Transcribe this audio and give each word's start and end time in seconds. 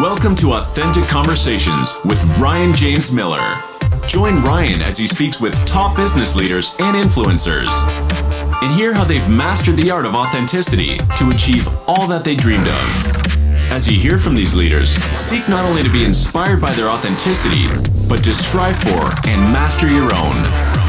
Welcome 0.00 0.36
to 0.36 0.52
Authentic 0.52 1.08
Conversations 1.08 1.98
with 2.04 2.24
Ryan 2.38 2.72
James 2.72 3.12
Miller. 3.12 3.60
Join 4.06 4.40
Ryan 4.40 4.80
as 4.80 4.96
he 4.96 5.08
speaks 5.08 5.40
with 5.40 5.66
top 5.66 5.96
business 5.96 6.36
leaders 6.36 6.76
and 6.78 6.96
influencers 6.96 7.72
and 8.62 8.72
hear 8.72 8.94
how 8.94 9.02
they've 9.02 9.28
mastered 9.28 9.76
the 9.76 9.90
art 9.90 10.06
of 10.06 10.14
authenticity 10.14 10.98
to 11.16 11.30
achieve 11.30 11.66
all 11.88 12.06
that 12.06 12.22
they 12.22 12.36
dreamed 12.36 12.68
of. 12.68 13.16
As 13.72 13.90
you 13.90 13.98
hear 13.98 14.18
from 14.18 14.36
these 14.36 14.54
leaders, 14.54 14.90
seek 15.20 15.48
not 15.48 15.64
only 15.64 15.82
to 15.82 15.90
be 15.90 16.04
inspired 16.04 16.60
by 16.60 16.70
their 16.70 16.88
authenticity, 16.88 17.66
but 18.08 18.22
to 18.22 18.32
strive 18.32 18.78
for 18.78 19.10
and 19.26 19.52
master 19.52 19.88
your 19.88 20.14
own. 20.14 20.87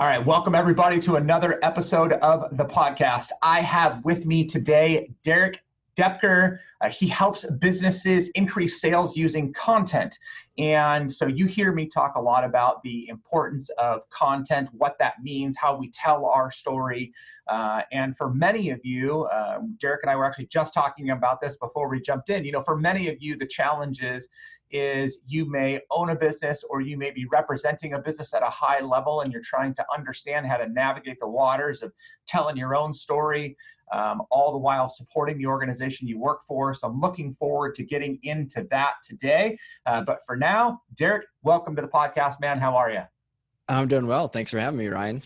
All 0.00 0.06
right, 0.06 0.24
welcome 0.24 0.54
everybody 0.54 0.98
to 1.00 1.16
another 1.16 1.62
episode 1.62 2.14
of 2.14 2.56
the 2.56 2.64
podcast. 2.64 3.32
I 3.42 3.60
have 3.60 4.02
with 4.02 4.24
me 4.24 4.46
today 4.46 5.10
Derek 5.22 5.62
Doepker. 5.94 6.58
Uh, 6.80 6.88
he 6.88 7.06
helps 7.06 7.44
businesses 7.60 8.28
increase 8.28 8.80
sales 8.80 9.14
using 9.14 9.52
content. 9.52 10.18
And 10.56 11.12
so 11.12 11.26
you 11.26 11.44
hear 11.44 11.72
me 11.72 11.86
talk 11.86 12.14
a 12.16 12.20
lot 12.20 12.44
about 12.44 12.82
the 12.82 13.08
importance 13.08 13.68
of 13.76 14.08
content, 14.08 14.70
what 14.72 14.96
that 15.00 15.22
means, 15.22 15.54
how 15.58 15.76
we 15.76 15.90
tell 15.90 16.24
our 16.24 16.50
story. 16.50 17.12
Uh, 17.46 17.82
and 17.92 18.16
for 18.16 18.32
many 18.32 18.70
of 18.70 18.80
you, 18.82 19.24
uh, 19.24 19.58
Derek 19.80 20.00
and 20.02 20.10
I 20.10 20.16
were 20.16 20.24
actually 20.24 20.46
just 20.46 20.72
talking 20.72 21.10
about 21.10 21.42
this 21.42 21.56
before 21.56 21.90
we 21.90 22.00
jumped 22.00 22.30
in. 22.30 22.46
You 22.46 22.52
know, 22.52 22.62
for 22.62 22.74
many 22.74 23.08
of 23.08 23.20
you, 23.20 23.36
the 23.36 23.46
challenge 23.46 24.02
is 24.02 24.28
is 24.70 25.18
you 25.26 25.44
may 25.44 25.80
own 25.90 26.10
a 26.10 26.14
business 26.14 26.64
or 26.68 26.80
you 26.80 26.96
may 26.96 27.10
be 27.10 27.26
representing 27.26 27.94
a 27.94 27.98
business 27.98 28.34
at 28.34 28.42
a 28.42 28.50
high 28.50 28.80
level 28.80 29.20
and 29.22 29.32
you're 29.32 29.42
trying 29.42 29.74
to 29.74 29.84
understand 29.94 30.46
how 30.46 30.56
to 30.56 30.68
navigate 30.68 31.18
the 31.20 31.28
waters 31.28 31.82
of 31.82 31.92
telling 32.26 32.56
your 32.56 32.74
own 32.74 32.92
story, 32.92 33.56
um, 33.92 34.22
all 34.30 34.52
the 34.52 34.58
while 34.58 34.88
supporting 34.88 35.38
the 35.38 35.46
organization 35.46 36.06
you 36.06 36.18
work 36.18 36.40
for. 36.46 36.72
So 36.72 36.88
I'm 36.88 37.00
looking 37.00 37.34
forward 37.34 37.74
to 37.76 37.82
getting 37.82 38.18
into 38.22 38.64
that 38.70 38.94
today. 39.04 39.58
Uh, 39.86 40.02
but 40.02 40.20
for 40.26 40.36
now, 40.36 40.82
Derek, 40.94 41.26
welcome 41.42 41.74
to 41.76 41.82
the 41.82 41.88
podcast, 41.88 42.40
man. 42.40 42.58
How 42.58 42.76
are 42.76 42.90
you? 42.90 43.02
I'm 43.68 43.88
doing 43.88 44.06
well. 44.06 44.28
Thanks 44.28 44.50
for 44.50 44.58
having 44.58 44.78
me, 44.78 44.88
Ryan. 44.88 45.22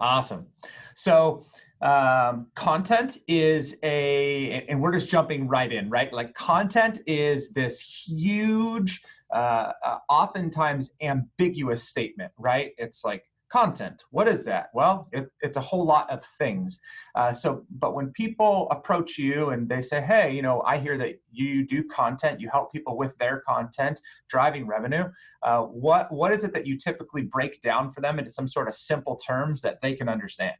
Awesome. 0.00 0.46
So, 0.94 1.44
um, 1.82 2.48
content 2.54 3.18
is 3.26 3.74
a 3.82 4.66
and 4.68 4.80
we're 4.80 4.92
just 4.92 5.08
jumping 5.08 5.48
right 5.48 5.72
in 5.72 5.88
right? 5.88 6.12
Like 6.12 6.34
content 6.34 7.00
is 7.06 7.50
this 7.50 7.80
huge 7.80 9.02
uh, 9.32 9.72
uh, 9.84 9.98
oftentimes 10.08 10.92
ambiguous 11.00 11.88
statement 11.88 12.32
right? 12.38 12.72
It's 12.76 13.04
like 13.04 13.24
content 13.50 14.04
what 14.10 14.28
is 14.28 14.44
that? 14.44 14.68
Well 14.74 15.08
it, 15.12 15.30
it's 15.40 15.56
a 15.56 15.60
whole 15.60 15.84
lot 15.84 16.10
of 16.10 16.24
things. 16.38 16.80
Uh, 17.14 17.32
so 17.32 17.64
but 17.70 17.94
when 17.94 18.10
people 18.12 18.68
approach 18.70 19.16
you 19.16 19.50
and 19.50 19.68
they 19.68 19.80
say 19.80 20.00
hey 20.00 20.32
you 20.32 20.42
know 20.42 20.62
i 20.66 20.78
hear 20.78 20.96
that 20.96 21.20
you 21.32 21.66
do 21.66 21.82
content 21.84 22.40
you 22.40 22.48
help 22.48 22.72
people 22.72 22.96
with 22.96 23.16
their 23.18 23.42
content 23.48 24.00
driving 24.28 24.66
revenue 24.66 25.04
uh, 25.42 25.62
what 25.62 26.12
what 26.12 26.30
is 26.30 26.44
it 26.44 26.52
that 26.52 26.66
you 26.66 26.76
typically 26.78 27.22
break 27.22 27.60
down 27.62 27.90
for 27.90 28.00
them 28.00 28.20
into 28.20 28.30
some 28.30 28.46
sort 28.46 28.68
of 28.68 28.74
simple 28.74 29.16
terms 29.16 29.60
that 29.60 29.80
they 29.82 29.94
can 29.96 30.08
understand 30.08 30.54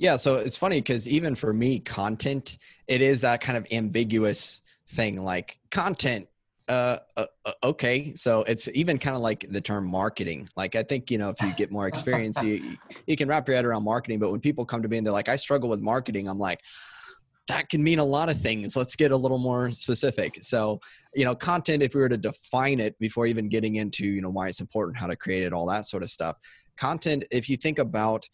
yeah, 0.00 0.16
so 0.16 0.36
it's 0.36 0.56
funny 0.56 0.78
because 0.78 1.06
even 1.06 1.34
for 1.34 1.52
me, 1.52 1.78
content, 1.78 2.56
it 2.88 3.02
is 3.02 3.20
that 3.20 3.42
kind 3.42 3.58
of 3.58 3.66
ambiguous 3.70 4.62
thing 4.88 5.22
like 5.22 5.58
content. 5.70 6.26
Uh, 6.68 6.96
uh, 7.18 7.26
uh 7.44 7.52
okay, 7.64 8.14
so 8.14 8.42
it's 8.44 8.66
even 8.72 8.98
kind 8.98 9.14
of 9.14 9.20
like 9.20 9.44
the 9.50 9.60
term 9.60 9.86
marketing. 9.86 10.48
Like 10.56 10.74
I 10.74 10.82
think 10.84 11.10
you 11.10 11.18
know 11.18 11.28
if 11.28 11.42
you 11.42 11.52
get 11.52 11.70
more 11.70 11.86
experience, 11.86 12.42
you 12.42 12.78
you 13.06 13.14
can 13.14 13.28
wrap 13.28 13.46
your 13.46 13.56
head 13.56 13.66
around 13.66 13.84
marketing. 13.84 14.18
But 14.18 14.30
when 14.30 14.40
people 14.40 14.64
come 14.64 14.80
to 14.80 14.88
me 14.88 14.96
and 14.96 15.06
they're 15.06 15.12
like, 15.12 15.28
"I 15.28 15.36
struggle 15.36 15.68
with 15.68 15.80
marketing," 15.80 16.28
I'm 16.28 16.38
like, 16.38 16.60
that 17.48 17.68
can 17.68 17.82
mean 17.84 17.98
a 17.98 18.04
lot 18.04 18.30
of 18.30 18.40
things. 18.40 18.76
Let's 18.76 18.96
get 18.96 19.10
a 19.10 19.16
little 19.16 19.38
more 19.38 19.70
specific. 19.70 20.38
So, 20.40 20.80
you 21.14 21.26
know, 21.26 21.34
content, 21.34 21.82
if 21.82 21.94
we 21.94 22.00
were 22.00 22.08
to 22.08 22.16
define 22.16 22.80
it 22.80 22.98
before 22.98 23.26
even 23.26 23.50
getting 23.50 23.76
into, 23.76 24.06
you 24.06 24.22
know, 24.22 24.30
why 24.30 24.48
it's 24.48 24.60
important, 24.60 24.96
how 24.96 25.08
to 25.08 25.16
create 25.16 25.42
it, 25.42 25.52
all 25.52 25.66
that 25.66 25.84
sort 25.84 26.02
of 26.02 26.10
stuff. 26.10 26.36
Content, 26.78 27.26
if 27.30 27.50
you 27.50 27.58
think 27.58 27.78
about 27.78 28.26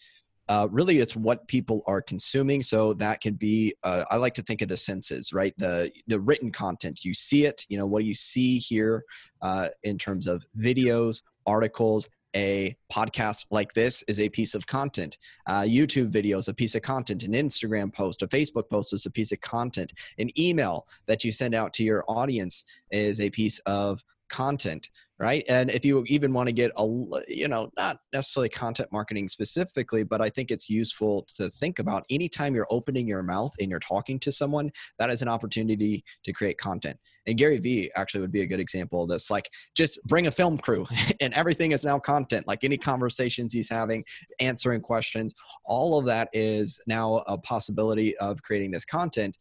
uh, 0.48 0.68
really 0.70 0.98
it's 0.98 1.16
what 1.16 1.46
people 1.48 1.82
are 1.86 2.00
consuming 2.00 2.62
so 2.62 2.92
that 2.94 3.20
can 3.20 3.34
be 3.34 3.74
uh, 3.84 4.04
i 4.10 4.16
like 4.16 4.34
to 4.34 4.42
think 4.42 4.62
of 4.62 4.68
the 4.68 4.76
senses 4.76 5.32
right 5.32 5.54
the 5.58 5.90
the 6.06 6.20
written 6.20 6.50
content 6.50 7.04
you 7.04 7.14
see 7.14 7.44
it 7.44 7.64
you 7.68 7.76
know 7.76 7.86
what 7.86 8.00
do 8.00 8.06
you 8.06 8.14
see 8.14 8.58
here 8.58 9.04
uh, 9.42 9.68
in 9.82 9.98
terms 9.98 10.26
of 10.26 10.44
videos 10.58 11.22
articles 11.46 12.08
a 12.36 12.76
podcast 12.92 13.46
like 13.50 13.72
this 13.72 14.02
is 14.02 14.20
a 14.20 14.28
piece 14.28 14.54
of 14.54 14.66
content. 14.66 15.16
Uh, 15.46 15.62
YouTube 15.62 16.10
videos, 16.10 16.48
a 16.48 16.54
piece 16.54 16.74
of 16.74 16.82
content. 16.82 17.22
An 17.22 17.32
Instagram 17.32 17.92
post, 17.92 18.22
a 18.22 18.28
Facebook 18.28 18.68
post 18.68 18.92
is 18.92 19.06
a 19.06 19.10
piece 19.10 19.32
of 19.32 19.40
content. 19.40 19.92
An 20.18 20.28
email 20.38 20.86
that 21.06 21.24
you 21.24 21.32
send 21.32 21.54
out 21.54 21.72
to 21.74 21.82
your 21.84 22.04
audience 22.08 22.64
is 22.90 23.20
a 23.20 23.30
piece 23.30 23.58
of 23.60 24.04
content 24.28 24.90
right? 25.18 25.44
And 25.48 25.70
if 25.70 25.84
you 25.84 26.04
even 26.08 26.32
want 26.32 26.48
to 26.48 26.52
get 26.52 26.70
a 26.76 26.86
you 27.28 27.48
know 27.48 27.70
not 27.76 27.98
necessarily 28.12 28.48
content 28.48 28.90
marketing 28.92 29.28
specifically 29.28 30.02
but 30.02 30.20
i 30.20 30.28
think 30.28 30.50
it's 30.50 30.68
useful 30.68 31.26
to 31.36 31.48
think 31.48 31.78
about 31.78 32.04
anytime 32.10 32.54
you're 32.54 32.66
opening 32.70 33.06
your 33.06 33.22
mouth 33.22 33.52
and 33.60 33.70
you're 33.70 33.80
talking 33.80 34.18
to 34.20 34.32
someone 34.32 34.70
that 34.98 35.10
is 35.10 35.22
an 35.22 35.28
opportunity 35.28 36.04
to 36.24 36.32
create 36.32 36.58
content. 36.58 36.98
And 37.26 37.38
gary 37.38 37.58
vee 37.58 37.90
actually 37.96 38.20
would 38.20 38.32
be 38.32 38.42
a 38.42 38.46
good 38.46 38.60
example 38.60 39.06
this 39.06 39.30
like 39.30 39.50
just 39.74 40.02
bring 40.04 40.26
a 40.26 40.30
film 40.30 40.58
crew 40.58 40.86
and 41.20 41.32
everything 41.34 41.72
is 41.72 41.84
now 41.84 41.98
content 41.98 42.46
like 42.46 42.64
any 42.64 42.78
conversations 42.78 43.52
he's 43.52 43.70
having 43.70 44.04
answering 44.40 44.80
questions 44.80 45.34
all 45.64 45.98
of 45.98 46.06
that 46.06 46.28
is 46.32 46.80
now 46.86 47.24
a 47.26 47.38
possibility 47.38 48.16
of 48.18 48.42
creating 48.42 48.70
this 48.70 48.84
content 48.84 49.36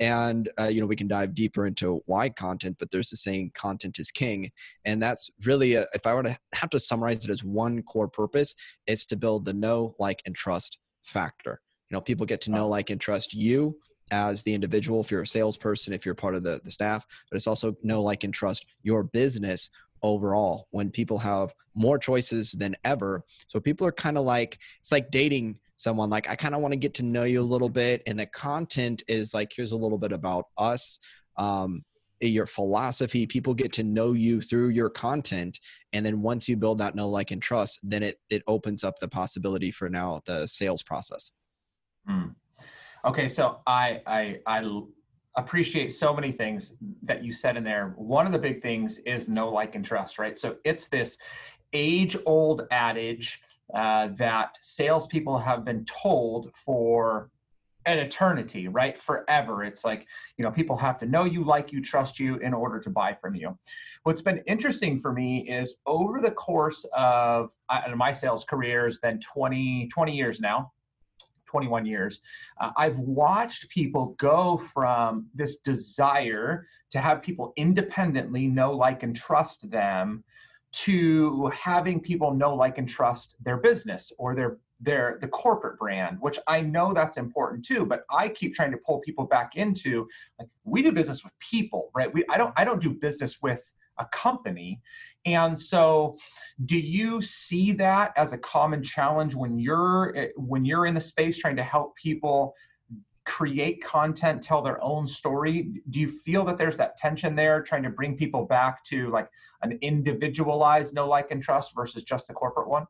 and 0.00 0.48
uh, 0.58 0.64
you 0.64 0.80
know 0.80 0.86
we 0.86 0.96
can 0.96 1.06
dive 1.06 1.34
deeper 1.34 1.66
into 1.66 2.02
why 2.06 2.28
content 2.28 2.76
but 2.78 2.90
there's 2.90 3.10
the 3.10 3.16
saying 3.16 3.52
content 3.54 3.98
is 3.98 4.10
king 4.10 4.50
and 4.84 5.00
that's 5.00 5.30
really 5.44 5.74
a, 5.74 5.86
if 5.94 6.06
i 6.06 6.14
were 6.14 6.22
to 6.22 6.36
have 6.54 6.70
to 6.70 6.80
summarize 6.80 7.24
it 7.24 7.30
as 7.30 7.44
one 7.44 7.82
core 7.82 8.08
purpose 8.08 8.54
it's 8.86 9.06
to 9.06 9.16
build 9.16 9.44
the 9.44 9.52
know 9.52 9.94
like 9.98 10.22
and 10.26 10.34
trust 10.34 10.78
factor. 11.04 11.60
You 11.90 11.96
know 11.96 12.00
people 12.00 12.26
get 12.26 12.40
to 12.42 12.50
know 12.50 12.68
like 12.68 12.90
and 12.90 13.00
trust 13.00 13.34
you 13.34 13.76
as 14.12 14.42
the 14.42 14.54
individual 14.54 15.00
if 15.00 15.10
you're 15.10 15.22
a 15.22 15.26
salesperson 15.26 15.92
if 15.92 16.04
you're 16.04 16.14
part 16.14 16.34
of 16.34 16.42
the, 16.42 16.60
the 16.64 16.70
staff 16.70 17.06
but 17.30 17.36
it's 17.36 17.46
also 17.46 17.76
know 17.82 18.02
like 18.02 18.24
and 18.24 18.34
trust 18.34 18.66
your 18.82 19.02
business 19.02 19.70
overall 20.02 20.68
when 20.70 20.90
people 20.90 21.18
have 21.18 21.52
more 21.74 21.98
choices 21.98 22.52
than 22.52 22.76
ever. 22.84 23.24
So 23.48 23.60
people 23.60 23.86
are 23.86 23.92
kind 23.92 24.18
of 24.18 24.24
like 24.24 24.58
it's 24.80 24.92
like 24.92 25.10
dating 25.10 25.58
someone 25.80 26.10
like 26.10 26.28
i 26.28 26.36
kind 26.36 26.54
of 26.54 26.60
want 26.60 26.72
to 26.72 26.78
get 26.78 26.92
to 26.92 27.02
know 27.02 27.24
you 27.24 27.40
a 27.40 27.42
little 27.42 27.68
bit 27.68 28.02
and 28.06 28.18
the 28.18 28.26
content 28.26 29.02
is 29.08 29.32
like 29.32 29.50
here's 29.54 29.72
a 29.72 29.76
little 29.76 29.98
bit 29.98 30.12
about 30.12 30.44
us 30.58 30.98
um, 31.36 31.82
your 32.20 32.46
philosophy 32.46 33.26
people 33.26 33.54
get 33.54 33.72
to 33.72 33.82
know 33.82 34.12
you 34.12 34.42
through 34.42 34.68
your 34.68 34.90
content 34.90 35.58
and 35.94 36.04
then 36.04 36.20
once 36.20 36.48
you 36.48 36.56
build 36.56 36.76
that 36.76 36.94
know 36.94 37.08
like 37.08 37.30
and 37.30 37.40
trust 37.40 37.78
then 37.82 38.02
it 38.02 38.16
it 38.28 38.42
opens 38.46 38.84
up 38.84 38.98
the 38.98 39.08
possibility 39.08 39.70
for 39.70 39.88
now 39.88 40.20
the 40.26 40.46
sales 40.46 40.82
process. 40.82 41.32
Mm. 42.08 42.34
okay 43.06 43.26
so 43.26 43.60
i 43.66 44.02
i 44.06 44.38
i 44.46 44.82
appreciate 45.36 45.92
so 45.92 46.12
many 46.12 46.32
things 46.32 46.74
that 47.02 47.22
you 47.24 47.32
said 47.32 47.56
in 47.56 47.64
there. 47.64 47.94
One 47.96 48.26
of 48.26 48.32
the 48.32 48.38
big 48.38 48.62
things 48.62 48.98
is 48.98 49.28
know 49.28 49.48
like 49.48 49.74
and 49.74 49.84
trust 49.84 50.18
right? 50.18 50.36
So 50.36 50.56
it's 50.64 50.88
this 50.88 51.16
age 51.72 52.16
old 52.26 52.66
adage 52.70 53.40
uh, 53.74 54.08
that 54.16 54.56
salespeople 54.60 55.38
have 55.38 55.64
been 55.64 55.84
told 55.84 56.54
for 56.54 57.30
an 57.86 57.98
eternity, 57.98 58.68
right? 58.68 58.98
Forever. 58.98 59.64
It's 59.64 59.84
like, 59.84 60.06
you 60.36 60.44
know, 60.44 60.50
people 60.50 60.76
have 60.76 60.98
to 60.98 61.06
know 61.06 61.24
you, 61.24 61.44
like 61.44 61.72
you, 61.72 61.82
trust 61.82 62.18
you 62.18 62.36
in 62.36 62.52
order 62.52 62.78
to 62.78 62.90
buy 62.90 63.16
from 63.20 63.34
you. 63.34 63.56
What's 64.02 64.22
been 64.22 64.38
interesting 64.46 65.00
for 65.00 65.12
me 65.12 65.48
is 65.48 65.76
over 65.86 66.20
the 66.20 66.30
course 66.30 66.84
of 66.94 67.50
uh, 67.68 67.82
my 67.96 68.12
sales 68.12 68.44
career 68.44 68.84
has 68.84 68.98
been 68.98 69.20
20, 69.20 69.88
20 69.88 70.16
years 70.16 70.40
now. 70.40 70.72
21 71.46 71.84
years, 71.84 72.20
uh, 72.60 72.70
I've 72.76 73.00
watched 73.00 73.68
people 73.70 74.14
go 74.18 74.56
from 74.72 75.26
this 75.34 75.56
desire 75.56 76.64
to 76.90 77.00
have 77.00 77.22
people 77.22 77.52
independently 77.56 78.46
know, 78.46 78.72
like, 78.72 79.02
and 79.02 79.16
trust 79.16 79.68
them 79.68 80.22
to 80.72 81.48
having 81.48 82.00
people 82.00 82.32
know 82.32 82.54
like 82.54 82.78
and 82.78 82.88
trust 82.88 83.34
their 83.44 83.56
business 83.56 84.12
or 84.18 84.34
their 84.34 84.58
their 84.80 85.18
the 85.20 85.28
corporate 85.28 85.78
brand 85.78 86.16
which 86.20 86.38
i 86.46 86.60
know 86.60 86.94
that's 86.94 87.16
important 87.16 87.64
too 87.64 87.84
but 87.84 88.04
i 88.10 88.28
keep 88.28 88.54
trying 88.54 88.70
to 88.70 88.78
pull 88.78 88.98
people 89.00 89.24
back 89.24 89.56
into 89.56 90.08
like 90.38 90.48
we 90.64 90.80
do 90.80 90.92
business 90.92 91.22
with 91.24 91.32
people 91.38 91.90
right? 91.94 92.12
We 92.12 92.24
i 92.30 92.38
don't 92.38 92.52
i 92.56 92.64
don't 92.64 92.80
do 92.80 92.90
business 92.90 93.42
with 93.42 93.72
a 94.00 94.06
company. 94.06 94.80
And 95.26 95.58
so 95.58 96.16
do 96.64 96.78
you 96.78 97.22
see 97.22 97.72
that 97.72 98.12
as 98.16 98.32
a 98.32 98.38
common 98.38 98.82
challenge 98.82 99.34
when 99.34 99.58
you're 99.58 100.14
eh, 100.16 100.28
when 100.36 100.64
you're 100.64 100.86
in 100.86 100.94
the 100.94 101.00
space 101.00 101.38
trying 101.38 101.56
to 101.56 101.62
help 101.62 101.94
people 101.96 102.54
create 103.30 103.82
content, 103.82 104.42
tell 104.42 104.60
their 104.60 104.82
own 104.82 105.06
story? 105.06 105.70
Do 105.90 106.00
you 106.00 106.08
feel 106.08 106.44
that 106.46 106.58
there's 106.58 106.76
that 106.78 106.96
tension 106.96 107.36
there, 107.36 107.62
trying 107.62 107.84
to 107.84 107.88
bring 107.88 108.16
people 108.16 108.44
back 108.44 108.82
to 108.86 109.08
like 109.10 109.28
an 109.62 109.78
individualized 109.82 110.94
no 110.94 111.06
like, 111.06 111.30
and 111.30 111.40
trust 111.40 111.72
versus 111.76 112.02
just 112.02 112.26
the 112.26 112.34
corporate 112.34 112.68
one? 112.68 112.86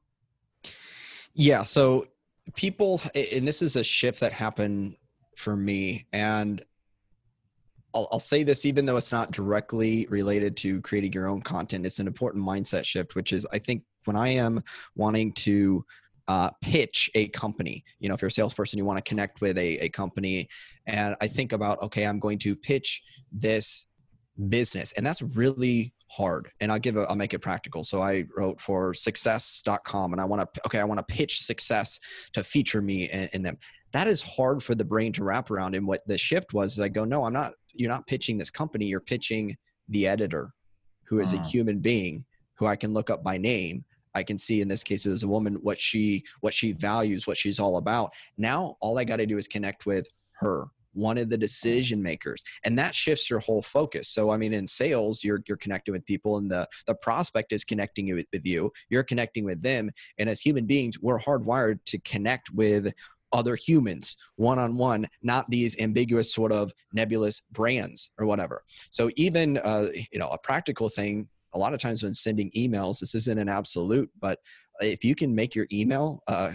Yeah. 1.34 1.62
So 1.64 2.06
people, 2.54 3.02
and 3.14 3.46
this 3.46 3.60
is 3.60 3.76
a 3.76 3.84
shift 3.84 4.20
that 4.20 4.32
happened 4.32 4.96
for 5.36 5.54
me. 5.54 6.06
And 6.14 6.62
I'll, 7.94 8.08
I'll 8.10 8.18
say 8.18 8.42
this 8.42 8.64
even 8.64 8.86
though 8.86 8.96
it's 8.96 9.12
not 9.12 9.32
directly 9.32 10.06
related 10.08 10.56
to 10.58 10.80
creating 10.80 11.12
your 11.12 11.28
own 11.28 11.42
content, 11.42 11.84
it's 11.84 11.98
an 11.98 12.06
important 12.06 12.42
mindset 12.42 12.86
shift, 12.86 13.14
which 13.14 13.34
is 13.34 13.46
I 13.52 13.58
think 13.58 13.82
when 14.06 14.16
I 14.16 14.28
am 14.28 14.64
wanting 14.96 15.32
to 15.34 15.84
uh, 16.30 16.48
pitch 16.60 17.10
a 17.16 17.26
company. 17.30 17.84
You 17.98 18.08
know, 18.08 18.14
if 18.14 18.22
you're 18.22 18.28
a 18.28 18.30
salesperson, 18.30 18.78
you 18.78 18.84
want 18.84 19.04
to 19.04 19.08
connect 19.08 19.40
with 19.40 19.58
a, 19.58 19.78
a 19.78 19.88
company. 19.88 20.48
And 20.86 21.16
I 21.20 21.26
think 21.26 21.52
about, 21.52 21.82
okay, 21.82 22.06
I'm 22.06 22.20
going 22.20 22.38
to 22.38 22.54
pitch 22.54 23.02
this 23.32 23.88
business. 24.48 24.92
And 24.92 25.04
that's 25.04 25.22
really 25.22 25.92
hard. 26.06 26.48
And 26.60 26.70
I'll 26.70 26.78
give 26.78 26.96
a, 26.96 27.02
I'll 27.02 27.16
make 27.16 27.34
it 27.34 27.40
practical. 27.40 27.82
So 27.82 28.00
I 28.00 28.26
wrote 28.36 28.60
for 28.60 28.94
success.com 28.94 30.12
and 30.12 30.20
I 30.20 30.24
want 30.24 30.54
to, 30.54 30.66
okay, 30.66 30.78
I 30.78 30.84
want 30.84 30.98
to 30.98 31.14
pitch 31.14 31.42
success 31.42 31.98
to 32.34 32.44
feature 32.44 32.80
me 32.80 33.10
in, 33.10 33.28
in 33.32 33.42
them. 33.42 33.58
That 33.92 34.06
is 34.06 34.22
hard 34.22 34.62
for 34.62 34.76
the 34.76 34.84
brain 34.84 35.12
to 35.14 35.24
wrap 35.24 35.50
around. 35.50 35.74
And 35.74 35.84
what 35.84 36.06
the 36.06 36.16
shift 36.16 36.54
was, 36.54 36.78
I 36.78 36.88
go, 36.88 37.04
no, 37.04 37.24
I'm 37.24 37.32
not, 37.32 37.54
you're 37.72 37.90
not 37.90 38.06
pitching 38.06 38.38
this 38.38 38.52
company. 38.52 38.86
You're 38.86 39.00
pitching 39.00 39.56
the 39.88 40.06
editor 40.06 40.52
who 41.06 41.18
is 41.18 41.32
a 41.32 41.38
uh-huh. 41.38 41.48
human 41.48 41.80
being 41.80 42.24
who 42.54 42.66
I 42.66 42.76
can 42.76 42.92
look 42.92 43.10
up 43.10 43.24
by 43.24 43.36
name 43.36 43.84
I 44.14 44.22
can 44.22 44.38
see 44.38 44.60
in 44.60 44.68
this 44.68 44.82
case 44.82 45.06
as 45.06 45.22
a 45.22 45.28
woman 45.28 45.54
what 45.62 45.78
she 45.78 46.24
what 46.40 46.54
she 46.54 46.72
values, 46.72 47.26
what 47.26 47.36
she's 47.36 47.58
all 47.58 47.76
about. 47.76 48.12
Now 48.38 48.76
all 48.80 48.98
I 48.98 49.04
got 49.04 49.16
to 49.16 49.26
do 49.26 49.38
is 49.38 49.48
connect 49.48 49.86
with 49.86 50.06
her, 50.40 50.66
one 50.92 51.18
of 51.18 51.30
the 51.30 51.38
decision 51.38 52.02
makers, 52.02 52.42
and 52.64 52.78
that 52.78 52.94
shifts 52.94 53.30
your 53.30 53.38
whole 53.38 53.62
focus. 53.62 54.08
So 54.08 54.30
I 54.30 54.36
mean, 54.36 54.52
in 54.52 54.66
sales, 54.66 55.22
you're 55.22 55.42
you're 55.46 55.56
connecting 55.56 55.92
with 55.92 56.04
people, 56.06 56.38
and 56.38 56.50
the 56.50 56.66
the 56.86 56.94
prospect 56.94 57.52
is 57.52 57.64
connecting 57.64 58.14
with, 58.14 58.26
with 58.32 58.46
you. 58.46 58.72
You're 58.88 59.04
connecting 59.04 59.44
with 59.44 59.62
them, 59.62 59.90
and 60.18 60.28
as 60.28 60.40
human 60.40 60.66
beings, 60.66 60.98
we're 61.00 61.18
hardwired 61.18 61.80
to 61.86 61.98
connect 62.00 62.50
with 62.50 62.92
other 63.32 63.54
humans 63.54 64.16
one 64.36 64.58
on 64.58 64.76
one, 64.76 65.08
not 65.22 65.48
these 65.50 65.78
ambiguous 65.78 66.34
sort 66.34 66.50
of 66.50 66.72
nebulous 66.92 67.42
brands 67.52 68.10
or 68.18 68.26
whatever. 68.26 68.64
So 68.90 69.10
even 69.16 69.58
uh, 69.58 69.86
you 70.12 70.18
know 70.18 70.28
a 70.28 70.38
practical 70.38 70.88
thing 70.88 71.28
a 71.52 71.58
lot 71.58 71.74
of 71.74 71.80
times 71.80 72.02
when 72.02 72.14
sending 72.14 72.50
emails, 72.56 73.00
this 73.00 73.14
isn't 73.14 73.38
an 73.38 73.48
absolute, 73.48 74.10
but 74.20 74.38
if 74.80 75.04
you 75.04 75.14
can 75.14 75.34
make 75.34 75.54
your 75.54 75.66
email 75.72 76.22
uh, 76.26 76.52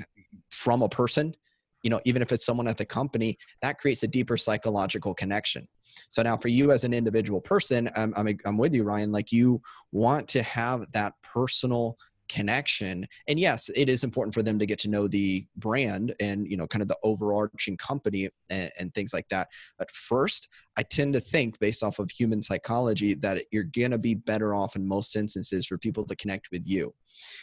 from 0.51 0.81
a 0.81 0.89
person, 0.89 1.35
you 1.83 1.89
know, 1.89 2.01
even 2.05 2.21
if 2.21 2.31
it's 2.31 2.45
someone 2.45 2.67
at 2.67 2.77
the 2.77 2.85
company, 2.85 3.37
that 3.61 3.77
creates 3.77 4.03
a 4.03 4.07
deeper 4.07 4.37
psychological 4.37 5.13
connection. 5.13 5.67
So 6.09 6.23
now 6.23 6.35
for 6.35 6.47
you 6.47 6.71
as 6.71 6.83
an 6.83 6.93
individual 6.93 7.39
person, 7.39 7.89
I'm, 7.95 8.13
I'm, 8.17 8.37
I'm 8.45 8.57
with 8.57 8.73
you, 8.73 8.83
Ryan, 8.83 9.11
like 9.11 9.31
you 9.31 9.61
want 9.91 10.27
to 10.29 10.43
have 10.43 10.91
that 10.93 11.13
personal 11.21 11.97
connection. 12.29 13.07
And 13.27 13.39
yes 13.39 13.69
it 13.75 13.89
is 13.89 14.03
important 14.03 14.33
for 14.33 14.43
them 14.43 14.59
to 14.59 14.65
get 14.65 14.79
to 14.79 14.89
know 14.89 15.07
the 15.07 15.45
brand 15.57 16.15
and 16.19 16.49
you 16.49 16.57
know 16.57 16.67
kind 16.67 16.81
of 16.81 16.87
the 16.87 16.97
overarching 17.03 17.77
company 17.77 18.29
and, 18.49 18.71
and, 18.79 18.93
things 18.93 19.13
like 19.13 19.27
that. 19.29 19.49
But 19.77 19.91
first 19.91 20.49
i 20.77 20.83
tend 20.83 21.13
to 21.13 21.19
think 21.19 21.59
based 21.59 21.83
off 21.83 21.99
of 21.99 22.09
human 22.11 22.41
psychology 22.41 23.13
that 23.15 23.43
you're 23.51 23.63
gonna 23.63 23.97
be 23.97 24.13
better 24.13 24.55
off 24.55 24.75
in 24.75 24.87
most 24.87 25.15
instances 25.15 25.65
for 25.65 25.77
people 25.77 26.05
to 26.05 26.15
connect 26.15 26.47
with 26.51 26.63
you. 26.65 26.93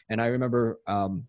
And 0.08 0.20
i 0.20 0.26
remember 0.26 0.80
um, 0.86 1.26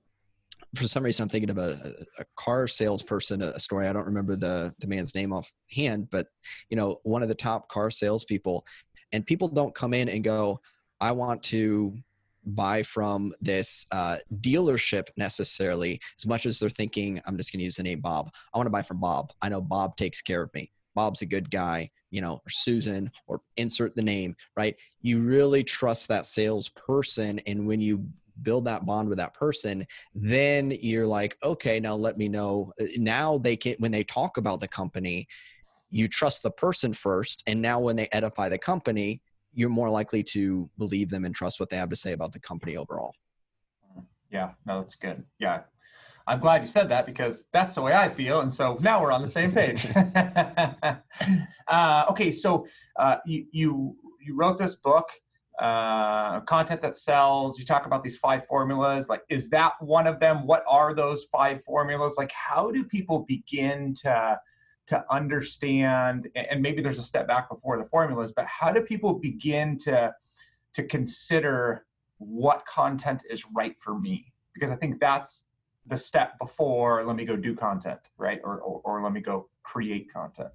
for 0.75 0.87
some 0.87 1.03
reason 1.03 1.23
i'm 1.23 1.29
thinking 1.29 1.49
of 1.49 1.57
a, 1.57 1.93
a 2.19 2.25
car 2.35 2.67
salesperson 2.67 3.41
a 3.41 3.59
story 3.59 3.87
i 3.87 3.93
don't 3.93 4.05
remember 4.05 4.35
the 4.35 4.73
the 4.79 4.87
man's 4.87 5.13
name 5.13 5.31
offhand 5.31 6.09
but 6.09 6.27
you 6.69 6.77
know 6.77 6.99
one 7.03 7.21
of 7.21 7.29
the 7.29 7.35
top 7.35 7.69
car 7.69 7.89
salespeople 7.91 8.65
and 9.11 9.25
people 9.25 9.47
don't 9.47 9.75
come 9.75 9.93
in 9.93 10.09
and 10.09 10.23
go 10.23 10.59
i 10.99 11.11
want 11.11 11.43
to 11.43 11.95
buy 12.45 12.83
from 12.83 13.31
this 13.41 13.85
uh, 13.91 14.17
dealership 14.41 15.07
necessarily 15.17 15.99
as 16.19 16.25
much 16.25 16.45
as 16.45 16.59
they're 16.59 16.69
thinking 16.69 17.19
i'm 17.25 17.37
just 17.37 17.51
going 17.51 17.59
to 17.59 17.65
use 17.65 17.77
the 17.77 17.83
name 17.83 18.01
bob. 18.01 18.29
I 18.53 18.57
want 18.57 18.67
to 18.67 18.71
buy 18.71 18.81
from 18.81 18.99
bob. 18.99 19.31
I 19.41 19.49
know 19.49 19.61
bob 19.61 19.95
takes 19.97 20.21
care 20.21 20.43
of 20.43 20.53
me. 20.53 20.71
Bob's 20.95 21.21
a 21.21 21.25
good 21.25 21.49
guy 21.49 21.89
you 22.11 22.21
know 22.21 22.33
or 22.33 22.49
susan 22.49 23.11
or 23.27 23.41
insert 23.57 23.95
the 23.95 24.01
name 24.01 24.35
right? 24.55 24.75
You 25.01 25.19
really 25.19 25.63
trust 25.63 26.07
that 26.09 26.25
salesperson 26.25 27.39
and 27.47 27.65
when 27.65 27.81
you 27.81 28.05
build 28.41 28.65
that 28.65 28.85
bond 28.85 29.09
with 29.09 29.17
that 29.19 29.33
person 29.33 29.85
then 30.15 30.71
you're 30.81 31.07
like 31.07 31.37
okay 31.43 31.79
now 31.79 31.95
let 31.95 32.17
me 32.17 32.29
know. 32.29 32.71
Uh, 32.79 32.85
now 32.97 33.37
they 33.37 33.55
can 33.55 33.75
when 33.79 33.91
they 33.91 34.03
talk 34.03 34.37
about 34.37 34.59
the 34.59 34.67
company 34.67 35.27
you 35.89 36.07
trust 36.07 36.43
the 36.43 36.51
person 36.51 36.93
first 36.93 37.43
and 37.47 37.61
now 37.61 37.79
when 37.79 37.95
they 37.95 38.07
edify 38.11 38.49
the 38.49 38.57
company 38.57 39.21
you're 39.53 39.69
more 39.69 39.89
likely 39.89 40.23
to 40.23 40.69
believe 40.77 41.09
them 41.09 41.25
and 41.25 41.33
trust 41.33 41.59
what 41.59 41.69
they 41.69 41.77
have 41.77 41.89
to 41.89 41.95
say 41.95 42.13
about 42.13 42.33
the 42.33 42.39
company 42.39 42.77
overall. 42.77 43.13
Yeah, 44.31 44.51
no, 44.65 44.81
that's 44.81 44.95
good. 44.95 45.23
Yeah. 45.39 45.61
I'm 46.25 46.39
glad 46.39 46.61
you 46.61 46.67
said 46.69 46.89
that 46.89 47.05
because 47.05 47.43
that's 47.51 47.75
the 47.75 47.81
way 47.81 47.93
I 47.93 48.09
feel. 48.09 48.41
And 48.41 48.53
so 48.53 48.77
now 48.81 49.01
we're 49.01 49.11
on 49.11 49.21
the 49.21 49.27
same 49.27 49.51
page. 49.51 49.85
uh, 51.67 52.05
okay, 52.09 52.31
so 52.31 52.65
uh, 52.97 53.17
you, 53.25 53.45
you, 53.51 53.95
you 54.21 54.35
wrote 54.35 54.57
this 54.57 54.75
book, 54.75 55.09
uh, 55.59 56.39
content 56.41 56.81
that 56.81 56.97
sells. 56.97 57.59
You 57.59 57.65
talk 57.65 57.85
about 57.85 58.03
these 58.03 58.17
five 58.17 58.45
formulas. 58.47 59.07
Like, 59.07 59.21
is 59.29 59.49
that 59.49 59.73
one 59.81 60.07
of 60.07 60.19
them? 60.19 60.47
What 60.47 60.63
are 60.67 60.95
those 60.95 61.25
five 61.31 61.63
formulas? 61.63 62.15
Like, 62.17 62.31
how 62.31 62.71
do 62.71 62.83
people 62.83 63.25
begin 63.27 63.93
to 64.01 64.39
to 64.87 65.03
understand 65.09 66.29
and 66.35 66.61
maybe 66.61 66.81
there's 66.81 66.99
a 66.99 67.03
step 67.03 67.27
back 67.27 67.49
before 67.49 67.77
the 67.77 67.85
formulas 67.85 68.31
but 68.35 68.45
how 68.45 68.71
do 68.71 68.81
people 68.81 69.13
begin 69.13 69.77
to 69.77 70.13
to 70.73 70.83
consider 70.83 71.85
what 72.17 72.65
content 72.65 73.23
is 73.29 73.43
right 73.53 73.75
for 73.79 73.99
me? 73.99 74.31
Because 74.53 74.71
i 74.71 74.75
think 74.75 74.99
that's 74.99 75.45
the 75.87 75.97
step 75.97 76.37
before 76.39 77.05
let 77.05 77.15
me 77.15 77.25
go 77.25 77.35
do 77.35 77.55
content 77.55 77.99
right? 78.17 78.39
Or 78.43 78.59
or, 78.59 78.81
or 78.83 79.03
let 79.03 79.13
me 79.13 79.21
go 79.21 79.49
create 79.63 80.11
content. 80.11 80.49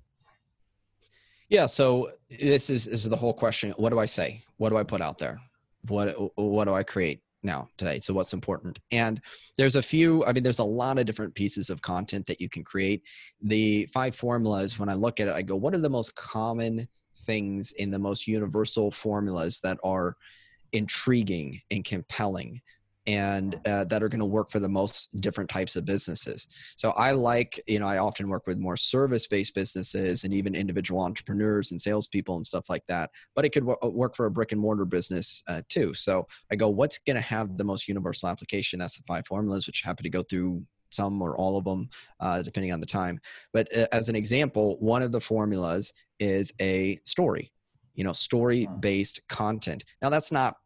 Yeah 1.48 1.66
so 1.66 2.10
this 2.28 2.69
is, 2.69 2.84
this 2.84 3.04
is 3.04 3.08
the 3.08 3.16
whole 3.16 3.34
question. 3.34 3.72
What 3.76 3.90
do 3.90 3.98
i 3.98 4.06
say? 4.06 4.42
What 4.58 4.70
do 4.70 4.76
i 4.76 4.82
put 4.82 5.00
out 5.00 5.19
there? 5.19 5.40
What 5.86 6.08
what 6.36 6.64
do 6.66 6.75
i 6.75 6.82
create 6.82 7.22
now 7.43 7.69
today 7.76 8.00
so 8.00 8.12
what's 8.12 8.32
important. 8.32 8.79
And 8.93 9.20
there's 9.56 9.76
a 9.76 9.82
few 9.82 10.25
i 10.25 10.32
mean 10.32 10.43
there's 10.43 10.58
a 10.58 10.64
lot 10.64 10.99
of 10.99 11.06
different 11.06 11.35
pieces 11.35 11.70
of 11.70 11.82
content 11.82 12.26
that 12.26 12.40
you 12.40 12.49
can 12.49 12.64
create. 12.64 13.02
The 13.43 13.87
five 13.93 14.14
formulas 14.14 14.79
when 14.79 14.88
i 14.88 14.94
look 14.94 15.20
at 15.20 15.29
it 15.29 15.35
i 15.35 15.43
go 15.43 15.56
what 15.56 15.75
are 15.75 15.79
the 15.79 15.90
most 15.90 16.14
common 16.17 16.88
things 17.17 17.73
in 17.73 17.90
the 17.90 17.99
most 17.99 18.26
universal 18.26 18.90
formulas 18.90 19.61
that 19.61 19.79
are 19.82 20.17
intriguing 20.73 21.61
and 21.70 21.85
compelling 21.85 22.61
and 23.06 23.59
uh, 23.67 23.85
that 23.85 24.03
are 24.03 24.09
going 24.09 24.19
to 24.21 24.27
work 24.27 24.50
for 24.50 24.61
the 24.61 24.69
most 24.69 25.09
different 25.21 25.49
types 25.49 25.77
of 25.77 25.85
businesses. 25.85 26.47
So 26.77 26.91
I 26.91 27.12
like, 27.12 27.62
you 27.67 27.79
know, 27.79 27.87
I 27.87 27.99
often 27.99 28.29
work 28.29 28.47
with 28.47 28.59
more 28.59 28.77
service-based 28.77 29.55
businesses 29.55 30.25
and 30.25 30.35
even 30.35 30.55
individual 30.55 31.00
entrepreneurs 31.00 31.71
and 31.71 31.81
salespeople 31.81 32.37
and 32.37 32.45
stuff 32.45 32.69
like 32.69 32.85
that. 32.87 33.11
But 33.35 33.45
it 33.45 33.50
could 33.50 33.67
w- 33.67 33.78
uh, 33.83 33.88
work 33.88 34.14
for 34.14 34.26
a 34.26 34.31
brick 34.31 34.52
and 34.52 34.61
mortar 34.61 34.85
business 34.85 35.43
uh, 35.49 35.62
too. 35.69 35.95
So 35.95 36.26
I 36.50 36.57
go, 36.57 36.69
what's 36.69 36.99
going 36.99 37.17
to 37.17 37.23
have 37.23 37.57
the 37.57 37.64
most 37.64 37.88
universal 37.88 38.28
application? 38.28 38.78
That's 38.78 38.99
the 38.99 39.05
five 39.07 39.26
formulas, 39.26 39.67
which 39.67 39.83
happen 39.83 40.05
to 40.05 40.11
go 40.11 40.23
through 40.23 40.64
some 40.90 41.21
or 41.23 41.37
all 41.37 41.59
of 41.59 41.64
them, 41.64 41.88
uh, 42.21 42.43
depending 42.43 42.73
on 42.73 42.81
the 42.81 42.87
time. 42.87 43.21
But 43.52 43.75
uh, 43.76 43.87
as 43.93 44.09
an 44.09 44.17
example, 44.17 44.76
one 44.81 45.02
of 45.02 45.12
the 45.12 45.21
formulas 45.21 45.93
is 46.19 46.52
a 46.61 46.99
story. 47.05 47.52
You 47.95 48.05
know, 48.05 48.12
story-based 48.12 49.21
content. 49.28 49.85
Now 50.02 50.09
that's 50.09 50.31
not 50.31 50.57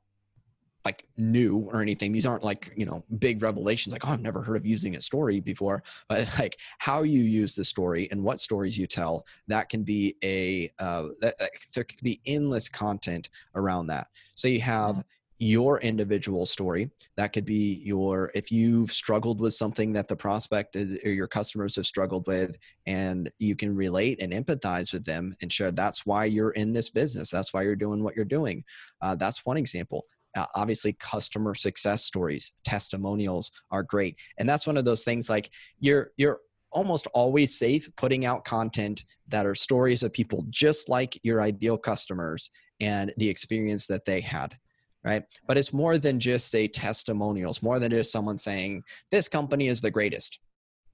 like 0.84 1.06
new 1.16 1.68
or 1.72 1.80
anything. 1.80 2.12
These 2.12 2.26
aren't 2.26 2.42
like, 2.42 2.72
you 2.76 2.86
know, 2.86 3.04
big 3.18 3.42
revelations 3.42 3.92
like, 3.92 4.06
oh, 4.06 4.12
I've 4.12 4.20
never 4.20 4.42
heard 4.42 4.56
of 4.56 4.66
using 4.66 4.96
a 4.96 5.00
story 5.00 5.40
before. 5.40 5.82
But 6.08 6.28
like 6.38 6.58
how 6.78 7.02
you 7.02 7.20
use 7.20 7.54
the 7.54 7.64
story 7.64 8.08
and 8.10 8.22
what 8.22 8.40
stories 8.40 8.76
you 8.76 8.86
tell, 8.86 9.24
that 9.48 9.68
can 9.68 9.84
be 9.84 10.16
a, 10.24 10.70
uh, 10.78 11.08
that, 11.20 11.34
there 11.74 11.84
could 11.84 12.02
be 12.02 12.20
endless 12.26 12.68
content 12.68 13.30
around 13.54 13.86
that. 13.88 14.08
So 14.34 14.48
you 14.48 14.60
have 14.60 14.96
mm-hmm. 14.96 15.00
your 15.38 15.78
individual 15.80 16.46
story. 16.46 16.90
That 17.16 17.32
could 17.32 17.44
be 17.44 17.80
your, 17.84 18.32
if 18.34 18.50
you've 18.50 18.90
struggled 18.90 19.40
with 19.40 19.54
something 19.54 19.92
that 19.92 20.08
the 20.08 20.16
prospect 20.16 20.74
is, 20.74 20.98
or 21.04 21.10
your 21.10 21.28
customers 21.28 21.76
have 21.76 21.86
struggled 21.86 22.26
with, 22.26 22.56
and 22.86 23.30
you 23.38 23.54
can 23.54 23.76
relate 23.76 24.20
and 24.20 24.32
empathize 24.32 24.92
with 24.92 25.04
them 25.04 25.32
and 25.42 25.52
share 25.52 25.70
that's 25.70 26.04
why 26.04 26.24
you're 26.24 26.50
in 26.50 26.72
this 26.72 26.90
business. 26.90 27.30
That's 27.30 27.54
why 27.54 27.62
you're 27.62 27.76
doing 27.76 28.02
what 28.02 28.16
you're 28.16 28.24
doing. 28.24 28.64
Uh, 29.00 29.14
that's 29.14 29.46
one 29.46 29.56
example 29.56 30.06
uh, 30.36 30.46
obviously 30.54 30.94
customer 30.94 31.54
success 31.54 32.04
stories 32.04 32.52
testimonials 32.64 33.50
are 33.70 33.82
great. 33.82 34.16
And 34.38 34.48
that's 34.48 34.66
one 34.66 34.76
of 34.76 34.84
those 34.84 35.04
things 35.04 35.28
like 35.28 35.50
you're 35.80 36.12
you're 36.16 36.40
almost 36.72 37.06
always 37.14 37.58
safe 37.58 37.88
putting 37.96 38.24
out 38.24 38.44
content 38.44 39.04
that 39.28 39.44
are 39.44 39.54
stories 39.54 40.02
of 40.02 40.12
people 40.12 40.44
just 40.48 40.88
like 40.88 41.18
your 41.22 41.42
ideal 41.42 41.76
customers 41.76 42.50
and 42.80 43.12
the 43.18 43.28
experience 43.28 43.86
that 43.86 44.04
they 44.04 44.20
had 44.20 44.56
right? 45.04 45.24
But 45.48 45.58
it's 45.58 45.72
more 45.72 45.98
than 45.98 46.20
just 46.20 46.54
a 46.54 46.68
testimonial 46.68 47.50
it's 47.50 47.62
more 47.62 47.78
than 47.78 47.90
just 47.90 48.12
someone 48.12 48.38
saying 48.38 48.84
this 49.10 49.28
company 49.28 49.68
is 49.68 49.80
the 49.80 49.90
greatest 49.90 50.38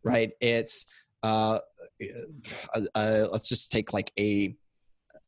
right? 0.05 0.31
It's 0.41 0.87
uh, 1.23 1.59
uh, 2.75 2.81
uh 2.95 3.29
let's 3.31 3.49
just 3.49 3.73
take 3.73 3.93
like 3.93 4.13
a 4.19 4.55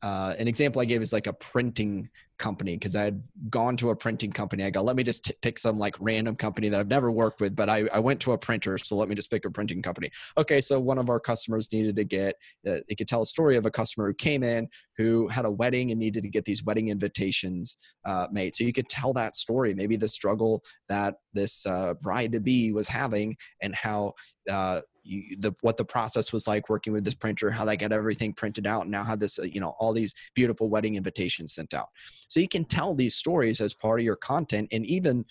uh, 0.03 0.33
an 0.39 0.47
example 0.47 0.81
I 0.81 0.85
gave 0.85 1.01
is 1.01 1.13
like 1.13 1.27
a 1.27 1.33
printing 1.33 2.09
company 2.41 2.75
because 2.75 2.95
I 2.95 3.03
had 3.03 3.23
gone 3.49 3.77
to 3.77 3.91
a 3.91 3.95
printing 3.95 4.31
company. 4.31 4.63
I 4.65 4.71
go, 4.71 4.81
let 4.81 4.95
me 4.95 5.03
just 5.03 5.25
t- 5.25 5.33
pick 5.41 5.59
some 5.59 5.77
like 5.77 5.95
random 5.99 6.35
company 6.35 6.67
that 6.69 6.79
I've 6.79 6.87
never 6.87 7.11
worked 7.11 7.39
with, 7.39 7.55
but 7.55 7.69
I, 7.69 7.87
I 7.93 7.99
went 7.99 8.19
to 8.21 8.33
a 8.33 8.37
printer, 8.37 8.77
so 8.77 8.95
let 8.95 9.07
me 9.07 9.15
just 9.15 9.29
pick 9.29 9.45
a 9.45 9.51
printing 9.51 9.81
company. 9.81 10.09
Okay, 10.37 10.59
so 10.59 10.79
one 10.79 10.97
of 10.97 11.09
our 11.09 11.19
customers 11.19 11.71
needed 11.71 11.95
to 11.95 12.03
get, 12.03 12.35
uh, 12.67 12.79
could 12.97 13.07
tell 13.07 13.21
a 13.21 13.25
story 13.25 13.55
of 13.55 13.65
a 13.65 13.71
customer 13.71 14.07
who 14.07 14.13
came 14.15 14.43
in 14.43 14.67
who 14.97 15.27
had 15.27 15.45
a 15.45 15.51
wedding 15.51 15.91
and 15.91 15.99
needed 15.99 16.23
to 16.23 16.29
get 16.29 16.45
these 16.45 16.63
wedding 16.63 16.89
invitations 16.89 17.77
uh, 18.05 18.27
made. 18.31 18.53
So 18.53 18.63
you 18.63 18.73
could 18.73 18.89
tell 18.89 19.13
that 19.13 19.35
story, 19.35 19.73
maybe 19.73 19.95
the 19.95 20.07
struggle 20.07 20.63
that 20.89 21.15
this 21.33 21.65
uh, 21.65 21.93
bride 21.95 22.31
to 22.33 22.39
be 22.39 22.71
was 22.71 22.87
having 22.87 23.35
and 23.61 23.73
how 23.73 24.13
uh, 24.49 24.81
you, 25.03 25.35
the 25.39 25.53
what 25.61 25.77
the 25.77 25.85
process 25.85 26.31
was 26.31 26.47
like 26.47 26.69
working 26.69 26.93
with 26.93 27.03
this 27.03 27.15
printer, 27.15 27.49
how 27.49 27.65
they 27.65 27.77
got 27.77 27.91
everything 27.91 28.33
printed 28.33 28.67
out, 28.67 28.83
and 28.83 28.91
now 28.91 29.03
have 29.03 29.19
this, 29.19 29.39
uh, 29.39 29.43
you 29.43 29.59
know, 29.59 29.73
all 29.79 29.93
these 29.93 30.13
beautiful 30.35 30.69
wedding 30.69 30.95
invitations 30.95 31.53
sent 31.53 31.73
out. 31.73 31.89
So 32.31 32.39
you 32.39 32.47
can 32.47 32.63
tell 32.63 32.95
these 32.95 33.13
stories 33.13 33.59
as 33.59 33.73
part 33.73 33.99
of 33.99 34.05
your 34.05 34.15
content, 34.15 34.69
and 34.71 34.85
even 34.85 35.25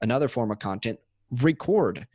another 0.00 0.28
form 0.28 0.52
of 0.52 0.60
content, 0.60 0.96
record 1.42 2.06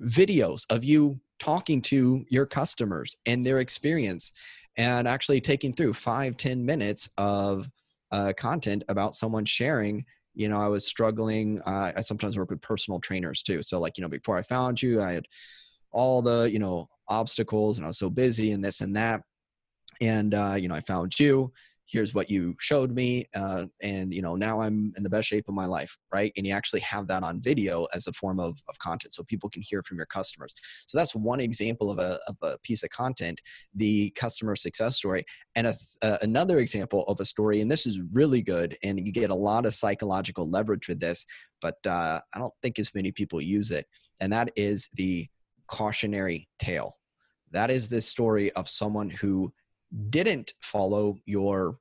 videos 0.00 0.64
of 0.70 0.84
you 0.84 1.18
talking 1.40 1.82
to 1.82 2.24
your 2.28 2.46
customers 2.46 3.16
and 3.26 3.44
their 3.44 3.58
experience, 3.58 4.32
and 4.76 5.08
actually 5.08 5.40
taking 5.40 5.72
through 5.72 5.94
five 5.94 6.36
ten 6.36 6.64
minutes 6.64 7.10
of 7.18 7.68
uh, 8.12 8.32
content 8.36 8.84
about 8.88 9.16
someone 9.16 9.44
sharing. 9.44 10.04
You 10.34 10.48
know 10.48 10.60
i 10.60 10.68
was 10.68 10.86
struggling 10.86 11.60
uh, 11.66 11.90
i 11.96 12.00
sometimes 12.00 12.38
work 12.38 12.50
with 12.50 12.60
personal 12.62 13.00
trainers 13.00 13.42
too. 13.42 13.60
So 13.62 13.80
like 13.80 13.98
you 13.98 14.02
know 14.02 14.08
before 14.08 14.36
i 14.36 14.42
found 14.42 14.80
you 14.80 15.02
i 15.02 15.10
had 15.10 15.26
all 15.90 16.22
the 16.22 16.48
you 16.52 16.60
know 16.60 16.88
obstacles 17.08 17.76
and 17.78 17.84
i 17.84 17.88
was 17.88 17.98
so 17.98 18.08
busy 18.08 18.52
and 18.52 18.62
this 18.62 18.82
and 18.82 18.94
that. 18.94 19.22
And 20.00 20.32
uh, 20.32 20.54
you 20.56 20.68
know 20.68 20.76
i 20.76 20.80
found 20.82 21.18
you 21.18 21.52
here's 21.90 22.14
what 22.14 22.30
you 22.30 22.54
showed 22.60 22.92
me 22.92 23.26
uh, 23.34 23.64
and 23.82 24.12
you 24.12 24.22
know 24.22 24.36
now 24.36 24.60
i'm 24.60 24.92
in 24.96 25.02
the 25.02 25.10
best 25.10 25.28
shape 25.28 25.48
of 25.48 25.54
my 25.54 25.66
life 25.66 25.96
right 26.12 26.32
and 26.36 26.46
you 26.46 26.52
actually 26.52 26.80
have 26.80 27.06
that 27.06 27.22
on 27.22 27.40
video 27.40 27.86
as 27.94 28.06
a 28.06 28.12
form 28.12 28.38
of, 28.38 28.58
of 28.68 28.78
content 28.78 29.12
so 29.12 29.22
people 29.24 29.48
can 29.48 29.62
hear 29.62 29.82
from 29.82 29.96
your 29.96 30.06
customers 30.06 30.54
so 30.86 30.98
that's 30.98 31.14
one 31.14 31.40
example 31.40 31.90
of 31.90 31.98
a, 31.98 32.18
of 32.26 32.36
a 32.42 32.58
piece 32.58 32.82
of 32.82 32.90
content 32.90 33.40
the 33.74 34.10
customer 34.10 34.54
success 34.54 34.96
story 34.96 35.24
and 35.54 35.66
a, 35.66 35.74
uh, 36.02 36.18
another 36.22 36.58
example 36.58 37.04
of 37.04 37.18
a 37.20 37.24
story 37.24 37.60
and 37.60 37.70
this 37.70 37.86
is 37.86 38.00
really 38.12 38.42
good 38.42 38.76
and 38.82 39.04
you 39.04 39.12
get 39.12 39.30
a 39.30 39.34
lot 39.34 39.66
of 39.66 39.74
psychological 39.74 40.48
leverage 40.48 40.88
with 40.88 41.00
this 41.00 41.24
but 41.60 41.76
uh, 41.86 42.20
i 42.34 42.38
don't 42.38 42.54
think 42.62 42.78
as 42.78 42.94
many 42.94 43.10
people 43.10 43.40
use 43.40 43.70
it 43.70 43.86
and 44.20 44.32
that 44.32 44.50
is 44.56 44.88
the 44.94 45.28
cautionary 45.68 46.48
tale. 46.58 46.96
That 47.52 47.70
is 47.70 47.88
this 47.88 48.06
story 48.06 48.50
of 48.52 48.68
someone 48.68 49.10
who 49.10 49.52
didn't 50.10 50.52
follow 50.60 51.16
your 51.24 51.78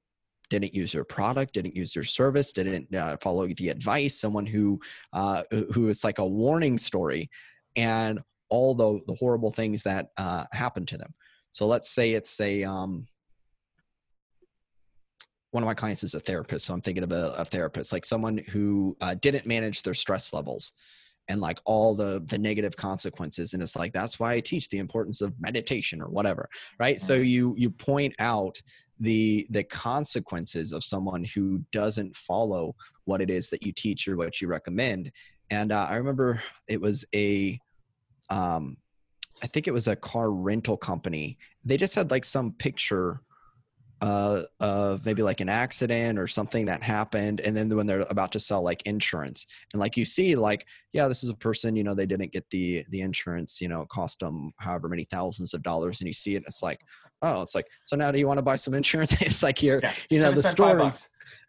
didn't 0.49 0.73
use 0.73 0.93
your 0.93 1.03
product 1.03 1.53
didn't 1.53 1.75
use 1.75 1.93
your 1.93 2.05
service 2.05 2.53
didn't 2.53 2.93
uh, 2.95 3.17
follow 3.17 3.47
the 3.47 3.67
advice 3.67 4.19
someone 4.19 4.45
who 4.45 4.79
uh, 5.11 5.43
who 5.73 5.89
is 5.89 6.03
like 6.05 6.19
a 6.19 6.25
warning 6.25 6.77
story 6.77 7.29
and 7.75 8.19
all 8.49 8.73
the 8.73 8.99
the 9.07 9.15
horrible 9.15 9.51
things 9.51 9.83
that 9.83 10.09
uh, 10.17 10.45
happened 10.51 10.87
to 10.89 10.97
them. 10.97 11.13
So 11.51 11.67
let's 11.67 11.89
say 11.89 12.13
it's 12.13 12.39
a 12.39 12.63
um, 12.63 13.07
one 15.51 15.63
of 15.63 15.67
my 15.67 15.73
clients 15.73 16.03
is 16.03 16.13
a 16.13 16.19
therapist 16.19 16.65
so 16.65 16.73
i'm 16.73 16.81
thinking 16.81 17.03
of 17.03 17.11
a, 17.11 17.33
a 17.37 17.45
therapist 17.45 17.93
like 17.93 18.05
someone 18.05 18.37
who 18.49 18.95
uh, 19.01 19.15
didn't 19.21 19.47
manage 19.47 19.81
their 19.81 19.93
stress 19.93 20.33
levels 20.33 20.73
and 21.29 21.41
like 21.41 21.59
all 21.65 21.93
the 21.95 22.23
the 22.27 22.37
negative 22.37 22.75
consequences 22.75 23.53
and 23.53 23.61
it's 23.61 23.75
like 23.75 23.93
that's 23.93 24.19
why 24.19 24.33
i 24.33 24.39
teach 24.39 24.69
the 24.69 24.77
importance 24.77 25.21
of 25.21 25.33
meditation 25.39 26.01
or 26.01 26.07
whatever 26.07 26.49
right? 26.79 26.99
So 27.01 27.15
you 27.15 27.53
you 27.57 27.69
point 27.69 28.13
out 28.19 28.61
the 28.99 29.45
the 29.49 29.63
consequences 29.63 30.71
of 30.71 30.83
someone 30.83 31.23
who 31.23 31.61
doesn't 31.71 32.15
follow 32.15 32.75
what 33.05 33.21
it 33.21 33.29
is 33.29 33.49
that 33.49 33.65
you 33.65 33.71
teach 33.71 34.07
or 34.07 34.17
what 34.17 34.41
you 34.41 34.47
recommend 34.47 35.11
and 35.49 35.71
uh, 35.71 35.87
i 35.89 35.95
remember 35.95 36.41
it 36.67 36.81
was 36.81 37.05
a 37.15 37.59
um 38.29 38.77
i 39.43 39.47
think 39.47 39.67
it 39.67 39.73
was 39.73 39.87
a 39.87 39.95
car 39.95 40.31
rental 40.31 40.77
company. 40.77 41.37
They 41.63 41.77
just 41.77 41.95
had 41.95 42.11
like 42.11 42.25
some 42.25 42.53
picture 42.53 43.21
uh, 44.01 44.43
of 44.59 45.05
maybe 45.05 45.23
like 45.23 45.41
an 45.41 45.49
accident 45.49 46.19
or 46.19 46.27
something 46.27 46.65
that 46.65 46.83
happened 46.83 47.41
and 47.41 47.57
then 47.57 47.69
when 47.75 47.87
they're 47.87 48.01
about 48.09 48.31
to 48.31 48.39
sell 48.39 48.61
like 48.61 48.83
insurance. 48.83 49.47
And 49.73 49.79
like 49.79 49.97
you 49.97 50.05
see 50.05 50.35
like 50.35 50.65
yeah 50.93 51.07
this 51.07 51.23
is 51.23 51.29
a 51.29 51.35
person 51.35 51.75
you 51.75 51.83
know 51.83 51.93
they 51.93 52.05
didn't 52.05 52.31
get 52.31 52.49
the 52.49 52.83
the 52.89 53.01
insurance 53.01 53.59
you 53.61 53.67
know 53.67 53.81
it 53.81 53.89
cost 53.89 54.19
them 54.19 54.51
however 54.57 54.87
many 54.87 55.03
thousands 55.03 55.53
of 55.53 55.61
dollars 55.63 55.99
and 55.99 56.07
you 56.07 56.13
see 56.13 56.35
it 56.35 56.43
it's 56.47 56.63
like 56.63 56.81
oh 57.21 57.41
it's 57.41 57.55
like 57.55 57.67
so 57.83 57.95
now 57.95 58.11
do 58.11 58.19
you 58.19 58.27
want 58.27 58.37
to 58.37 58.43
buy 58.43 58.55
some 58.55 58.73
insurance? 58.73 59.15
It's 59.21 59.43
like 59.43 59.57
here 59.57 59.79
yeah. 59.83 59.93
you 60.09 60.19
know 60.19 60.31
the 60.31 60.43
story 60.55 60.91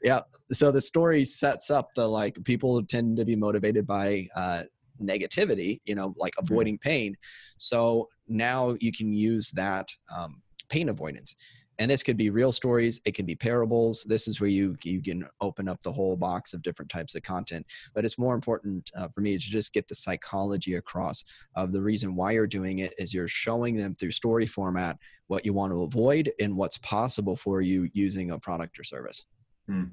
yeah 0.02 0.21
so 0.50 0.71
the 0.71 0.81
story 0.81 1.25
sets 1.25 1.71
up 1.71 1.95
the 1.95 2.07
like 2.07 2.43
people 2.45 2.83
tend 2.85 3.17
to 3.19 3.25
be 3.25 3.37
motivated 3.37 3.87
by 3.87 4.26
uh 4.35 4.62
negativity 5.02 5.81
you 5.85 5.95
know 5.95 6.14
like 6.19 6.35
mm-hmm. 6.35 6.52
avoiding 6.52 6.78
pain. 6.78 7.17
So 7.57 8.09
now 8.26 8.76
you 8.81 8.93
can 8.93 9.12
use 9.12 9.50
that 9.52 9.88
um, 10.17 10.43
pain 10.69 10.88
avoidance 10.88 11.35
and 11.78 11.90
this 11.90 12.02
could 12.02 12.16
be 12.16 12.30
real 12.30 12.52
stories 12.52 13.00
it 13.04 13.14
can 13.14 13.26
be 13.26 13.35
parables 13.35 14.04
this 14.08 14.28
is 14.28 14.40
where 14.40 14.50
you 14.50 14.76
you 14.82 15.02
can 15.02 15.25
open 15.40 15.68
up 15.68 15.82
the 15.82 15.92
whole 15.92 16.16
box 16.16 16.54
of 16.54 16.62
different 16.62 16.90
types 16.90 17.14
of 17.14 17.23
content 17.23 17.66
but 17.94 18.04
it's 18.04 18.18
more 18.18 18.35
important 18.35 18.90
uh, 18.97 19.08
for 19.08 19.20
me 19.20 19.32
to 19.32 19.38
just 19.38 19.73
get 19.73 19.88
the 19.88 19.94
psychology 19.94 20.75
across 20.75 21.25
of 21.54 21.73
the 21.73 21.80
reason 21.80 22.14
why 22.14 22.32
you're 22.32 22.47
doing 22.47 22.80
it 22.80 22.94
is 22.99 23.14
you're 23.14 23.28
showing 23.28 23.76
them 23.76 23.94
through 23.94 24.11
story 24.11 24.47
format 24.47 24.99
what 25.26 25.44
you 25.44 25.52
want 25.52 25.73
to 25.73 25.82
avoid 25.82 26.30
and 26.40 26.56
what's 26.56 26.78
possible 26.78 27.37
for 27.37 27.61
you 27.61 27.88
using 27.92 28.30
a 28.30 28.38
product 28.38 28.78
or 28.78 28.85
service 28.85 29.25
hmm. 29.66 29.85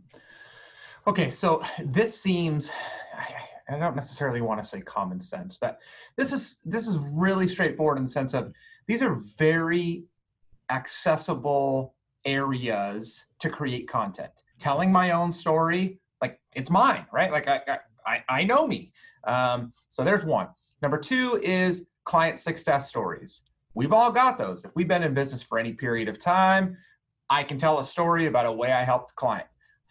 okay 1.07 1.29
so 1.29 1.63
this 1.85 2.19
seems 2.19 2.71
I 3.67 3.79
don't 3.79 3.95
necessarily 3.95 4.41
want 4.41 4.61
to 4.61 4.67
say 4.67 4.81
common 4.81 5.19
sense, 5.19 5.57
but 5.59 5.79
this 6.17 6.31
is 6.31 6.59
this 6.65 6.87
is 6.87 6.97
really 7.13 7.49
straightforward 7.49 7.97
in 7.97 8.03
the 8.03 8.09
sense 8.11 8.33
of 8.33 8.53
these 8.87 9.01
are 9.01 9.15
very 9.37 10.03
accessible 10.69 11.95
areas 12.25 13.25
to 13.39 13.49
create 13.49 13.87
content. 13.87 14.43
Telling 14.59 14.91
my 14.91 15.11
own 15.11 15.31
story, 15.31 15.99
like 16.21 16.39
it's 16.53 16.69
mine, 16.69 17.05
right? 17.11 17.31
Like 17.31 17.47
I, 17.47 17.79
I, 18.05 18.23
I 18.29 18.43
know 18.43 18.67
me. 18.67 18.91
Um, 19.25 19.73
so 19.89 20.03
there's 20.03 20.23
one. 20.23 20.47
Number 20.81 20.97
two 20.97 21.39
is 21.43 21.83
client 22.03 22.39
success 22.39 22.89
stories. 22.89 23.41
We've 23.73 23.93
all 23.93 24.11
got 24.11 24.37
those. 24.37 24.63
If 24.63 24.75
we've 24.75 24.87
been 24.87 25.03
in 25.03 25.13
business 25.13 25.41
for 25.41 25.59
any 25.59 25.73
period 25.73 26.07
of 26.07 26.19
time, 26.19 26.77
I 27.29 27.43
can 27.43 27.57
tell 27.57 27.79
a 27.79 27.83
story 27.83 28.27
about 28.27 28.45
a 28.45 28.51
way 28.51 28.71
I 28.71 28.83
helped 28.83 29.11
a 29.11 29.15
client. 29.15 29.47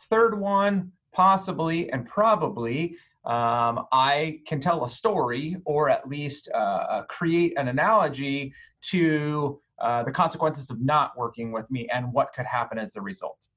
Third 0.09 0.38
one, 0.38 0.93
possibly 1.12 1.90
and 1.90 2.07
probably, 2.07 2.97
um, 3.26 3.87
I 3.93 4.40
can 4.47 4.61
tell 4.61 4.85
a 4.85 4.88
story 4.88 5.57
or 5.64 5.88
at 5.88 6.07
least 6.09 6.49
uh, 6.54 6.57
uh 6.57 7.02
create 7.04 7.54
an 7.57 7.69
analogy 7.69 8.52
to 8.90 9.61
uh, 9.78 10.02
the 10.04 10.11
consequences 10.12 10.71
of 10.71 10.81
not 10.81 11.16
working 11.16 11.50
with 11.50 11.69
me 11.71 11.88
and 11.93 12.12
what 12.12 12.33
could 12.33 12.47
happen 12.47 12.78
as 12.78 12.93
the 12.93 13.00
result. 13.00 13.49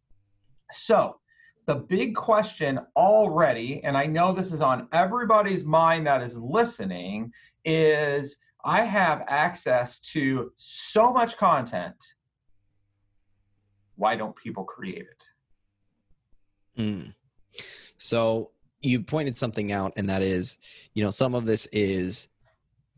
So, 0.71 1.19
the 1.65 1.75
big 1.75 2.15
question 2.15 2.79
already, 2.95 3.83
and 3.83 3.97
I 3.97 4.05
know 4.05 4.31
this 4.33 4.53
is 4.53 4.61
on 4.61 4.87
everybody's 4.93 5.63
mind 5.63 6.07
that 6.07 6.23
is 6.23 6.37
listening, 6.37 7.31
is 7.65 8.37
I 8.63 8.83
have 8.83 9.23
access 9.27 9.99
to 10.13 10.51
so 10.55 11.11
much 11.11 11.37
content. 11.37 11.95
Why 13.95 14.15
don't 14.15 14.35
people 14.35 14.63
create 14.63 15.05
it? 16.77 16.81
Mm. 16.81 17.13
So, 17.97 18.51
you 18.81 19.01
pointed 19.01 19.37
something 19.37 19.71
out, 19.71 19.93
and 19.97 20.09
that 20.09 20.21
is, 20.21 20.57
you 20.93 21.03
know, 21.03 21.09
some 21.09 21.35
of 21.35 21.45
this 21.45 21.67
is 21.71 22.27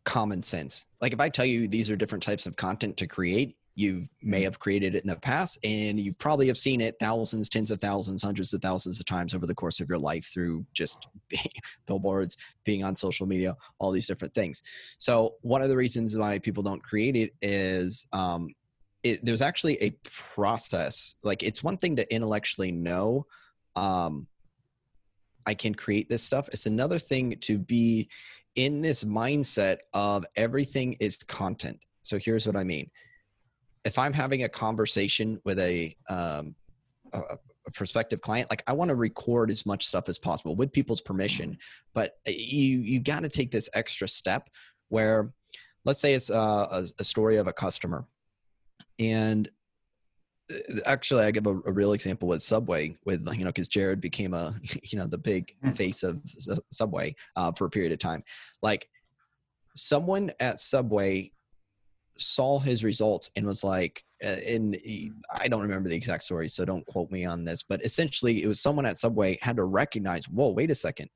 common 0.05 0.41
sense. 0.41 0.85
Like 1.01 1.13
if 1.13 1.19
I 1.19 1.29
tell 1.29 1.45
you 1.45 1.67
these 1.67 1.89
are 1.89 1.95
different 1.95 2.23
types 2.23 2.45
of 2.45 2.55
content 2.55 2.97
to 2.97 3.07
create, 3.07 3.55
you 3.75 4.03
may 4.21 4.41
have 4.41 4.59
created 4.59 4.93
it 4.95 5.03
in 5.03 5.07
the 5.07 5.15
past 5.15 5.57
and 5.63 5.97
you 5.99 6.13
probably 6.13 6.47
have 6.47 6.57
seen 6.57 6.81
it 6.81 6.95
thousands, 6.99 7.47
tens 7.47 7.71
of 7.71 7.79
thousands, 7.79 8.23
hundreds 8.23 8.53
of 8.53 8.61
thousands 8.61 8.99
of 8.99 9.05
times 9.05 9.33
over 9.33 9.45
the 9.45 9.55
course 9.55 9.79
of 9.79 9.87
your 9.87 9.97
life 9.97 10.29
through 10.33 10.65
just 10.73 11.07
billboards, 11.87 12.35
being 12.65 12.83
on 12.83 12.95
social 12.95 13.25
media, 13.25 13.55
all 13.77 13.91
these 13.91 14.07
different 14.07 14.33
things. 14.33 14.63
So 14.97 15.35
one 15.43 15.61
of 15.61 15.69
the 15.69 15.77
reasons 15.77 16.17
why 16.17 16.39
people 16.39 16.61
don't 16.61 16.83
create 16.83 17.15
it 17.15 17.33
is 17.41 18.05
um, 18.11 18.49
it, 19.03 19.23
there's 19.23 19.41
actually 19.41 19.81
a 19.81 19.91
process. 20.03 21.15
Like 21.23 21.41
it's 21.41 21.63
one 21.63 21.77
thing 21.77 21.95
to 21.95 22.13
intellectually 22.13 22.71
know 22.71 23.27
um, 23.77 24.27
I 25.45 25.53
can 25.53 25.73
create 25.73 26.09
this 26.09 26.23
stuff. 26.23 26.49
It's 26.49 26.65
another 26.65 26.99
thing 26.99 27.37
to 27.41 27.57
be 27.57 28.09
in 28.55 28.81
this 28.81 29.03
mindset 29.03 29.77
of 29.93 30.25
everything 30.35 30.93
is 30.99 31.17
content. 31.17 31.79
So 32.03 32.17
here's 32.17 32.45
what 32.45 32.55
I 32.55 32.63
mean. 32.63 32.89
If 33.85 33.97
I'm 33.97 34.13
having 34.13 34.43
a 34.43 34.49
conversation 34.49 35.39
with 35.45 35.59
a, 35.59 35.95
um, 36.09 36.55
a, 37.13 37.19
a 37.67 37.71
prospective 37.71 38.21
client, 38.21 38.49
like 38.49 38.63
I 38.67 38.73
want 38.73 38.89
to 38.89 38.95
record 38.95 39.49
as 39.51 39.65
much 39.65 39.85
stuff 39.87 40.09
as 40.09 40.17
possible 40.17 40.55
with 40.55 40.73
people's 40.73 41.01
permission, 41.01 41.57
but 41.93 42.17
you 42.27 42.79
you 42.79 42.99
got 42.99 43.21
to 43.21 43.29
take 43.29 43.51
this 43.51 43.69
extra 43.73 44.07
step 44.07 44.49
where, 44.89 45.31
let's 45.85 45.99
say 45.99 46.13
it's 46.13 46.29
a, 46.29 46.33
a, 46.33 46.85
a 46.99 47.03
story 47.03 47.37
of 47.37 47.47
a 47.47 47.53
customer, 47.53 48.05
and 48.97 49.49
actually 50.85 51.23
i 51.23 51.31
give 51.31 51.45
a, 51.47 51.61
a, 51.65 51.71
real 51.71 51.93
example 51.93 52.27
with 52.27 52.41
subway 52.41 52.95
with 53.05 53.27
you 53.33 53.43
know 53.43 53.51
because 53.51 53.67
jared 53.67 54.01
became 54.01 54.33
a 54.33 54.55
you 54.83 54.97
know 54.97 55.05
the 55.05 55.17
big 55.17 55.55
mm. 55.63 55.75
face 55.75 56.03
of 56.03 56.19
subway 56.71 57.15
uh, 57.35 57.51
for 57.51 57.65
a 57.65 57.69
period 57.69 57.91
of 57.91 57.99
time. 57.99 58.23
Like 58.61 58.89
someone 59.75 60.31
at 60.39 60.59
subway 60.59 61.31
saw 62.17 62.59
his 62.59 62.83
results 62.83 63.31
and 63.35 63.45
was 63.45 63.63
like 63.63 64.03
and 64.21 64.75
uh, 64.75 65.39
i 65.39 65.47
don't 65.47 65.61
remember 65.61 65.87
the 65.87 65.95
exact 65.95 66.23
story 66.23 66.49
so 66.49 66.65
don't 66.65 66.85
quote 66.85 67.09
me 67.11 67.23
on 67.23 67.45
this 67.45 67.63
but 67.63 67.83
essentially 67.85 68.43
it 68.43 68.47
was 68.47 68.59
someone 68.59 68.85
at 68.85 68.99
subway 68.99 69.37
had 69.41 69.55
to 69.55 69.63
recognize 69.63 70.27
whoa 70.27 70.49
wait 70.49 70.71
a 70.71 70.75
second. 70.75 71.09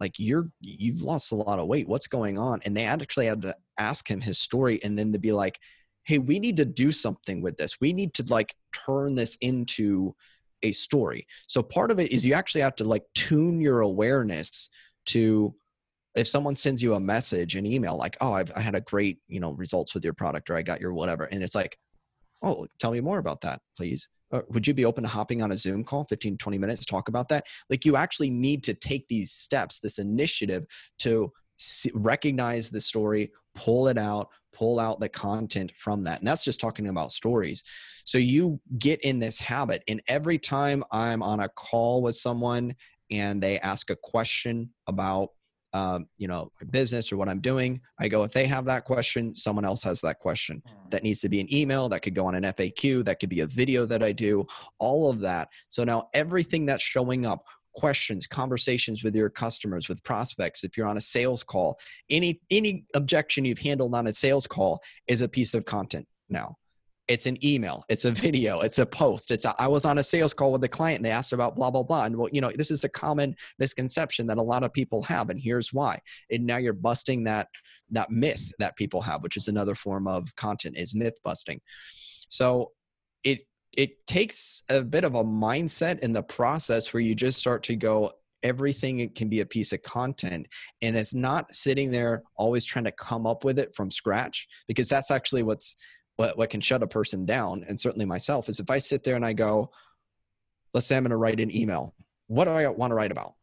Like 0.00 0.14
you're 0.18 0.50
you've 0.60 1.02
lost 1.02 1.32
a 1.32 1.36
lot 1.36 1.60
of 1.60 1.68
weight. 1.68 1.88
What's 1.88 2.08
going 2.08 2.36
on? 2.36 2.60
And 2.64 2.76
they 2.76 2.84
actually 2.84 3.26
had 3.26 3.42
to 3.42 3.56
ask 3.78 4.08
him 4.08 4.20
his 4.20 4.38
story 4.38 4.82
and 4.82 4.98
then 4.98 5.12
to 5.12 5.18
be 5.18 5.32
like 5.32 5.58
hey 6.04 6.18
we 6.18 6.38
need 6.38 6.56
to 6.58 6.64
do 6.64 6.92
something 6.92 7.40
with 7.40 7.56
this. 7.56 7.80
We 7.80 7.92
need 7.92 8.14
to 8.14 8.24
like 8.28 8.54
turn 8.72 9.14
this 9.14 9.36
into 9.36 10.14
a 10.62 10.72
story. 10.72 11.26
So 11.46 11.62
part 11.62 11.90
of 11.90 12.00
it 12.00 12.12
is 12.12 12.24
you 12.24 12.34
actually 12.34 12.62
have 12.62 12.76
to 12.76 12.84
like 12.84 13.04
tune 13.14 13.60
your 13.60 13.80
awareness 13.80 14.68
to 15.06 15.54
if 16.14 16.28
someone 16.28 16.56
sends 16.56 16.82
you 16.82 16.94
a 16.94 17.00
message 17.00 17.56
an 17.56 17.66
email 17.66 17.96
like 17.96 18.16
oh 18.20 18.32
I've, 18.32 18.52
i 18.56 18.60
had 18.60 18.76
a 18.76 18.80
great 18.80 19.18
you 19.26 19.40
know 19.40 19.50
results 19.52 19.94
with 19.94 20.04
your 20.04 20.12
product 20.12 20.48
or 20.48 20.54
i 20.54 20.62
got 20.62 20.80
your 20.80 20.94
whatever 20.94 21.24
and 21.24 21.42
it's 21.42 21.56
like 21.56 21.76
oh 22.42 22.66
tell 22.78 22.92
me 22.92 23.00
more 23.00 23.18
about 23.18 23.40
that 23.42 23.60
please. 23.76 24.08
Would 24.48 24.66
you 24.66 24.74
be 24.74 24.84
open 24.84 25.04
to 25.04 25.08
hopping 25.08 25.42
on 25.42 25.52
a 25.52 25.56
zoom 25.56 25.84
call 25.84 26.04
15 26.04 26.38
20 26.38 26.58
minutes 26.58 26.80
to 26.80 26.86
talk 26.86 27.08
about 27.08 27.28
that? 27.28 27.44
Like 27.70 27.84
you 27.84 27.94
actually 27.94 28.30
need 28.30 28.64
to 28.64 28.74
take 28.74 29.06
these 29.06 29.30
steps 29.30 29.78
this 29.78 29.98
initiative 29.98 30.64
to 31.00 31.32
see, 31.56 31.92
recognize 31.94 32.68
the 32.68 32.80
story 32.80 33.30
pull 33.54 33.88
it 33.88 33.98
out 33.98 34.28
pull 34.54 34.80
out 34.80 35.00
the 35.00 35.08
content 35.08 35.72
from 35.76 36.02
that 36.04 36.20
and 36.20 36.28
that's 36.28 36.44
just 36.44 36.60
talking 36.60 36.88
about 36.88 37.12
stories. 37.12 37.62
So 38.04 38.18
you 38.18 38.60
get 38.78 39.00
in 39.00 39.18
this 39.18 39.38
habit 39.38 39.82
and 39.88 40.00
every 40.08 40.38
time 40.38 40.84
i'm 40.92 41.22
on 41.22 41.40
a 41.40 41.48
call 41.50 42.02
with 42.02 42.16
someone 42.16 42.74
and 43.10 43.42
they 43.42 43.58
ask 43.60 43.90
a 43.90 43.96
question 43.96 44.70
about 44.86 45.30
um, 45.72 46.06
you 46.18 46.28
know 46.28 46.52
business 46.70 47.10
or 47.10 47.16
what 47.16 47.28
i'm 47.28 47.40
doing 47.40 47.80
i 47.98 48.06
go 48.06 48.22
if 48.22 48.32
they 48.32 48.46
have 48.46 48.64
that 48.66 48.84
question 48.84 49.34
someone 49.34 49.64
else 49.64 49.82
has 49.82 50.00
that 50.02 50.20
question. 50.20 50.62
Hmm. 50.66 50.88
that 50.90 51.02
needs 51.02 51.20
to 51.20 51.28
be 51.28 51.40
an 51.40 51.52
email 51.52 51.88
that 51.88 52.00
could 52.00 52.14
go 52.14 52.26
on 52.26 52.36
an 52.36 52.44
faq 52.44 53.04
that 53.04 53.18
could 53.18 53.28
be 53.28 53.40
a 53.40 53.46
video 53.46 53.84
that 53.86 54.02
i 54.02 54.12
do 54.12 54.46
all 54.78 55.10
of 55.10 55.20
that. 55.20 55.48
So 55.68 55.84
now 55.84 56.08
everything 56.14 56.66
that's 56.66 56.82
showing 56.82 57.26
up 57.26 57.44
questions 57.74 58.26
conversations 58.26 59.02
with 59.02 59.14
your 59.14 59.30
customers 59.30 59.88
with 59.88 60.02
prospects 60.04 60.64
if 60.64 60.76
you're 60.76 60.86
on 60.86 60.96
a 60.96 61.00
sales 61.00 61.42
call 61.42 61.78
any 62.10 62.40
any 62.50 62.84
objection 62.94 63.44
you've 63.44 63.58
handled 63.58 63.94
on 63.94 64.06
a 64.06 64.14
sales 64.14 64.46
call 64.46 64.80
is 65.06 65.20
a 65.20 65.28
piece 65.28 65.54
of 65.54 65.64
content 65.64 66.06
now. 66.28 66.56
It's 67.06 67.26
an 67.26 67.36
email 67.44 67.84
it's 67.90 68.06
a 68.06 68.10
video 68.10 68.60
it's 68.60 68.78
a 68.78 68.86
post 68.86 69.30
it's 69.30 69.44
a, 69.44 69.54
I 69.58 69.68
was 69.68 69.84
on 69.84 69.98
a 69.98 70.02
sales 70.02 70.32
call 70.32 70.52
with 70.52 70.64
a 70.64 70.68
client 70.68 70.98
and 70.98 71.04
they 71.04 71.10
asked 71.10 71.34
about 71.34 71.54
blah 71.54 71.70
blah 71.70 71.82
blah 71.82 72.04
and 72.04 72.16
well 72.16 72.30
you 72.32 72.40
know 72.40 72.50
this 72.54 72.70
is 72.70 72.84
a 72.84 72.88
common 72.88 73.36
misconception 73.58 74.26
that 74.28 74.38
a 74.38 74.42
lot 74.42 74.62
of 74.62 74.72
people 74.72 75.02
have 75.02 75.28
and 75.28 75.38
here's 75.38 75.72
why. 75.72 76.00
And 76.30 76.46
now 76.46 76.56
you're 76.56 76.72
busting 76.72 77.24
that 77.24 77.48
that 77.90 78.10
myth 78.10 78.52
that 78.58 78.76
people 78.76 79.02
have 79.02 79.22
which 79.22 79.36
is 79.36 79.48
another 79.48 79.74
form 79.74 80.06
of 80.06 80.34
content 80.36 80.78
is 80.78 80.94
myth 80.94 81.18
busting. 81.22 81.60
So 82.30 82.70
it 83.22 83.40
it 83.76 84.06
takes 84.06 84.62
a 84.70 84.82
bit 84.82 85.04
of 85.04 85.14
a 85.14 85.24
mindset 85.24 85.98
in 86.00 86.12
the 86.12 86.22
process 86.22 86.92
where 86.92 87.02
you 87.02 87.14
just 87.14 87.38
start 87.38 87.62
to 87.64 87.76
go 87.76 88.10
everything 88.42 89.08
can 89.14 89.28
be 89.28 89.40
a 89.40 89.46
piece 89.46 89.72
of 89.72 89.82
content 89.82 90.46
and 90.82 90.96
it's 90.96 91.14
not 91.14 91.50
sitting 91.54 91.90
there 91.90 92.22
always 92.36 92.64
trying 92.64 92.84
to 92.84 92.92
come 92.92 93.26
up 93.26 93.42
with 93.42 93.58
it 93.58 93.74
from 93.74 93.90
scratch 93.90 94.46
because 94.68 94.88
that's 94.88 95.10
actually 95.10 95.42
what's 95.42 95.76
what, 96.16 96.36
what 96.38 96.50
can 96.50 96.60
shut 96.60 96.82
a 96.82 96.86
person 96.86 97.24
down 97.24 97.64
and 97.68 97.80
certainly 97.80 98.04
myself 98.04 98.48
is 98.48 98.60
if 98.60 98.70
i 98.70 98.78
sit 98.78 99.02
there 99.02 99.16
and 99.16 99.24
i 99.24 99.32
go 99.32 99.70
let's 100.74 100.86
say 100.86 100.96
i'm 100.96 101.02
going 101.02 101.10
to 101.10 101.16
write 101.16 101.40
an 101.40 101.54
email 101.56 101.94
what 102.26 102.44
do 102.44 102.50
i 102.50 102.66
want 102.68 102.90
to 102.90 102.94
write 102.94 103.12
about? 103.12 103.34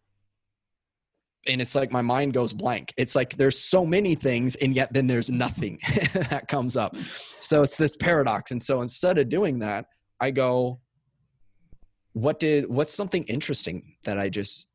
And 1.48 1.60
it's 1.60 1.74
like 1.74 1.92
my 1.92 2.04
mind 2.04 2.34
goes 2.34 2.54
blank. 2.54 2.94
It's 2.98 3.16
like 3.16 3.36
there's 3.36 3.58
so 3.58 3.84
many 3.84 4.14
things 4.14 4.56
and 4.58 4.76
yet 4.76 4.94
then 4.94 5.08
there's 5.08 5.30
nothing 5.30 5.80
that 6.14 6.48
comes 6.48 6.78
up. 6.78 6.96
So 7.42 7.64
it's 7.64 7.76
this 7.76 7.98
paradox 7.98 8.52
and 8.52 8.62
so 8.62 8.82
instead 8.82 9.18
of 9.18 9.30
doing 9.30 9.60
that 9.60 9.86
i 10.22 10.32
go 10.32 10.80
what 12.14 12.40
did 12.40 12.68
what's 12.68 12.94
something 12.94 13.24
interesting 13.24 13.96
that 14.04 14.18
i 14.18 14.30
just 14.30 14.68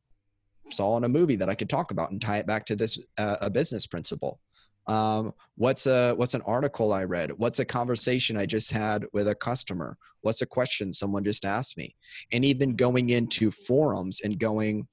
saw 0.71 0.97
in 0.97 1.03
a 1.03 1.09
movie 1.09 1.35
that 1.35 1.49
i 1.49 1.55
could 1.55 1.69
talk 1.69 1.91
about 1.91 2.11
and 2.11 2.21
tie 2.21 2.37
it 2.37 2.47
back 2.47 2.65
to 2.65 2.75
this 2.75 2.99
uh, 3.17 3.37
a 3.41 3.49
business 3.49 3.87
principle? 3.87 4.39
Um, 4.87 5.33
what's 5.55 5.85
a 5.85 6.13
what's 6.13 6.33
an 6.33 6.41
article 6.45 6.93
i 6.93 7.03
read? 7.03 7.31
What's 7.37 7.59
a 7.59 7.65
conversation 7.65 8.37
i 8.37 8.45
just 8.45 8.71
had 8.71 9.05
with 9.11 9.27
a 9.27 9.35
customer? 9.35 9.97
What's 10.21 10.41
a 10.41 10.45
question 10.45 10.93
someone 10.93 11.25
just 11.25 11.43
asked 11.43 11.77
me? 11.77 11.95
And 12.31 12.45
even 12.45 12.75
going 12.75 13.09
into 13.09 13.51
forums 13.51 14.21
and 14.23 14.39
going 14.39 14.87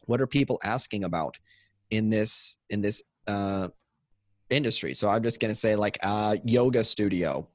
what 0.00 0.20
are 0.20 0.26
people 0.26 0.60
asking 0.64 1.04
about 1.04 1.38
in 1.90 2.10
this 2.10 2.58
in 2.70 2.80
this 2.80 3.02
uh, 3.26 3.68
industry? 4.50 4.92
So 4.92 5.08
i'm 5.08 5.22
just 5.22 5.40
going 5.40 5.52
to 5.52 5.58
say 5.58 5.76
like 5.76 5.98
a 6.02 6.38
yoga 6.44 6.84
studio 6.84 7.48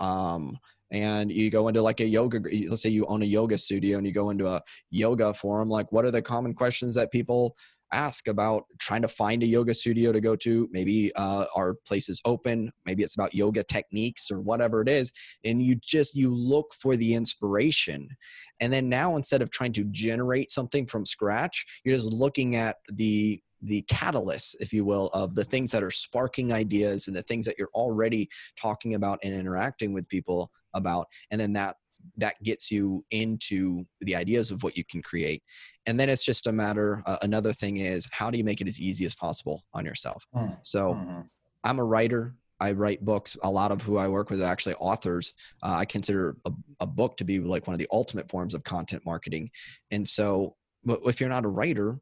um, 0.00 0.58
and 0.92 1.30
you 1.30 1.50
go 1.50 1.68
into 1.68 1.82
like 1.82 2.00
a 2.00 2.06
yoga 2.06 2.40
let's 2.68 2.82
say 2.82 2.88
you 2.88 3.06
own 3.06 3.22
a 3.22 3.26
yoga 3.26 3.56
studio 3.56 3.98
and 3.98 4.06
you 4.06 4.12
go 4.12 4.30
into 4.30 4.46
a 4.46 4.60
yoga 4.90 5.32
forum 5.32 5.68
like 5.68 5.90
what 5.92 6.04
are 6.04 6.10
the 6.10 6.22
common 6.22 6.54
questions 6.54 6.94
that 6.94 7.12
people 7.12 7.56
ask 7.92 8.28
about 8.28 8.64
trying 8.78 9.02
to 9.02 9.08
find 9.08 9.42
a 9.42 9.46
yoga 9.46 9.74
studio 9.74 10.12
to 10.12 10.20
go 10.20 10.36
to. 10.36 10.68
Maybe 10.70 11.12
uh, 11.16 11.46
our 11.54 11.74
place 11.86 12.08
is 12.08 12.20
open. 12.24 12.70
Maybe 12.86 13.02
it's 13.02 13.14
about 13.14 13.34
yoga 13.34 13.64
techniques 13.64 14.30
or 14.30 14.40
whatever 14.40 14.80
it 14.80 14.88
is. 14.88 15.12
And 15.44 15.62
you 15.62 15.76
just 15.76 16.14
you 16.14 16.34
look 16.34 16.72
for 16.74 16.96
the 16.96 17.14
inspiration. 17.14 18.08
And 18.60 18.72
then 18.72 18.88
now 18.88 19.16
instead 19.16 19.42
of 19.42 19.50
trying 19.50 19.72
to 19.74 19.84
generate 19.84 20.50
something 20.50 20.86
from 20.86 21.06
scratch, 21.06 21.64
you're 21.84 21.96
just 21.96 22.12
looking 22.12 22.56
at 22.56 22.76
the 22.92 23.40
the 23.62 23.82
catalyst, 23.82 24.56
if 24.60 24.72
you 24.72 24.86
will, 24.86 25.08
of 25.08 25.34
the 25.34 25.44
things 25.44 25.70
that 25.70 25.82
are 25.82 25.90
sparking 25.90 26.50
ideas 26.50 27.06
and 27.06 27.14
the 27.14 27.22
things 27.22 27.44
that 27.44 27.56
you're 27.58 27.68
already 27.74 28.26
talking 28.58 28.94
about 28.94 29.18
and 29.22 29.34
interacting 29.34 29.92
with 29.92 30.08
people 30.08 30.50
about. 30.74 31.06
And 31.30 31.40
then 31.40 31.52
that 31.54 31.76
that 32.16 32.42
gets 32.42 32.70
you 32.70 33.04
into 33.10 33.84
the 34.00 34.14
ideas 34.14 34.50
of 34.50 34.62
what 34.62 34.76
you 34.76 34.84
can 34.84 35.02
create 35.02 35.42
and 35.86 35.98
then 35.98 36.08
it's 36.08 36.24
just 36.24 36.46
a 36.46 36.52
matter 36.52 37.02
uh, 37.06 37.16
another 37.22 37.52
thing 37.52 37.78
is 37.78 38.08
how 38.10 38.30
do 38.30 38.38
you 38.38 38.44
make 38.44 38.60
it 38.60 38.68
as 38.68 38.80
easy 38.80 39.04
as 39.04 39.14
possible 39.14 39.64
on 39.74 39.84
yourself 39.84 40.24
mm. 40.34 40.56
so 40.62 40.94
mm-hmm. 40.94 41.20
i'm 41.64 41.78
a 41.78 41.84
writer 41.84 42.34
i 42.58 42.72
write 42.72 43.04
books 43.04 43.36
a 43.42 43.50
lot 43.50 43.70
of 43.70 43.82
who 43.82 43.96
i 43.96 44.08
work 44.08 44.30
with 44.30 44.42
are 44.42 44.50
actually 44.50 44.74
authors 44.76 45.34
uh, 45.62 45.76
i 45.78 45.84
consider 45.84 46.36
a, 46.46 46.52
a 46.80 46.86
book 46.86 47.16
to 47.16 47.24
be 47.24 47.38
like 47.38 47.66
one 47.66 47.74
of 47.74 47.78
the 47.80 47.88
ultimate 47.92 48.30
forms 48.30 48.54
of 48.54 48.64
content 48.64 49.02
marketing 49.04 49.50
and 49.90 50.06
so 50.06 50.54
if 51.06 51.20
you're 51.20 51.28
not 51.28 51.44
a 51.44 51.48
writer 51.48 51.98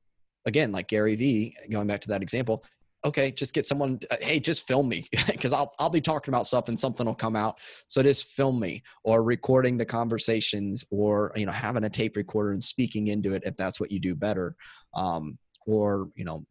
again 0.46 0.72
like 0.72 0.88
gary 0.88 1.16
vee 1.16 1.54
going 1.70 1.86
back 1.86 2.00
to 2.00 2.08
that 2.08 2.22
example 2.22 2.64
okay, 3.04 3.30
just 3.30 3.54
get 3.54 3.66
someone, 3.66 3.98
uh, 4.10 4.16
hey, 4.20 4.40
just 4.40 4.66
film 4.66 4.88
me 4.88 5.06
because 5.26 5.52
I'll, 5.52 5.72
I'll 5.78 5.90
be 5.90 6.00
talking 6.00 6.32
about 6.32 6.46
stuff 6.46 6.68
and 6.68 6.78
something 6.78 7.06
will 7.06 7.14
come 7.14 7.36
out. 7.36 7.58
So 7.86 8.02
just 8.02 8.26
film 8.26 8.58
me 8.58 8.82
or 9.04 9.22
recording 9.22 9.76
the 9.76 9.84
conversations 9.84 10.84
or, 10.90 11.32
you 11.36 11.46
know, 11.46 11.52
having 11.52 11.84
a 11.84 11.90
tape 11.90 12.16
recorder 12.16 12.52
and 12.52 12.62
speaking 12.62 13.08
into 13.08 13.34
it 13.34 13.42
if 13.46 13.56
that's 13.56 13.78
what 13.78 13.90
you 13.90 14.00
do 14.00 14.14
better. 14.14 14.56
Um, 14.94 15.38
or, 15.66 16.08
you 16.16 16.24
know, 16.24 16.44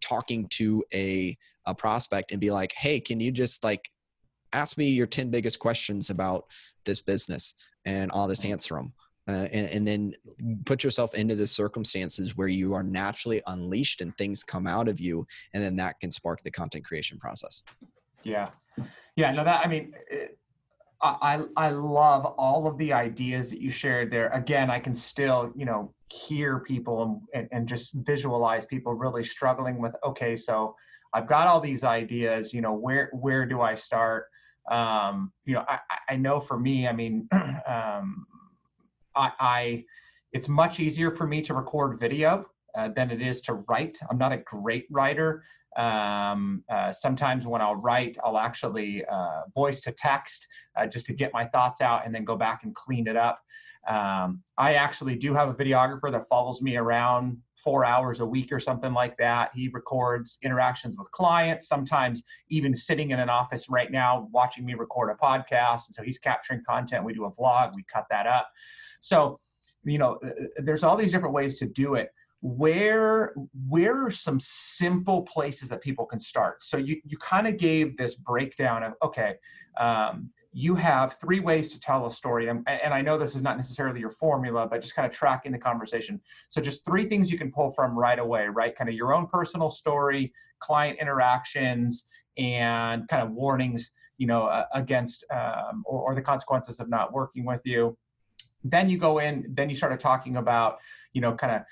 talking 0.00 0.46
to 0.48 0.82
a, 0.94 1.36
a 1.66 1.74
prospect 1.74 2.32
and 2.32 2.40
be 2.40 2.50
like, 2.50 2.72
hey, 2.72 3.00
can 3.00 3.20
you 3.20 3.30
just 3.32 3.64
like 3.64 3.90
ask 4.52 4.78
me 4.78 4.88
your 4.88 5.06
10 5.06 5.30
biggest 5.30 5.58
questions 5.58 6.10
about 6.10 6.44
this 6.84 7.00
business 7.00 7.54
and 7.84 8.10
I'll 8.14 8.28
just 8.28 8.44
answer 8.44 8.74
them 8.74 8.92
uh, 9.28 9.48
and, 9.52 9.70
and, 9.70 9.86
then 9.86 10.12
put 10.64 10.82
yourself 10.82 11.14
into 11.14 11.34
the 11.34 11.46
circumstances 11.46 12.36
where 12.36 12.48
you 12.48 12.72
are 12.72 12.82
naturally 12.82 13.42
unleashed 13.46 14.00
and 14.00 14.16
things 14.16 14.42
come 14.42 14.66
out 14.66 14.88
of 14.88 14.98
you 14.98 15.26
and 15.54 15.62
then 15.62 15.76
that 15.76 15.98
can 16.00 16.10
spark 16.10 16.42
the 16.42 16.50
content 16.50 16.84
creation 16.84 17.18
process 17.18 17.62
yeah 18.22 18.48
yeah 19.16 19.30
no 19.30 19.44
that 19.44 19.64
i 19.64 19.68
mean 19.68 19.92
it, 20.08 20.38
I, 21.02 21.42
I 21.56 21.70
love 21.70 22.26
all 22.26 22.66
of 22.66 22.76
the 22.76 22.92
ideas 22.92 23.50
that 23.50 23.60
you 23.60 23.70
shared 23.70 24.10
there. 24.10 24.28
Again, 24.30 24.70
I 24.70 24.78
can 24.78 24.94
still, 24.94 25.50
you 25.56 25.64
know, 25.64 25.94
hear 26.10 26.60
people 26.60 27.22
and, 27.32 27.48
and 27.52 27.66
just 27.66 27.92
visualize 27.94 28.66
people 28.66 28.92
really 28.94 29.24
struggling 29.24 29.80
with, 29.80 29.94
okay, 30.04 30.36
so 30.36 30.74
I've 31.14 31.26
got 31.26 31.46
all 31.46 31.60
these 31.60 31.84
ideas, 31.84 32.52
you 32.52 32.60
know, 32.60 32.74
where, 32.74 33.08
where 33.12 33.46
do 33.46 33.62
I 33.62 33.74
start? 33.74 34.26
Um, 34.70 35.32
you 35.46 35.54
know, 35.54 35.64
I, 35.66 35.78
I 36.10 36.16
know 36.16 36.38
for 36.38 36.58
me, 36.58 36.86
I 36.86 36.92
mean, 36.92 37.26
um, 37.66 38.26
I, 39.16 39.32
I 39.40 39.84
it's 40.32 40.48
much 40.48 40.80
easier 40.80 41.10
for 41.10 41.26
me 41.26 41.42
to 41.42 41.54
record 41.54 41.98
video 41.98 42.46
uh, 42.76 42.88
than 42.94 43.10
it 43.10 43.20
is 43.20 43.40
to 43.42 43.54
write. 43.54 43.98
I'm 44.10 44.18
not 44.18 44.32
a 44.32 44.38
great 44.38 44.86
writer. 44.90 45.42
Um, 45.76 46.64
uh, 46.68 46.92
sometimes 46.92 47.46
when 47.46 47.60
I'll 47.60 47.76
write, 47.76 48.16
I'll 48.24 48.38
actually 48.38 49.04
uh, 49.06 49.42
voice 49.54 49.80
to 49.82 49.92
text 49.92 50.46
uh, 50.76 50.86
just 50.86 51.06
to 51.06 51.12
get 51.12 51.32
my 51.32 51.44
thoughts 51.46 51.80
out 51.80 52.04
and 52.04 52.14
then 52.14 52.24
go 52.24 52.36
back 52.36 52.64
and 52.64 52.74
clean 52.74 53.06
it 53.06 53.16
up. 53.16 53.40
Um, 53.88 54.42
I 54.58 54.74
actually 54.74 55.16
do 55.16 55.32
have 55.34 55.48
a 55.48 55.54
videographer 55.54 56.12
that 56.12 56.28
follows 56.28 56.60
me 56.60 56.76
around 56.76 57.38
four 57.56 57.84
hours 57.84 58.20
a 58.20 58.26
week 58.26 58.52
or 58.52 58.60
something 58.60 58.92
like 58.92 59.16
that. 59.18 59.50
He 59.54 59.68
records 59.68 60.38
interactions 60.42 60.96
with 60.96 61.10
clients, 61.12 61.66
sometimes 61.66 62.22
even 62.50 62.74
sitting 62.74 63.10
in 63.10 63.20
an 63.20 63.30
office 63.30 63.68
right 63.68 63.90
now 63.90 64.28
watching 64.32 64.66
me 64.66 64.74
record 64.74 65.10
a 65.10 65.14
podcast. 65.14 65.86
And 65.86 65.94
so 65.94 66.02
he's 66.02 66.18
capturing 66.18 66.62
content. 66.68 67.04
We 67.04 67.14
do 67.14 67.24
a 67.24 67.32
vlog, 67.32 67.74
we 67.74 67.84
cut 67.92 68.04
that 68.10 68.26
up. 68.26 68.50
So, 69.00 69.38
you 69.84 69.98
know, 69.98 70.18
uh, 70.24 70.28
uh, 70.28 70.46
there's 70.58 70.84
all 70.84 70.96
these 70.96 71.12
different 71.12 71.34
ways 71.34 71.58
to 71.58 71.66
do 71.66 71.94
it. 71.94 72.10
Where 72.42 73.34
where 73.68 74.06
are 74.06 74.10
some 74.10 74.40
simple 74.40 75.22
places 75.22 75.68
that 75.68 75.82
people 75.82 76.06
can 76.06 76.18
start? 76.18 76.64
So 76.64 76.78
you 76.78 77.00
you 77.04 77.18
kind 77.18 77.46
of 77.46 77.58
gave 77.58 77.96
this 77.98 78.14
breakdown 78.14 78.82
of 78.82 78.94
okay, 79.02 79.34
um, 79.78 80.30
you 80.52 80.74
have 80.74 81.16
three 81.20 81.40
ways 81.40 81.70
to 81.70 81.80
tell 81.80 82.06
a 82.06 82.10
story. 82.10 82.48
And, 82.48 82.66
and 82.68 82.92
I 82.92 83.00
know 83.00 83.16
this 83.18 83.36
is 83.36 83.42
not 83.42 83.56
necessarily 83.56 84.00
your 84.00 84.10
formula, 84.10 84.66
but 84.66 84.80
just 84.80 84.94
kind 84.94 85.06
of 85.06 85.16
tracking 85.16 85.52
the 85.52 85.58
conversation. 85.58 86.20
So 86.48 86.60
just 86.60 86.84
three 86.84 87.04
things 87.04 87.30
you 87.30 87.38
can 87.38 87.52
pull 87.52 87.70
from 87.70 87.96
right 87.96 88.18
away, 88.18 88.46
right? 88.46 88.74
Kind 88.74 88.90
of 88.90 88.96
your 88.96 89.14
own 89.14 89.28
personal 89.28 89.70
story, 89.70 90.32
client 90.58 90.98
interactions, 91.00 92.04
and 92.36 93.06
kind 93.08 93.22
of 93.22 93.30
warnings, 93.30 93.90
you 94.18 94.26
know, 94.26 94.46
uh, 94.46 94.64
against 94.74 95.24
um, 95.32 95.82
or, 95.84 96.00
or 96.00 96.14
the 96.14 96.22
consequences 96.22 96.80
of 96.80 96.88
not 96.88 97.12
working 97.12 97.44
with 97.44 97.60
you. 97.64 97.96
Then 98.64 98.88
you 98.88 98.98
go 98.98 99.18
in, 99.18 99.46
then 99.48 99.70
you 99.70 99.76
started 99.76 100.00
talking 100.00 100.36
about 100.36 100.78
you 101.12 101.20
know, 101.20 101.34
kind 101.34 101.56
of 101.56 101.62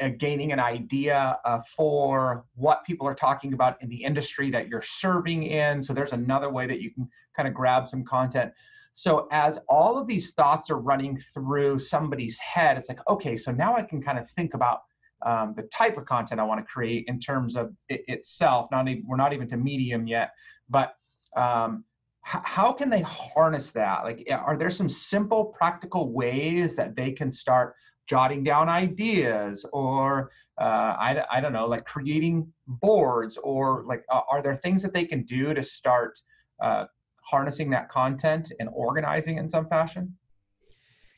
uh, 0.00 0.14
gaining 0.18 0.52
an 0.52 0.60
idea 0.60 1.38
uh, 1.44 1.60
for 1.76 2.44
what 2.54 2.84
people 2.84 3.06
are 3.06 3.14
talking 3.14 3.52
about 3.52 3.80
in 3.82 3.88
the 3.88 4.02
industry 4.02 4.50
that 4.50 4.68
you're 4.68 4.82
serving 4.82 5.44
in. 5.44 5.82
So 5.82 5.92
there's 5.92 6.12
another 6.12 6.50
way 6.50 6.66
that 6.66 6.80
you 6.80 6.90
can 6.90 7.08
kind 7.36 7.48
of 7.48 7.54
grab 7.54 7.88
some 7.88 8.04
content. 8.04 8.52
So 8.94 9.28
as 9.30 9.58
all 9.68 9.98
of 9.98 10.06
these 10.06 10.32
thoughts 10.32 10.70
are 10.70 10.78
running 10.78 11.16
through 11.34 11.78
somebody's 11.78 12.38
head, 12.38 12.78
it's 12.78 12.88
like, 12.88 13.00
okay, 13.08 13.36
so 13.36 13.52
now 13.52 13.76
I 13.76 13.82
can 13.82 14.02
kind 14.02 14.18
of 14.18 14.28
think 14.30 14.54
about 14.54 14.80
um, 15.24 15.54
the 15.56 15.64
type 15.64 15.98
of 15.98 16.06
content 16.06 16.40
I 16.40 16.44
want 16.44 16.60
to 16.60 16.66
create 16.66 17.04
in 17.08 17.20
terms 17.20 17.56
of 17.56 17.72
it 17.88 18.02
itself. 18.08 18.68
Not 18.70 18.88
even, 18.88 19.04
we're 19.06 19.16
not 19.16 19.32
even 19.32 19.48
to 19.48 19.56
medium 19.56 20.06
yet, 20.06 20.30
but 20.68 20.94
um, 21.36 21.84
how 22.28 22.72
can 22.72 22.90
they 22.90 23.00
harness 23.00 23.70
that? 23.70 24.04
Like, 24.04 24.28
are 24.30 24.56
there 24.56 24.70
some 24.70 24.88
simple, 24.88 25.46
practical 25.46 26.12
ways 26.12 26.74
that 26.74 26.94
they 26.94 27.12
can 27.12 27.30
start 27.30 27.74
jotting 28.06 28.42
down 28.42 28.68
ideas 28.68 29.64
or 29.72 30.30
uh, 30.60 30.64
I, 30.98 31.22
I 31.30 31.40
don't 31.40 31.52
know 31.52 31.66
like 31.66 31.84
creating 31.84 32.50
boards 32.66 33.38
or 33.42 33.84
like 33.86 34.02
uh, 34.10 34.20
are 34.30 34.42
there 34.42 34.56
things 34.56 34.82
that 34.82 34.94
they 34.94 35.04
can 35.04 35.24
do 35.24 35.52
to 35.52 35.62
start 35.62 36.18
uh, 36.62 36.86
harnessing 37.20 37.68
that 37.70 37.90
content 37.90 38.50
and 38.60 38.70
organizing 38.72 39.36
in 39.36 39.46
some 39.46 39.68
fashion 39.68 40.16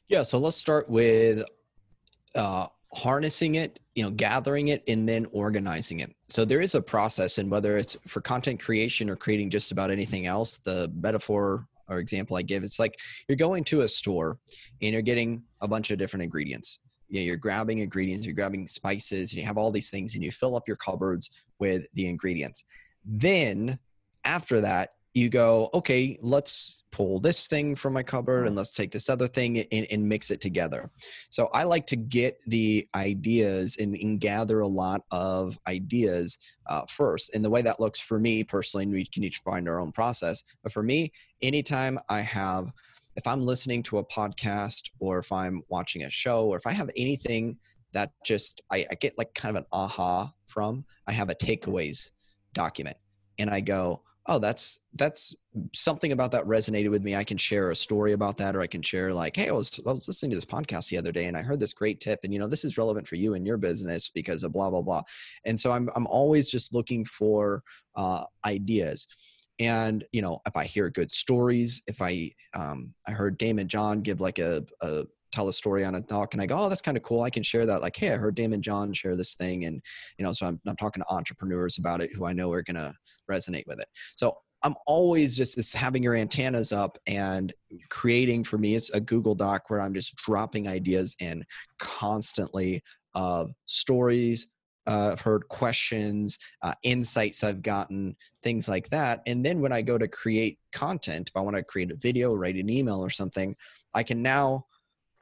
yeah 0.09 0.25
so 0.25 0.37
let's 0.39 0.57
start 0.57 0.91
with 0.91 1.45
uh, 2.35 2.67
harnessing 2.93 3.55
it 3.55 3.79
you 3.95 4.03
know 4.03 4.11
gathering 4.11 4.69
it 4.69 4.83
and 4.89 5.09
then 5.09 5.25
organizing 5.33 6.01
it 6.01 6.13
so 6.29 6.45
there 6.45 6.61
is 6.61 6.75
a 6.75 6.83
process 6.83 7.39
and 7.39 7.49
whether 7.49 7.77
it's 7.77 7.97
for 8.09 8.21
content 8.21 8.61
creation 8.61 9.09
or 9.09 9.15
creating 9.15 9.49
just 9.49 9.71
about 9.71 9.91
anything 9.93 10.27
else 10.27 10.59
the 10.59 10.91
metaphor 11.01 11.69
or 11.91 11.99
example 11.99 12.37
I 12.37 12.43
give, 12.43 12.63
it's 12.63 12.79
like 12.79 12.99
you're 13.29 13.37
going 13.37 13.65
to 13.65 13.83
a 13.83 13.89
store 13.89 14.39
and 14.81 14.93
you're 14.93 15.03
getting 15.03 15.43
a 15.61 15.69
bunch 15.69 15.91
of 15.91 15.99
different 15.99 16.23
ingredients. 16.23 16.81
You 17.09 17.21
know, 17.21 17.27
you're 17.27 17.37
grabbing 17.37 17.81
ingredients, 17.81 18.25
you're 18.25 18.35
grabbing 18.35 18.67
spices, 18.69 19.33
and 19.33 19.41
you 19.41 19.47
have 19.47 19.59
all 19.59 19.73
these 19.73 19.91
things, 19.91 20.15
and 20.15 20.23
you 20.23 20.31
fill 20.31 20.57
up 20.57 20.69
your 20.69 20.77
cupboards 20.77 21.31
with 21.59 21.93
the 21.95 22.07
ingredients. 22.07 22.65
Then 23.05 23.79
after 24.25 24.61
that, 24.61 24.91
you 25.15 25.29
go, 25.29 25.71
okay, 25.75 26.19
let's 26.23 26.85
pull 26.93 27.21
this 27.21 27.47
thing 27.47 27.75
from 27.75 27.93
my 27.93 28.03
cupboard 28.03 28.47
and 28.47 28.57
let's 28.57 28.73
take 28.73 28.91
this 28.91 29.09
other 29.09 29.27
thing 29.27 29.59
and, 29.59 29.87
and 29.91 30.09
mix 30.09 30.31
it 30.31 30.41
together. 30.41 30.91
So 31.29 31.49
I 31.53 31.65
like 31.65 31.87
to 31.89 31.97
get 31.97 32.41
the 32.47 32.89
ideas 32.95 33.77
and, 33.81 33.95
and 33.97 34.21
gather 34.21 34.61
a 34.61 34.67
lot 34.67 35.03
of 35.11 35.59
ideas 35.69 36.39
uh, 36.69 36.83
first. 36.89 37.35
And 37.35 37.45
the 37.45 37.51
way 37.51 37.63
that 37.63 37.81
looks 37.81 38.01
for 38.01 38.19
me 38.19 38.45
personally, 38.45 38.85
and 38.85 38.93
we 38.93 39.07
can 39.07 39.25
each 39.25 39.39
find 39.39 39.69
our 39.69 39.81
own 39.81 39.93
process. 39.93 40.43
But 40.63 40.73
for 40.73 40.83
me, 40.83 41.13
anytime 41.43 41.99
I 42.09 42.21
have, 42.21 42.73
if 43.17 43.27
I'm 43.27 43.45
listening 43.45 43.83
to 43.85 43.99
a 43.99 44.05
podcast 44.05 44.91
or 44.99 45.19
if 45.19 45.33
I'm 45.33 45.63
watching 45.69 46.05
a 46.05 46.11
show 46.11 46.47
or 46.47 46.57
if 46.57 46.67
I 46.67 46.73
have 46.73 46.91
anything 46.97 47.59
that 47.93 48.13
just 48.25 48.61
I, 48.71 48.87
I 48.91 48.95
get 48.95 49.19
like 49.19 49.35
kind 49.35 49.57
of 49.57 49.63
an 49.63 49.67
aha 49.73 50.33
from, 50.47 50.85
I 51.07 51.13
have 51.13 51.31
a 51.31 51.35
takeaways 51.35 52.11
document 52.55 52.97
and 53.39 53.51
I 53.51 53.61
go, 53.61 54.03
oh 54.31 54.39
that's 54.39 54.79
that's 54.95 55.35
something 55.75 56.13
about 56.13 56.31
that 56.31 56.45
resonated 56.45 56.89
with 56.89 57.03
me 57.03 57.17
i 57.17 57.25
can 57.25 57.37
share 57.37 57.71
a 57.71 57.77
story 57.77 58.13
about 58.13 58.37
that 58.37 58.55
or 58.55 58.61
i 58.61 58.67
can 58.67 58.81
share 58.81 59.13
like 59.13 59.35
hey 59.35 59.49
i 59.49 59.53
was, 59.53 59.79
I 59.87 59.93
was 59.93 60.07
listening 60.07 60.31
to 60.31 60.37
this 60.37 60.45
podcast 60.45 60.89
the 60.89 60.97
other 60.97 61.11
day 61.11 61.27
and 61.27 61.37
i 61.37 61.43
heard 61.43 61.59
this 61.59 61.75
great 61.75 62.01
tip 62.01 62.21
and 62.23 62.33
you 62.33 62.39
know 62.39 62.47
this 62.47 62.65
is 62.65 62.79
relevant 62.79 63.09
for 63.09 63.17
you 63.17 63.35
and 63.35 63.45
your 63.45 63.57
business 63.57 64.09
because 64.09 64.45
of 64.45 64.53
blah 64.53 64.71
blah 64.71 64.83
blah 64.83 65.03
and 65.45 65.59
so 65.59 65.73
i'm, 65.73 65.91
I'm 65.97 66.07
always 66.07 66.49
just 66.49 66.73
looking 66.73 67.05
for 67.05 67.63
uh, 67.97 68.25
ideas 68.47 69.09
and 69.59 70.05
you 70.13 70.23
know 70.23 70.41
if 70.47 70.57
i 70.57 70.65
hear 70.65 70.89
good 70.91 71.13
stories 71.13 71.83
if 71.89 72.01
i 72.01 72.31
um, 72.55 72.95
i 73.09 73.11
heard 73.11 73.39
Daymond 73.39 73.67
John 73.67 74.01
give 74.01 74.21
like 74.21 74.39
a, 74.39 74.65
a 74.81 75.07
tell 75.33 75.49
a 75.49 75.53
story 75.53 75.85
on 75.85 75.95
a 75.95 76.01
talk 76.01 76.35
and 76.35 76.43
I 76.43 76.47
go, 76.47 76.59
oh, 76.59 76.69
that's 76.69 76.83
kind 76.83 76.97
of 76.97 77.03
cool. 77.03 77.23
I 77.23 77.31
can 77.31 77.43
share 77.43 77.67
that. 77.67 77.83
Like, 77.83 77.97
hey, 77.97 78.13
I 78.13 78.17
heard 78.17 78.37
Daymond 78.37 78.61
John 78.61 78.93
share 78.93 79.17
this 79.17 79.35
thing. 79.35 79.65
And, 79.65 79.83
you 80.19 80.25
know, 80.25 80.33
so 80.33 80.47
I'm, 80.47 80.61
I'm 80.67 80.77
talking 80.77 81.03
to 81.03 81.13
entrepreneurs 81.13 81.79
about 81.79 82.03
it 82.03 82.11
who 82.13 82.27
I 82.27 82.33
know 82.33 82.51
are 82.53 82.63
going 82.63 82.77
to 82.77 82.93
resonate 83.31 83.67
with 83.67 83.81
it. 83.81 83.89
So 84.17 84.37
I'm 84.63 84.75
always 84.87 85.37
just 85.37 85.57
this 85.57 85.73
having 85.73 86.03
your 86.03 86.15
antennas 86.15 86.73
up 86.73 86.99
and 87.07 87.53
creating 87.89 88.45
for 88.45 88.59
me, 88.59 88.75
it's 88.75 88.91
a 88.91 89.01
Google 89.01 89.35
Doc 89.35 89.69
where 89.69 89.81
I'm 89.81 89.95
just 89.95 90.15
dropping 90.17 90.69
ideas 90.69 91.17
in 91.21 91.45
constantly 91.79 92.83
of 93.15 93.51
stories, 93.67 94.49
uh, 94.87 95.11
I've 95.13 95.21
heard 95.21 95.49
questions, 95.49 96.39
uh, 96.63 96.75
insights 96.83 97.45
I've 97.45 97.63
gotten, 97.63 98.17
things 98.43 98.69
like 98.69 98.89
that. 98.91 99.23
And 99.27 99.45
then 99.45 99.61
when 99.61 99.73
I 99.73 99.83
go 99.83 99.99
to 99.99 100.09
create 100.09 100.59
content, 100.73 101.29
if 101.29 101.37
I 101.37 101.41
want 101.41 101.57
to 101.57 101.63
create 101.63 101.93
a 101.93 101.97
video, 101.97 102.35
write 102.35 102.57
an 102.57 102.71
email 102.71 103.01
or 103.01 103.11
something, 103.11 103.57
I 103.95 104.03
can 104.03 104.23
now 104.23 104.67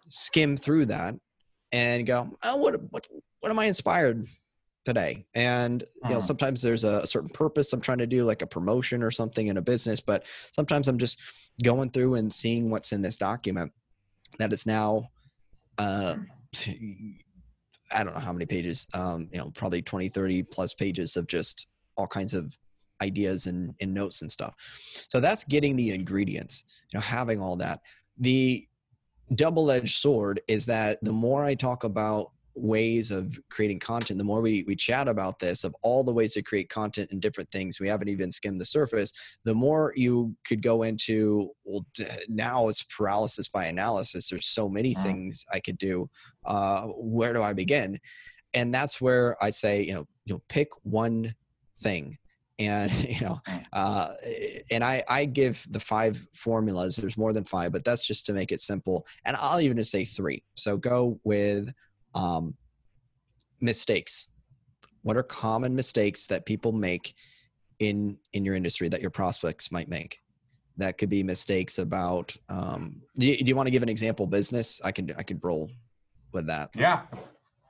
skim 0.09 0.57
through 0.57 0.87
that 0.87 1.15
and 1.73 2.07
go, 2.07 2.31
oh, 2.45 2.57
what, 2.57 2.81
what, 2.91 3.07
what 3.41 3.51
am 3.51 3.59
I 3.59 3.67
inspired 3.67 4.27
today? 4.89 5.27
And, 5.35 5.83
you 5.83 6.09
know, 6.09 6.17
uh-huh. 6.17 6.21
sometimes 6.23 6.63
there's 6.63 6.83
a 6.83 7.07
certain 7.07 7.29
purpose 7.29 7.75
I'm 7.75 7.81
trying 7.83 7.99
to 7.99 8.07
do, 8.07 8.25
like 8.25 8.41
a 8.41 8.47
promotion 8.47 9.03
or 9.03 9.11
something 9.11 9.49
in 9.49 9.59
a 9.59 9.63
business, 9.63 10.01
but 10.01 10.25
sometimes 10.53 10.89
I'm 10.89 10.97
just 10.97 11.21
going 11.63 11.91
through 11.91 12.15
and 12.15 12.33
seeing 12.33 12.71
what's 12.71 12.93
in 12.93 13.03
this 13.03 13.19
document 13.19 13.71
that 14.39 14.51
is 14.51 14.65
now, 14.65 15.11
uh, 15.77 16.17
I 17.95 18.03
don't 18.03 18.15
know 18.15 18.21
how 18.21 18.33
many 18.33 18.47
pages, 18.47 18.87
um, 18.95 19.29
you 19.31 19.37
know, 19.37 19.53
probably 19.55 19.83
20, 19.83 20.09
30 20.09 20.43
plus 20.45 20.73
pages 20.73 21.19
of 21.19 21.27
just 21.27 21.67
all 21.99 22.07
kinds 22.07 22.33
of 22.33 22.57
ideas 23.03 23.45
and, 23.45 23.75
and 23.83 23.93
notes 23.93 24.23
and 24.23 24.31
stuff. 24.31 24.55
So 25.07 25.21
that's 25.21 25.45
getting 25.45 25.77
the 25.77 25.91
ingredients, 25.91 26.65
you 26.93 26.97
know, 26.97 27.03
having 27.03 27.43
all 27.43 27.57
that. 27.57 27.81
The 28.17 28.67
double-edged 29.35 29.99
sword 29.99 30.41
is 30.49 30.65
that 30.65 30.99
the 31.03 31.13
more 31.13 31.45
I 31.45 31.55
talk 31.55 31.85
about 31.85 32.31
ways 32.61 33.11
of 33.11 33.39
creating 33.51 33.79
content 33.79 34.19
the 34.19 34.25
more 34.25 34.41
we, 34.41 34.65
we 34.67 34.77
chat 34.77 35.09
about 35.09 35.39
this 35.39 35.65
of 35.65 35.75
all 35.83 36.05
the 36.05 36.13
ways 36.13 36.33
to 36.33 36.43
create 36.43 36.69
content 36.69 37.11
and 37.11 37.21
different 37.21 37.51
things 37.51 37.81
we 37.81 37.89
haven't 37.89 38.09
even 38.09 38.31
skimmed 38.31 38.61
the 38.61 38.65
surface 38.65 39.13
the 39.45 39.55
more 39.55 39.93
you 39.97 40.35
could 40.47 40.63
go 40.63 40.83
into 40.83 41.51
well 41.65 41.85
now 42.29 42.69
it's 42.69 42.85
paralysis 42.85 43.49
by 43.49 43.67
analysis. 43.67 44.29
There's 44.29 44.47
so 44.47 44.69
many 44.69 44.95
mm. 44.95 45.03
things 45.03 45.45
i 45.53 45.61
could 45.61 45.79
do. 45.79 46.09
Uh, 46.45 46.87
where 46.97 47.33
do 47.33 47.43
i 47.43 47.53
begin? 47.53 47.99
And 48.55 48.75
that's 48.75 49.01
where 49.01 49.43
i 49.43 49.51
say 49.51 49.83
you 49.85 49.95
know 49.95 50.07
you 50.25 50.35
know 50.35 50.43
pick 50.49 50.69
one 50.83 51.35
thing. 51.79 52.19
And 52.59 52.93
you 53.09 53.21
know 53.21 53.41
mm. 53.49 53.65
uh, 53.73 54.13
and 54.71 54.83
i 54.85 55.03
i 55.09 55.25
give 55.25 55.67
the 55.71 55.81
five 55.81 56.27
formulas. 56.35 56.97
There's 56.97 57.19
more 57.19 57.33
than 57.33 57.45
five 57.45 57.73
but 57.73 57.85
that's 57.85 58.07
just 58.07 58.27
to 58.27 58.33
make 58.33 58.53
it 58.53 58.61
simple. 58.61 59.07
And 59.25 59.37
i'll 59.39 59.61
even 59.61 59.77
just 59.77 59.91
say 59.91 60.05
three. 60.05 60.43
So 60.55 60.77
go 60.77 61.21
with 61.25 61.73
um, 62.15 62.55
mistakes 63.61 64.27
what 65.03 65.17
are 65.17 65.23
common 65.23 65.75
mistakes 65.75 66.27
that 66.27 66.45
people 66.45 66.73
make 66.73 67.15
in 67.79 68.17
in 68.33 68.45
your 68.45 68.55
industry 68.55 68.89
that 68.89 69.01
your 69.01 69.11
prospects 69.11 69.71
might 69.71 69.89
make 69.89 70.21
that 70.77 70.97
could 70.99 71.09
be 71.09 71.23
mistakes 71.23 71.79
about 71.79 72.37
um, 72.49 73.01
do, 73.17 73.27
you, 73.27 73.39
do 73.39 73.45
you 73.45 73.57
want 73.57 73.67
to 73.67 73.71
give 73.71 73.83
an 73.83 73.89
example 73.89 74.27
business 74.27 74.81
i 74.85 74.93
can 74.93 75.11
i 75.19 75.23
can 75.23 75.39
roll 75.43 75.71
with 76.33 76.47
that 76.47 76.71
yeah 76.75 77.03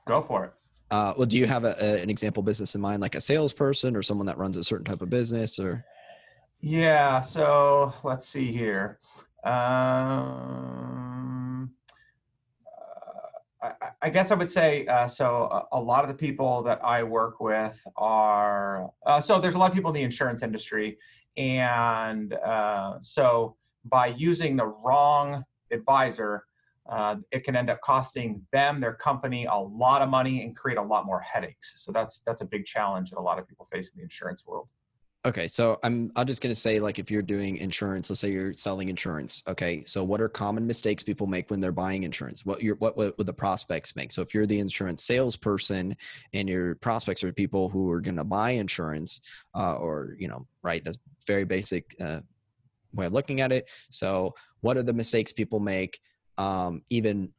go 0.07 0.21
for 0.21 0.45
it 0.45 0.53
uh, 0.91 1.13
well, 1.17 1.27
do 1.27 1.37
you 1.37 1.45
have 1.45 1.65
a, 1.65 1.75
a, 1.79 2.01
an 2.01 2.09
example 2.09 2.41
business 2.41 2.73
in 2.75 2.81
mind, 2.81 3.01
like 3.01 3.15
a 3.15 3.21
salesperson 3.21 3.95
or 3.95 4.01
someone 4.01 4.25
that 4.25 4.37
runs 4.37 4.57
a 4.57 4.63
certain 4.63 4.85
type 4.85 5.01
of 5.01 5.09
business, 5.09 5.59
or? 5.59 5.85
Yeah. 6.61 7.21
So 7.21 7.93
let's 8.03 8.27
see 8.27 8.51
here. 8.51 8.99
Um, 9.43 11.08
I, 14.01 14.09
guess 14.09 14.31
I 14.31 14.35
would 14.35 14.49
say 14.49 14.85
uh, 14.87 15.07
so. 15.07 15.67
A, 15.71 15.77
a, 15.77 15.79
lot 15.79 16.03
of 16.03 16.09
the 16.09 16.15
people 16.15 16.63
that 16.63 16.83
I 16.83 17.03
work 17.03 17.39
with 17.39 17.81
are 17.95 18.89
uh, 19.05 19.21
so. 19.21 19.39
There's 19.39 19.55
a 19.55 19.57
lot 19.57 19.69
of 19.69 19.75
people 19.75 19.89
in 19.91 19.95
the 19.95 20.03
insurance 20.03 20.41
industry, 20.41 20.97
and 21.37 22.33
uh, 22.33 22.99
so 23.01 23.55
by 23.85 24.07
using 24.07 24.55
the 24.55 24.65
wrong 24.65 25.43
advisor 25.71 26.43
uh, 26.89 27.17
it 27.31 27.43
can 27.43 27.55
end 27.55 27.69
up 27.69 27.79
costing 27.81 28.41
them, 28.51 28.81
their 28.81 28.93
company, 28.93 29.45
a 29.45 29.55
lot 29.55 30.01
of 30.01 30.09
money 30.09 30.43
and 30.43 30.55
create 30.55 30.77
a 30.77 30.81
lot 30.81 31.05
more 31.05 31.19
headaches. 31.19 31.75
So 31.77 31.91
that's 31.91 32.21
that's 32.25 32.41
a 32.41 32.45
big 32.45 32.65
challenge 32.65 33.11
that 33.11 33.19
a 33.19 33.21
lot 33.21 33.37
of 33.37 33.47
people 33.47 33.67
face 33.71 33.91
in 33.91 33.97
the 33.97 34.03
insurance 34.03 34.45
world. 34.45 34.67
Okay, 35.25 35.49
so 35.49 35.77
I'm 35.83 36.13
I'm 36.15 36.25
just 36.25 36.41
gonna 36.41 36.55
say 36.55 36.79
like 36.79 36.97
if 36.97 37.11
you're 37.11 37.21
doing 37.21 37.57
insurance, 37.57 38.09
let's 38.09 38.21
say 38.21 38.31
you're 38.31 38.53
selling 38.53 38.87
insurance. 38.87 39.43
Okay, 39.49 39.83
so 39.85 40.01
what 40.01 40.21
are 40.21 40.29
common 40.29 40.65
mistakes 40.65 41.03
people 41.03 41.27
make 41.27 41.51
when 41.51 41.59
they're 41.59 41.73
buying 41.73 42.03
insurance? 42.03 42.45
What 42.45 42.63
your 42.63 42.75
what 42.75 42.95
what 42.95 43.17
would 43.17 43.27
the 43.27 43.33
prospects 43.33 43.97
make? 43.97 44.13
So 44.13 44.21
if 44.21 44.33
you're 44.33 44.45
the 44.45 44.59
insurance 44.59 45.03
salesperson 45.03 45.97
and 46.31 46.47
your 46.47 46.75
prospects 46.75 47.21
are 47.25 47.33
people 47.33 47.67
who 47.67 47.91
are 47.91 47.99
gonna 47.99 48.23
buy 48.23 48.51
insurance, 48.51 49.19
uh, 49.55 49.75
or 49.75 50.15
you 50.17 50.29
know, 50.29 50.47
right? 50.63 50.85
That's 50.85 50.97
very 51.27 51.43
basic 51.43 51.93
uh, 51.99 52.21
way 52.93 53.07
of 53.07 53.11
looking 53.11 53.41
at 53.41 53.51
it. 53.51 53.69
So 53.89 54.33
what 54.61 54.77
are 54.77 54.83
the 54.83 54.93
mistakes 54.93 55.33
people 55.33 55.59
make? 55.59 55.99
Um, 56.37 56.81
even 56.89 57.33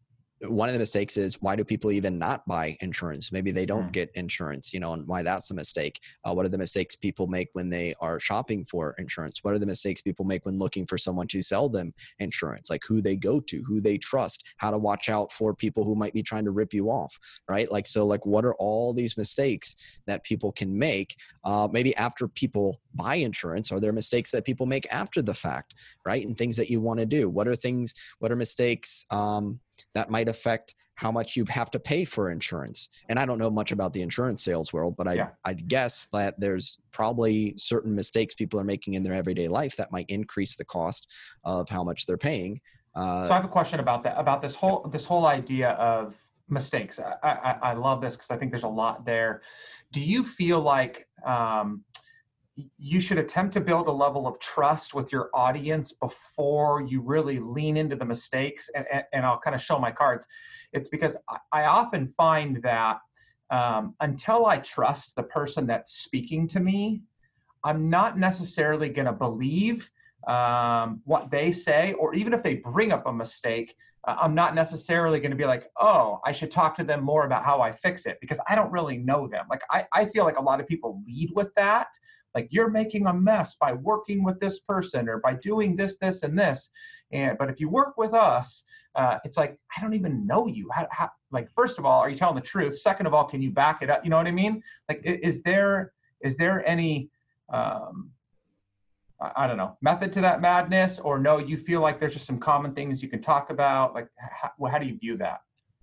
one 0.48 0.68
of 0.68 0.72
the 0.72 0.78
mistakes 0.78 1.16
is 1.16 1.40
why 1.40 1.56
do 1.56 1.64
people 1.64 1.92
even 1.92 2.18
not 2.18 2.46
buy 2.46 2.76
insurance? 2.80 3.32
Maybe 3.32 3.50
they 3.50 3.66
don't 3.66 3.88
mm. 3.88 3.92
get 3.92 4.10
insurance 4.14 4.72
you 4.72 4.80
know 4.80 4.92
and 4.92 5.06
why 5.06 5.22
that's 5.22 5.50
a 5.50 5.54
mistake. 5.54 6.00
Uh, 6.24 6.34
what 6.34 6.46
are 6.46 6.50
the 6.50 6.58
mistakes 6.58 6.96
people 6.96 7.26
make 7.26 7.48
when 7.52 7.70
they 7.70 7.94
are 8.00 8.20
shopping 8.20 8.64
for 8.64 8.94
insurance? 8.98 9.40
What 9.42 9.54
are 9.54 9.58
the 9.58 9.66
mistakes 9.66 10.00
people 10.00 10.24
make 10.24 10.44
when 10.46 10.58
looking 10.58 10.86
for 10.86 10.98
someone 10.98 11.26
to 11.28 11.42
sell 11.42 11.68
them 11.68 11.92
insurance? 12.18 12.70
Like 12.70 12.82
who 12.86 13.00
they 13.00 13.16
go 13.16 13.40
to 13.40 13.62
who 13.62 13.80
they 13.80 13.98
trust 13.98 14.44
how 14.56 14.70
to 14.70 14.78
watch 14.78 15.08
out 15.08 15.32
for 15.32 15.54
people 15.54 15.84
who 15.84 15.94
might 15.94 16.14
be 16.14 16.22
trying 16.22 16.44
to 16.44 16.50
rip 16.50 16.72
you 16.74 16.90
off 16.90 17.18
right? 17.48 17.70
Like 17.70 17.86
so 17.86 18.06
like 18.06 18.24
what 18.26 18.44
are 18.44 18.54
all 18.54 18.92
these 18.92 19.16
mistakes 19.16 19.74
that 20.06 20.24
people 20.24 20.52
can 20.52 20.76
make 20.76 21.16
uh, 21.44 21.68
maybe 21.70 21.94
after 21.96 22.28
people 22.28 22.80
buy 22.94 23.16
insurance 23.16 23.70
are 23.72 23.80
there 23.80 23.92
mistakes 23.92 24.30
that 24.30 24.44
people 24.44 24.66
make 24.66 24.86
after 24.90 25.22
the 25.22 25.34
fact 25.34 25.74
right 26.04 26.26
and 26.26 26.36
things 26.36 26.56
that 26.56 26.70
you 26.70 26.80
want 26.80 26.98
to 26.98 27.06
do 27.06 27.28
what 27.28 27.46
are 27.46 27.54
things 27.54 27.94
what 28.18 28.32
are 28.32 28.36
mistakes 28.36 29.04
um, 29.10 29.60
that 29.94 30.10
might 30.10 30.28
affect 30.28 30.74
how 31.00 31.10
much 31.10 31.34
you 31.34 31.46
have 31.48 31.70
to 31.70 31.80
pay 31.80 32.04
for 32.04 32.30
insurance. 32.30 32.90
And 33.08 33.18
I 33.18 33.24
don't 33.24 33.38
know 33.38 33.48
much 33.48 33.72
about 33.72 33.94
the 33.94 34.02
insurance 34.02 34.44
sales 34.44 34.70
world, 34.70 34.96
but 34.98 35.08
I, 35.08 35.14
yeah. 35.14 35.30
I'd 35.46 35.66
guess 35.66 36.06
that 36.12 36.38
there's 36.38 36.76
probably 36.92 37.54
certain 37.56 37.94
mistakes 37.94 38.34
people 38.34 38.60
are 38.60 38.64
making 38.64 38.94
in 38.94 39.02
their 39.02 39.14
everyday 39.14 39.48
life 39.48 39.74
that 39.78 39.90
might 39.90 40.04
increase 40.10 40.56
the 40.56 40.64
cost 40.66 41.06
of 41.42 41.70
how 41.70 41.82
much 41.82 42.04
they're 42.04 42.18
paying. 42.18 42.60
Uh, 42.94 43.28
so 43.28 43.32
I 43.32 43.36
have 43.36 43.46
a 43.46 43.48
question 43.48 43.80
about 43.80 44.02
that, 44.04 44.18
about 44.18 44.42
this 44.42 44.54
whole 44.54 44.86
this 44.92 45.06
whole 45.06 45.24
idea 45.24 45.70
of 45.70 46.14
mistakes. 46.50 47.00
I, 47.00 47.14
I, 47.22 47.58
I 47.70 47.72
love 47.72 48.02
this 48.02 48.14
because 48.14 48.30
I 48.30 48.36
think 48.36 48.50
there's 48.50 48.64
a 48.64 48.68
lot 48.68 49.06
there. 49.06 49.40
Do 49.92 50.02
you 50.02 50.22
feel 50.22 50.60
like 50.60 51.06
um, 51.24 51.82
you 52.78 53.00
should 53.00 53.18
attempt 53.18 53.54
to 53.54 53.60
build 53.60 53.86
a 53.86 53.92
level 53.92 54.26
of 54.26 54.38
trust 54.38 54.94
with 54.94 55.12
your 55.12 55.30
audience 55.34 55.92
before 55.92 56.82
you 56.82 57.00
really 57.00 57.38
lean 57.38 57.76
into 57.76 57.96
the 57.96 58.04
mistakes. 58.04 58.68
And, 58.74 58.84
and, 58.92 59.04
and 59.12 59.24
I'll 59.24 59.38
kind 59.38 59.54
of 59.54 59.62
show 59.62 59.78
my 59.78 59.90
cards. 59.90 60.26
It's 60.72 60.88
because 60.88 61.16
I, 61.28 61.38
I 61.52 61.64
often 61.64 62.08
find 62.08 62.60
that 62.62 62.98
um, 63.50 63.94
until 64.00 64.46
I 64.46 64.58
trust 64.58 65.14
the 65.16 65.22
person 65.22 65.66
that's 65.66 66.00
speaking 66.00 66.46
to 66.48 66.60
me, 66.60 67.02
I'm 67.64 67.90
not 67.90 68.18
necessarily 68.18 68.88
going 68.88 69.06
to 69.06 69.12
believe 69.12 69.90
um, 70.26 71.00
what 71.04 71.30
they 71.30 71.50
say, 71.50 71.94
or 71.94 72.14
even 72.14 72.32
if 72.32 72.42
they 72.42 72.56
bring 72.56 72.92
up 72.92 73.06
a 73.06 73.12
mistake, 73.12 73.74
uh, 74.06 74.16
I'm 74.20 74.34
not 74.34 74.54
necessarily 74.54 75.18
going 75.18 75.30
to 75.30 75.36
be 75.36 75.44
like, 75.44 75.70
oh, 75.78 76.20
I 76.24 76.32
should 76.32 76.50
talk 76.50 76.76
to 76.76 76.84
them 76.84 77.02
more 77.02 77.26
about 77.26 77.44
how 77.44 77.60
I 77.60 77.72
fix 77.72 78.06
it 78.06 78.18
because 78.20 78.38
I 78.48 78.54
don't 78.54 78.70
really 78.70 78.98
know 78.98 79.28
them. 79.28 79.46
Like, 79.50 79.62
I, 79.70 79.84
I 79.92 80.04
feel 80.06 80.24
like 80.24 80.38
a 80.38 80.42
lot 80.42 80.60
of 80.60 80.66
people 80.66 81.02
lead 81.06 81.30
with 81.34 81.52
that 81.56 81.88
like 82.34 82.48
you're 82.50 82.70
making 82.70 83.06
a 83.06 83.12
mess 83.12 83.56
by 83.56 83.72
working 83.72 84.22
with 84.22 84.38
this 84.40 84.60
person 84.60 85.08
or 85.08 85.18
by 85.18 85.34
doing 85.34 85.76
this 85.76 85.96
this 85.96 86.22
and 86.22 86.38
this. 86.38 86.70
And 87.12 87.36
but 87.38 87.50
if 87.50 87.60
you 87.60 87.68
work 87.68 87.96
with 87.96 88.14
us 88.14 88.64
uh, 88.96 89.18
it's 89.24 89.36
like 89.36 89.58
i 89.76 89.80
don't 89.80 89.94
even 89.94 90.26
know 90.26 90.46
you. 90.46 90.68
How, 90.72 90.86
how, 90.90 91.10
like 91.30 91.48
first 91.54 91.78
of 91.78 91.84
all 91.84 92.00
are 92.00 92.10
you 92.10 92.16
telling 92.16 92.34
the 92.34 92.40
truth? 92.40 92.78
Second 92.78 93.06
of 93.06 93.14
all 93.14 93.24
can 93.24 93.40
you 93.40 93.50
back 93.50 93.82
it 93.82 93.90
up? 93.90 94.04
You 94.04 94.10
know 94.10 94.16
what 94.16 94.26
i 94.26 94.32
mean? 94.32 94.62
Like 94.88 95.00
is 95.04 95.42
there 95.42 95.92
is 96.22 96.36
there 96.36 96.66
any 96.68 97.10
um, 97.52 98.10
I 99.36 99.46
don't 99.46 99.56
know 99.56 99.76
method 99.82 100.12
to 100.14 100.20
that 100.22 100.40
madness? 100.40 100.98
Or 100.98 101.18
no 101.18 101.38
you 101.38 101.56
feel 101.56 101.80
like 101.80 101.98
there's 101.98 102.14
just 102.14 102.26
some 102.26 102.38
common 102.38 102.74
things 102.74 103.02
you 103.02 103.08
can 103.08 103.22
talk 103.22 103.50
about? 103.50 103.94
Like 103.94 104.08
how, 104.18 104.50
how 104.66 104.78
do 104.78 104.86
you 104.86 104.98
view 104.98 105.16
that 105.18 105.40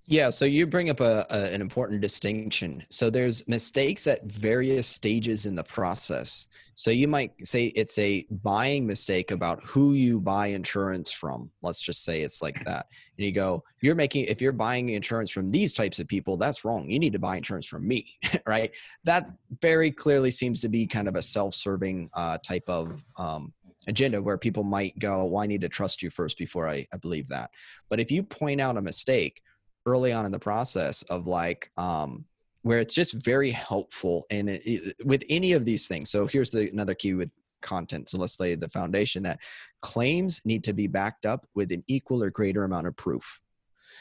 yeah, 0.07 0.29
so 0.29 0.45
you 0.45 0.65
bring 0.65 0.89
up 0.89 1.01
a, 1.01 1.25
a, 1.29 1.53
an 1.53 1.59
important 1.59 1.99
distinction. 1.99 2.81
So 2.89 3.09
there's 3.09 3.45
mistakes 3.47 4.07
at 4.07 4.23
various 4.23 4.87
stages 4.87 5.45
in 5.45 5.53
the 5.53 5.63
process. 5.63 6.47
So 6.75 6.91
you 6.91 7.09
might 7.09 7.33
say 7.45 7.65
it's 7.75 7.97
a 7.97 8.25
buying 8.43 8.87
mistake 8.87 9.31
about 9.31 9.61
who 9.63 9.93
you 9.93 10.21
buy 10.21 10.47
insurance 10.47 11.11
from. 11.11 11.51
Let's 11.61 11.81
just 11.81 12.05
say 12.05 12.21
it's 12.21 12.41
like 12.41 12.63
that. 12.63 12.85
And 13.17 13.25
you 13.25 13.33
go, 13.33 13.63
you're 13.81 13.95
making 13.95 14.25
if 14.25 14.41
you're 14.41 14.51
buying 14.53 14.89
insurance 14.89 15.31
from 15.31 15.51
these 15.51 15.73
types 15.73 15.99
of 15.99 16.07
people, 16.07 16.37
that's 16.37 16.63
wrong. 16.63 16.89
You 16.89 16.99
need 16.99 17.13
to 17.13 17.19
buy 17.19 17.35
insurance 17.35 17.65
from 17.65 17.85
me, 17.85 18.17
right? 18.47 18.71
That 19.03 19.29
very 19.61 19.91
clearly 19.91 20.31
seems 20.31 20.59
to 20.61 20.69
be 20.69 20.87
kind 20.87 21.07
of 21.07 21.15
a 21.15 21.21
self-serving 21.21 22.11
uh, 22.13 22.37
type 22.37 22.65
of 22.67 23.03
um, 23.17 23.53
agenda 23.87 24.21
where 24.21 24.37
people 24.37 24.63
might 24.63 24.97
go, 24.99 25.25
well, 25.25 25.43
I 25.43 25.47
need 25.47 25.61
to 25.61 25.69
trust 25.69 26.03
you 26.03 26.09
first 26.09 26.37
before 26.37 26.69
I, 26.69 26.85
I 26.93 26.97
believe 26.97 27.27
that. 27.29 27.49
But 27.89 27.99
if 27.99 28.11
you 28.11 28.21
point 28.21 28.61
out 28.61 28.77
a 28.77 28.81
mistake 28.81 29.41
early 29.87 30.11
on 30.11 30.25
in 30.25 30.31
the 30.31 30.37
process 30.37 31.01
of 31.03 31.25
like 31.25 31.71
um, 31.77 32.25
where 32.61 32.79
it's 32.79 32.93
just 32.93 33.13
very 33.13 33.49
helpful 33.49 34.25
and 34.29 34.49
it, 34.49 34.61
it, 34.65 34.93
with 35.05 35.23
any 35.29 35.53
of 35.53 35.65
these 35.65 35.87
things. 35.87 36.11
So 36.11 36.27
here's 36.27 36.51
the 36.51 36.69
another 36.69 36.93
key 36.93 37.13
with 37.13 37.31
content. 37.61 38.09
So 38.09 38.19
let's 38.19 38.39
lay 38.39 38.53
the 38.55 38.69
foundation 38.69 39.23
that 39.23 39.39
claims 39.81 40.41
need 40.45 40.63
to 40.65 40.73
be 40.73 40.87
backed 40.87 41.25
up 41.25 41.47
with 41.55 41.71
an 41.71 41.83
equal 41.87 42.21
or 42.21 42.29
greater 42.29 42.65
amount 42.65 42.87
of 42.87 42.95
proof. 42.97 43.41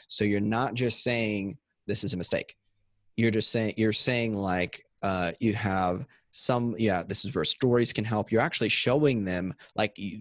So 0.09 0.25
you're 0.25 0.41
not 0.41 0.75
just 0.75 1.03
saying 1.03 1.57
this 1.87 2.05
is 2.05 2.13
a 2.13 2.17
mistake. 2.17 2.57
You're 3.17 3.31
just 3.31 3.51
saying 3.51 3.75
you're 3.77 3.93
saying 3.93 4.35
like 4.35 4.85
uh, 5.03 5.33
you 5.41 5.55
have 5.55 6.07
some 6.33 6.75
yeah 6.79 7.03
this 7.03 7.25
is 7.25 7.35
where 7.35 7.45
stories 7.45 7.93
can 7.93 8.05
help. 8.05 8.31
You're 8.31 8.43
actually 8.43 8.69
showing 8.69 9.25
them 9.25 9.55
like 9.75 9.93
you 9.97 10.21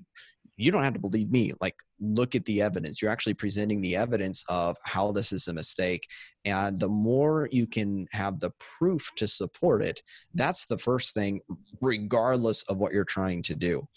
you 0.56 0.72
don't 0.72 0.84
have 0.84 0.94
to 0.94 1.00
believe 1.00 1.32
me 1.32 1.52
like 1.60 1.76
look 2.14 2.36
at 2.36 2.46
the 2.46 2.62
evidence 2.62 3.02
you're 3.02 3.12
actually 3.12 3.34
presenting 3.34 3.82
the 3.82 3.96
evidence 3.96 4.44
of 4.50 4.78
how 4.84 5.12
this 5.12 5.32
is 5.32 5.48
a 5.48 5.54
mistake 5.54 6.08
and 6.46 6.80
the 6.80 6.88
more 6.88 7.50
you 7.52 7.66
can 7.66 8.08
have 8.12 8.40
the 8.40 8.52
proof 8.78 9.12
to 9.16 9.28
support 9.28 9.82
it 9.82 10.02
that's 10.34 10.66
the 10.66 10.78
first 10.78 11.14
thing 11.14 11.40
regardless 11.82 12.64
of 12.64 12.78
what 12.78 12.94
you're 12.94 13.04
trying 13.04 13.42
to 13.42 13.56
do 13.56 13.88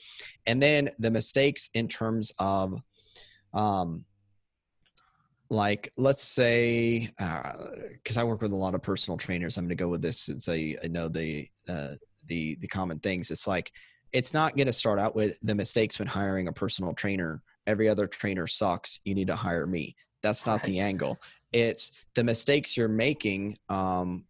and 0.47 0.63
then 0.63 0.91
the 0.99 1.11
mistakes 1.11 1.71
in 1.75 1.89
terms 1.89 2.33
of 2.39 2.81
um 3.55 4.05
like 5.51 5.91
let's 5.97 6.23
say 6.23 7.09
because 7.93 8.17
uh, 8.17 8.21
i 8.21 8.25
work 8.25 8.43
with 8.43 8.53
a 8.53 8.57
lot 8.57 8.75
of 8.75 8.83
personal 8.83 9.17
trainers 9.17 9.57
i'm 9.57 9.65
going 9.65 9.71
to 9.71 9.75
go 9.75 9.89
with 9.89 10.03
this 10.03 10.21
since 10.21 10.49
i, 10.49 10.77
I 10.83 10.89
know 10.89 11.09
the 11.09 11.49
uh, 11.69 11.95
the 12.27 12.57
the 12.61 12.69
common 12.69 12.99
things 12.99 13.31
it's 13.31 13.47
like 13.47 13.73
it's 14.13 14.33
not 14.33 14.57
going 14.57 14.67
to 14.67 14.73
start 14.73 14.99
out 14.99 15.15
with 15.15 15.39
the 15.43 15.55
mistakes 15.55 15.99
when 15.99 16.09
hiring 16.09 16.49
a 16.49 16.53
personal 16.53 16.95
trainer. 16.95 17.43
Every 17.69 17.89
other 17.89 18.09
trainer 18.09 18.49
sucks. 18.49 18.99
You 19.05 19.15
need 19.15 19.29
to 19.29 19.37
hire 19.37 19.67
me. 19.67 19.95
That's 20.23 20.47
not 20.47 20.63
the 20.65 20.81
angle. 20.81 21.19
It's 21.53 21.93
the 22.17 22.25
mistakes 22.25 22.77
you're 22.77 22.89
making. 22.89 23.57
Um, 23.69 24.25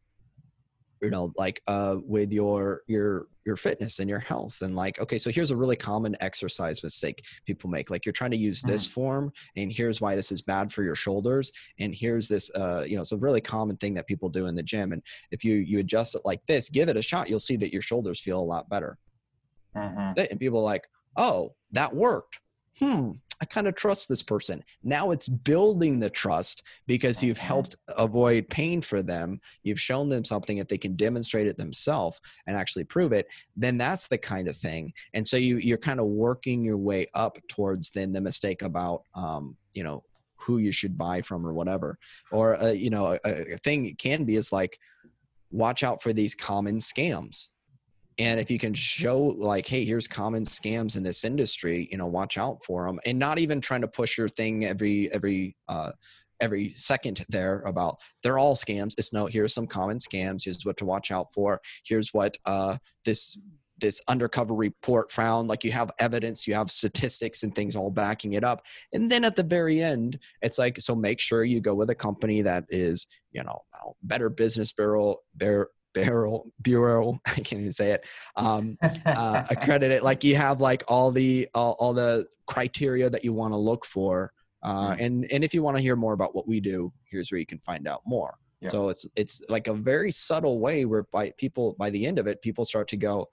you 1.02 1.10
know, 1.10 1.32
like 1.36 1.62
uh, 1.68 1.98
with 2.04 2.32
your 2.32 2.82
your 2.88 3.28
your 3.44 3.56
fitness 3.56 4.00
and 4.00 4.10
your 4.10 4.18
health, 4.18 4.60
and 4.62 4.74
like, 4.74 5.00
okay, 5.00 5.16
so 5.16 5.30
here's 5.30 5.52
a 5.52 5.56
really 5.56 5.76
common 5.76 6.16
exercise 6.20 6.82
mistake 6.82 7.24
people 7.46 7.70
make. 7.70 7.88
Like, 7.88 8.04
you're 8.04 8.12
trying 8.12 8.32
to 8.32 8.36
use 8.36 8.62
this 8.62 8.86
mm. 8.86 8.90
form, 8.90 9.32
and 9.56 9.72
here's 9.72 10.00
why 10.00 10.16
this 10.16 10.32
is 10.32 10.42
bad 10.42 10.72
for 10.72 10.82
your 10.82 10.96
shoulders, 10.96 11.52
and 11.78 11.94
here's 11.94 12.28
this, 12.28 12.50
uh, 12.56 12.84
you 12.86 12.96
know, 12.96 13.02
it's 13.02 13.12
a 13.12 13.16
really 13.16 13.40
common 13.40 13.76
thing 13.76 13.94
that 13.94 14.06
people 14.08 14.28
do 14.28 14.46
in 14.46 14.56
the 14.56 14.62
gym. 14.62 14.92
And 14.92 15.02
if 15.30 15.44
you 15.44 15.54
you 15.56 15.78
adjust 15.78 16.16
it 16.16 16.22
like 16.24 16.40
this, 16.48 16.68
give 16.68 16.88
it 16.88 16.96
a 16.96 17.02
shot, 17.02 17.28
you'll 17.30 17.38
see 17.38 17.56
that 17.58 17.72
your 17.72 17.82
shoulders 17.82 18.20
feel 18.20 18.40
a 18.40 18.42
lot 18.42 18.68
better. 18.68 18.98
Mm-hmm. 19.76 20.18
And 20.30 20.40
people 20.40 20.58
are 20.58 20.62
like, 20.62 20.88
oh, 21.16 21.54
that 21.72 21.94
worked. 21.94 22.40
Hmm, 22.78 23.12
I 23.40 23.44
kind 23.44 23.68
of 23.68 23.74
trust 23.74 24.08
this 24.08 24.22
person. 24.22 24.64
Now 24.82 25.10
it's 25.10 25.28
building 25.28 25.98
the 25.98 26.10
trust 26.10 26.64
because 26.86 27.22
you've 27.22 27.38
helped 27.38 27.76
avoid 27.96 28.48
pain 28.48 28.80
for 28.80 29.02
them. 29.02 29.40
You've 29.62 29.80
shown 29.80 30.08
them 30.08 30.24
something. 30.24 30.58
If 30.58 30.68
they 30.68 30.78
can 30.78 30.96
demonstrate 30.96 31.46
it 31.46 31.56
themselves 31.56 32.20
and 32.46 32.56
actually 32.56 32.84
prove 32.84 33.12
it, 33.12 33.26
then 33.56 33.78
that's 33.78 34.08
the 34.08 34.18
kind 34.18 34.48
of 34.48 34.56
thing. 34.56 34.92
And 35.14 35.26
so 35.26 35.36
you 35.36 35.58
you're 35.58 35.78
kind 35.78 36.00
of 36.00 36.06
working 36.06 36.64
your 36.64 36.78
way 36.78 37.06
up 37.14 37.38
towards 37.48 37.90
then 37.90 38.12
the 38.12 38.20
mistake 38.20 38.62
about 38.62 39.02
um, 39.14 39.56
you 39.72 39.84
know 39.84 40.02
who 40.36 40.58
you 40.58 40.72
should 40.72 40.98
buy 40.98 41.22
from 41.22 41.46
or 41.46 41.52
whatever. 41.52 41.98
Or 42.32 42.60
uh, 42.60 42.72
you 42.72 42.90
know 42.90 43.18
a, 43.24 43.52
a 43.54 43.58
thing 43.58 43.86
it 43.86 43.98
can 43.98 44.24
be 44.24 44.36
is 44.36 44.52
like 44.52 44.78
watch 45.50 45.82
out 45.82 46.02
for 46.02 46.12
these 46.12 46.34
common 46.34 46.78
scams 46.78 47.48
and 48.18 48.40
if 48.40 48.50
you 48.50 48.58
can 48.58 48.74
show 48.74 49.18
like 49.18 49.66
hey 49.66 49.84
here's 49.84 50.08
common 50.08 50.44
scams 50.44 50.96
in 50.96 51.02
this 51.02 51.24
industry 51.24 51.88
you 51.90 51.96
know 51.98 52.06
watch 52.06 52.36
out 52.38 52.62
for 52.64 52.86
them 52.86 52.98
and 53.06 53.18
not 53.18 53.38
even 53.38 53.60
trying 53.60 53.80
to 53.80 53.88
push 53.88 54.18
your 54.18 54.28
thing 54.28 54.64
every 54.64 55.10
every 55.12 55.56
uh 55.68 55.90
every 56.40 56.68
second 56.68 57.24
there 57.28 57.60
about 57.60 57.96
they're 58.22 58.38
all 58.38 58.54
scams. 58.54 58.94
It's 58.98 59.12
no 59.12 59.26
here's 59.26 59.54
some 59.54 59.66
common 59.66 59.98
scams. 59.98 60.44
Here's 60.44 60.64
what 60.64 60.76
to 60.78 60.84
watch 60.84 61.10
out 61.10 61.32
for. 61.32 61.60
Here's 61.84 62.12
what 62.12 62.36
uh 62.44 62.78
this 63.04 63.38
this 63.80 64.00
undercover 64.08 64.54
report 64.54 65.12
found. 65.12 65.48
Like 65.48 65.62
you 65.62 65.72
have 65.72 65.90
evidence 65.98 66.46
you 66.46 66.54
have 66.54 66.70
statistics 66.70 67.42
and 67.42 67.54
things 67.54 67.76
all 67.76 67.90
backing 67.90 68.32
it 68.32 68.44
up. 68.44 68.64
And 68.92 69.10
then 69.10 69.24
at 69.24 69.36
the 69.36 69.42
very 69.42 69.82
end 69.82 70.18
it's 70.42 70.58
like 70.58 70.80
so 70.80 70.94
make 70.94 71.20
sure 71.20 71.44
you 71.44 71.60
go 71.60 71.74
with 71.74 71.90
a 71.90 71.94
company 71.94 72.42
that 72.42 72.64
is 72.68 73.06
you 73.32 73.42
know 73.42 73.60
better 74.02 74.30
business 74.30 74.72
bureau 74.72 75.16
barrel 75.94 76.50
bureau 76.62 77.18
i 77.26 77.34
can't 77.34 77.60
even 77.60 77.72
say 77.72 77.92
it 77.92 78.04
um 78.36 78.76
uh, 79.06 79.42
accredited 79.50 80.02
like 80.02 80.24
you 80.24 80.36
have 80.36 80.60
like 80.60 80.84
all 80.88 81.10
the 81.10 81.48
all, 81.54 81.76
all 81.78 81.92
the 81.92 82.26
criteria 82.46 83.08
that 83.08 83.24
you 83.24 83.32
want 83.32 83.52
to 83.52 83.58
look 83.58 83.84
for 83.84 84.32
uh, 84.62 84.92
mm. 84.92 85.00
and 85.00 85.32
and 85.32 85.44
if 85.44 85.54
you 85.54 85.62
want 85.62 85.76
to 85.76 85.82
hear 85.82 85.96
more 85.96 86.12
about 86.12 86.34
what 86.34 86.46
we 86.46 86.60
do 86.60 86.92
here's 87.04 87.30
where 87.30 87.38
you 87.38 87.46
can 87.46 87.58
find 87.60 87.86
out 87.86 88.02
more 88.06 88.36
yeah. 88.60 88.68
so 88.68 88.88
it's 88.88 89.06
it's 89.16 89.42
like 89.48 89.68
a 89.68 89.74
very 89.74 90.10
subtle 90.10 90.60
way 90.60 90.84
where 90.84 91.04
by 91.12 91.30
people 91.36 91.74
by 91.78 91.90
the 91.90 92.06
end 92.06 92.18
of 92.18 92.26
it 92.26 92.42
people 92.42 92.64
start 92.64 92.88
to 92.88 92.96
go 92.96 93.26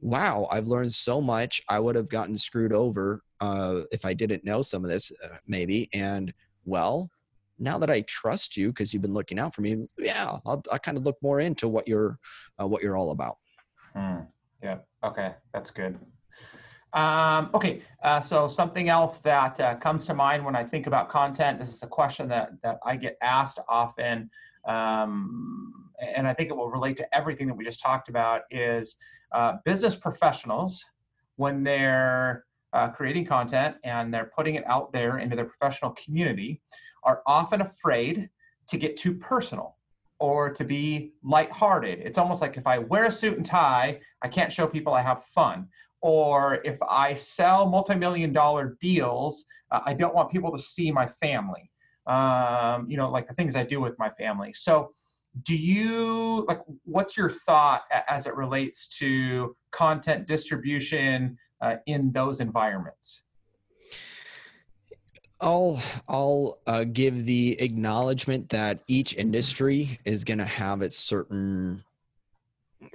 wow 0.00 0.46
i've 0.50 0.66
learned 0.66 0.92
so 0.92 1.20
much 1.20 1.62
i 1.68 1.78
would 1.78 1.94
have 1.94 2.08
gotten 2.08 2.36
screwed 2.36 2.72
over 2.72 3.22
uh, 3.40 3.80
if 3.92 4.04
i 4.04 4.12
didn't 4.12 4.44
know 4.44 4.62
some 4.62 4.84
of 4.84 4.90
this 4.90 5.12
uh, 5.24 5.36
maybe 5.46 5.88
and 5.94 6.32
well 6.64 7.10
now 7.58 7.78
that 7.78 7.90
i 7.90 8.00
trust 8.02 8.56
you 8.56 8.68
because 8.68 8.92
you've 8.92 9.02
been 9.02 9.14
looking 9.14 9.38
out 9.38 9.54
for 9.54 9.62
me 9.62 9.86
yeah 9.98 10.38
i'll, 10.46 10.62
I'll 10.70 10.78
kind 10.78 10.96
of 10.96 11.04
look 11.04 11.16
more 11.22 11.40
into 11.40 11.68
what 11.68 11.86
you're 11.88 12.18
uh, 12.60 12.66
what 12.66 12.82
you're 12.82 12.96
all 12.96 13.10
about 13.10 13.36
hmm. 13.94 14.20
yeah 14.62 14.78
okay 15.04 15.34
that's 15.52 15.70
good 15.70 15.98
um, 16.92 17.50
okay, 17.52 17.82
uh, 18.02 18.20
so 18.20 18.48
something 18.48 18.88
else 18.88 19.18
that 19.18 19.60
uh, 19.60 19.74
comes 19.74 20.06
to 20.06 20.14
mind 20.14 20.42
when 20.42 20.56
I 20.56 20.64
think 20.64 20.86
about 20.86 21.10
content, 21.10 21.60
this 21.60 21.74
is 21.74 21.82
a 21.82 21.86
question 21.86 22.26
that, 22.28 22.52
that 22.62 22.78
I 22.86 22.96
get 22.96 23.18
asked 23.20 23.58
often, 23.68 24.30
um, 24.66 25.90
and 26.00 26.26
I 26.26 26.32
think 26.32 26.48
it 26.48 26.56
will 26.56 26.70
relate 26.70 26.96
to 26.96 27.14
everything 27.14 27.48
that 27.48 27.54
we 27.54 27.66
just 27.66 27.80
talked 27.80 28.08
about, 28.08 28.42
is 28.50 28.96
uh, 29.32 29.56
business 29.66 29.94
professionals, 29.94 30.82
when 31.36 31.62
they're 31.62 32.46
uh, 32.72 32.88
creating 32.88 33.24
content 33.26 33.76
and 33.84 34.12
they're 34.12 34.30
putting 34.34 34.54
it 34.54 34.64
out 34.66 34.92
there 34.92 35.18
into 35.18 35.36
their 35.36 35.44
professional 35.44 35.92
community, 35.92 36.60
are 37.06 37.22
often 37.26 37.62
afraid 37.62 38.28
to 38.68 38.76
get 38.76 38.96
too 38.96 39.14
personal 39.14 39.76
or 40.18 40.50
to 40.50 40.64
be 40.64 41.12
lighthearted. 41.22 42.00
It's 42.00 42.18
almost 42.18 42.40
like 42.40 42.56
if 42.56 42.66
I 42.66 42.78
wear 42.78 43.06
a 43.06 43.10
suit 43.10 43.36
and 43.36 43.46
tie, 43.46 44.00
I 44.22 44.28
can't 44.28 44.52
show 44.52 44.66
people 44.66 44.92
I 44.92 45.02
have 45.02 45.24
fun 45.24 45.68
or 46.06 46.60
if 46.64 46.78
I 46.88 47.14
sell 47.14 47.66
multi-million 47.66 48.32
dollar 48.32 48.76
deals, 48.80 49.44
uh, 49.72 49.80
I 49.84 49.94
don't 49.94 50.14
want 50.14 50.30
people 50.30 50.52
to 50.52 50.58
see 50.58 50.92
my 50.92 51.06
family. 51.06 51.70
Um, 52.06 52.88
you 52.88 52.96
know, 52.96 53.10
like 53.10 53.26
the 53.26 53.34
things 53.34 53.56
I 53.56 53.64
do 53.64 53.80
with 53.80 53.98
my 53.98 54.10
family. 54.10 54.52
So, 54.52 54.92
do 55.42 55.56
you 55.56 56.44
like? 56.46 56.60
What's 56.84 57.16
your 57.16 57.30
thought 57.30 57.82
as 58.08 58.26
it 58.26 58.36
relates 58.36 58.86
to 58.98 59.56
content 59.72 60.28
distribution 60.28 61.36
uh, 61.60 61.76
in 61.86 62.12
those 62.12 62.38
environments? 62.38 63.22
I'll 65.40 65.82
I'll 66.08 66.58
uh, 66.66 66.84
give 66.84 67.26
the 67.26 67.60
acknowledgement 67.60 68.48
that 68.50 68.80
each 68.86 69.14
industry 69.14 69.98
is 70.04 70.24
going 70.24 70.38
to 70.38 70.44
have 70.44 70.82
its 70.82 70.96
certain 70.96 71.84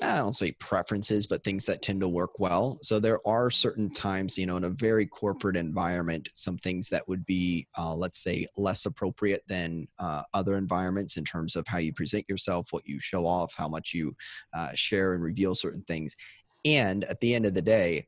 I 0.01 0.17
don't 0.17 0.35
say 0.35 0.51
preferences, 0.53 1.25
but 1.25 1.43
things 1.43 1.65
that 1.65 1.81
tend 1.81 2.01
to 2.01 2.07
work 2.07 2.39
well. 2.39 2.77
So 2.81 2.99
there 2.99 3.19
are 3.27 3.49
certain 3.49 3.91
times, 3.93 4.37
you 4.37 4.45
know, 4.45 4.57
in 4.57 4.63
a 4.63 4.69
very 4.69 5.05
corporate 5.05 5.57
environment, 5.57 6.29
some 6.33 6.57
things 6.57 6.87
that 6.89 7.07
would 7.07 7.25
be, 7.25 7.67
uh, 7.77 7.95
let's 7.95 8.23
say, 8.23 8.45
less 8.57 8.85
appropriate 8.85 9.41
than 9.47 9.87
uh, 9.99 10.23
other 10.33 10.55
environments 10.55 11.17
in 11.17 11.25
terms 11.25 11.55
of 11.55 11.67
how 11.67 11.79
you 11.79 11.93
present 11.93 12.25
yourself, 12.29 12.67
what 12.71 12.87
you 12.87 12.99
show 12.99 13.25
off, 13.25 13.53
how 13.57 13.67
much 13.67 13.93
you 13.93 14.15
uh, 14.53 14.69
share 14.75 15.13
and 15.13 15.23
reveal 15.23 15.55
certain 15.55 15.83
things. 15.83 16.15
And 16.63 17.03
at 17.05 17.19
the 17.19 17.33
end 17.33 17.45
of 17.45 17.55
the 17.55 17.61
day, 17.61 18.05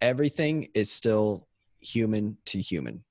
everything 0.00 0.68
is 0.74 0.90
still 0.90 1.48
human 1.80 2.38
to 2.46 2.60
human. 2.60 3.04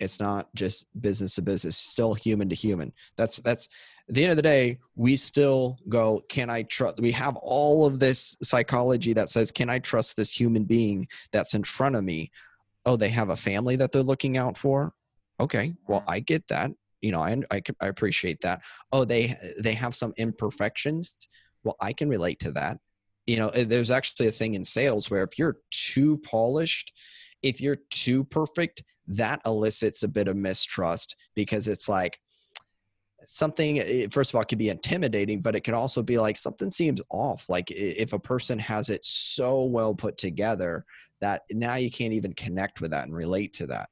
It's 0.00 0.18
not 0.18 0.52
just 0.54 0.86
business 1.00 1.36
to 1.36 1.42
business, 1.42 1.76
still 1.76 2.14
human 2.14 2.48
to 2.48 2.54
human. 2.54 2.92
That's 3.16 3.36
that's 3.38 3.68
at 4.08 4.14
the 4.14 4.22
end 4.22 4.30
of 4.32 4.36
the 4.36 4.42
day, 4.42 4.78
we 4.96 5.16
still 5.16 5.78
go, 5.88 6.22
can 6.28 6.50
I 6.50 6.64
trust? 6.64 7.00
We 7.00 7.12
have 7.12 7.36
all 7.36 7.86
of 7.86 7.98
this 7.98 8.36
psychology 8.42 9.14
that 9.14 9.30
says, 9.30 9.50
can 9.50 9.70
I 9.70 9.78
trust 9.78 10.16
this 10.16 10.30
human 10.30 10.64
being 10.64 11.08
that's 11.32 11.54
in 11.54 11.64
front 11.64 11.96
of 11.96 12.04
me? 12.04 12.30
Oh, 12.84 12.96
they 12.96 13.08
have 13.08 13.30
a 13.30 13.36
family 13.36 13.76
that 13.76 13.92
they're 13.92 14.02
looking 14.02 14.36
out 14.36 14.58
for. 14.58 14.92
Okay, 15.40 15.74
well, 15.88 16.00
mm-hmm. 16.00 16.10
I 16.10 16.20
get 16.20 16.46
that. 16.48 16.70
You 17.00 17.12
know, 17.12 17.20
I, 17.20 17.40
I, 17.50 17.62
I 17.80 17.86
appreciate 17.86 18.40
that. 18.42 18.60
Oh, 18.92 19.04
they 19.04 19.36
they 19.62 19.74
have 19.74 19.94
some 19.94 20.12
imperfections. 20.16 21.16
Well, 21.62 21.76
I 21.80 21.92
can 21.92 22.08
relate 22.08 22.40
to 22.40 22.52
that. 22.52 22.78
You 23.26 23.38
know, 23.38 23.48
eh, 23.48 23.64
there's 23.66 23.90
actually 23.90 24.28
a 24.28 24.32
thing 24.32 24.54
in 24.54 24.64
sales 24.64 25.10
where 25.10 25.24
if 25.24 25.38
you're 25.38 25.58
too 25.70 26.18
polished, 26.18 26.92
if 27.42 27.60
you're 27.60 27.78
too 27.90 28.24
perfect, 28.24 28.84
that 29.06 29.40
elicits 29.46 30.02
a 30.02 30.08
bit 30.08 30.28
of 30.28 30.36
mistrust 30.36 31.16
because 31.34 31.68
it's 31.68 31.88
like, 31.88 32.18
something 33.26 33.80
eh, 33.80 34.06
first 34.10 34.30
of 34.30 34.36
all 34.36 34.44
could 34.44 34.58
be 34.58 34.68
intimidating 34.68 35.40
but 35.40 35.56
it 35.56 35.64
can 35.64 35.74
also 35.74 36.02
be 36.02 36.18
like 36.18 36.36
something 36.36 36.70
seems 36.70 37.00
off. 37.10 37.46
Like 37.48 37.70
if 37.70 38.12
a 38.12 38.18
person 38.18 38.58
has 38.58 38.90
it 38.90 39.04
so 39.04 39.64
well 39.64 39.94
put 39.94 40.18
together 40.18 40.84
that 41.20 41.42
now 41.50 41.76
you 41.76 41.90
can't 41.90 42.12
even 42.12 42.32
connect 42.34 42.80
with 42.80 42.90
that 42.90 43.06
and 43.06 43.14
relate 43.14 43.52
to 43.54 43.66
that. 43.68 43.88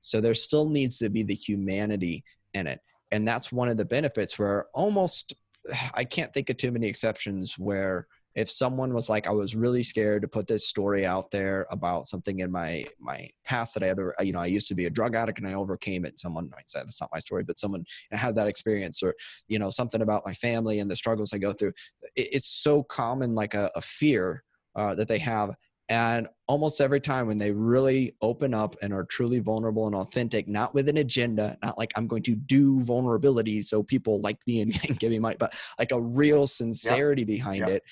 So 0.00 0.20
there 0.20 0.34
still 0.34 0.68
needs 0.68 0.98
to 0.98 1.10
be 1.10 1.22
the 1.22 1.34
humanity 1.34 2.22
in 2.54 2.66
it. 2.66 2.80
And 3.10 3.26
that's 3.26 3.50
one 3.50 3.68
of 3.68 3.76
the 3.76 3.84
benefits 3.84 4.38
where 4.38 4.66
almost 4.74 5.34
i 5.94 6.04
can't 6.04 6.32
think 6.32 6.50
of 6.50 6.56
too 6.56 6.70
many 6.70 6.86
exceptions 6.86 7.58
where 7.58 8.06
if 8.36 8.50
someone 8.50 8.94
was 8.94 9.08
like 9.08 9.26
i 9.26 9.32
was 9.32 9.56
really 9.56 9.82
scared 9.82 10.22
to 10.22 10.28
put 10.28 10.46
this 10.46 10.68
story 10.68 11.04
out 11.04 11.30
there 11.30 11.66
about 11.70 12.06
something 12.06 12.40
in 12.40 12.52
my 12.52 12.86
my 13.00 13.28
past 13.44 13.74
that 13.74 13.82
i 13.82 13.86
had 13.86 13.98
you 14.20 14.32
know 14.32 14.38
i 14.38 14.46
used 14.46 14.68
to 14.68 14.74
be 14.74 14.86
a 14.86 14.90
drug 14.90 15.16
addict 15.16 15.38
and 15.38 15.48
i 15.48 15.54
overcame 15.54 16.04
it 16.04 16.18
someone 16.18 16.48
might 16.50 16.68
say 16.68 16.78
that's 16.78 17.00
not 17.00 17.10
my 17.12 17.18
story 17.18 17.42
but 17.42 17.58
someone 17.58 17.84
had 18.12 18.36
that 18.36 18.46
experience 18.46 19.02
or 19.02 19.14
you 19.48 19.58
know 19.58 19.70
something 19.70 20.02
about 20.02 20.24
my 20.24 20.34
family 20.34 20.78
and 20.78 20.90
the 20.90 20.96
struggles 20.96 21.32
i 21.32 21.38
go 21.38 21.52
through 21.52 21.72
it, 22.14 22.28
it's 22.32 22.48
so 22.48 22.82
common 22.84 23.34
like 23.34 23.54
a, 23.54 23.70
a 23.74 23.80
fear 23.80 24.44
uh, 24.76 24.94
that 24.94 25.08
they 25.08 25.18
have 25.18 25.56
and 25.88 26.26
almost 26.48 26.80
every 26.80 27.00
time 27.00 27.28
when 27.28 27.38
they 27.38 27.52
really 27.52 28.16
open 28.20 28.52
up 28.52 28.74
and 28.82 28.92
are 28.92 29.04
truly 29.04 29.38
vulnerable 29.38 29.86
and 29.86 29.94
authentic, 29.94 30.48
not 30.48 30.74
with 30.74 30.88
an 30.88 30.96
agenda, 30.96 31.56
not 31.62 31.78
like 31.78 31.92
I'm 31.94 32.08
going 32.08 32.24
to 32.24 32.34
do 32.34 32.80
vulnerability 32.80 33.62
so 33.62 33.84
people 33.84 34.20
like 34.20 34.38
me 34.48 34.62
and, 34.62 34.78
and 34.88 34.98
give 35.00 35.12
me 35.12 35.20
money, 35.20 35.36
but 35.38 35.54
like 35.78 35.92
a 35.92 36.00
real 36.00 36.48
sincerity 36.48 37.22
yep. 37.22 37.28
behind 37.28 37.60
yep. 37.60 37.68
it 37.68 37.82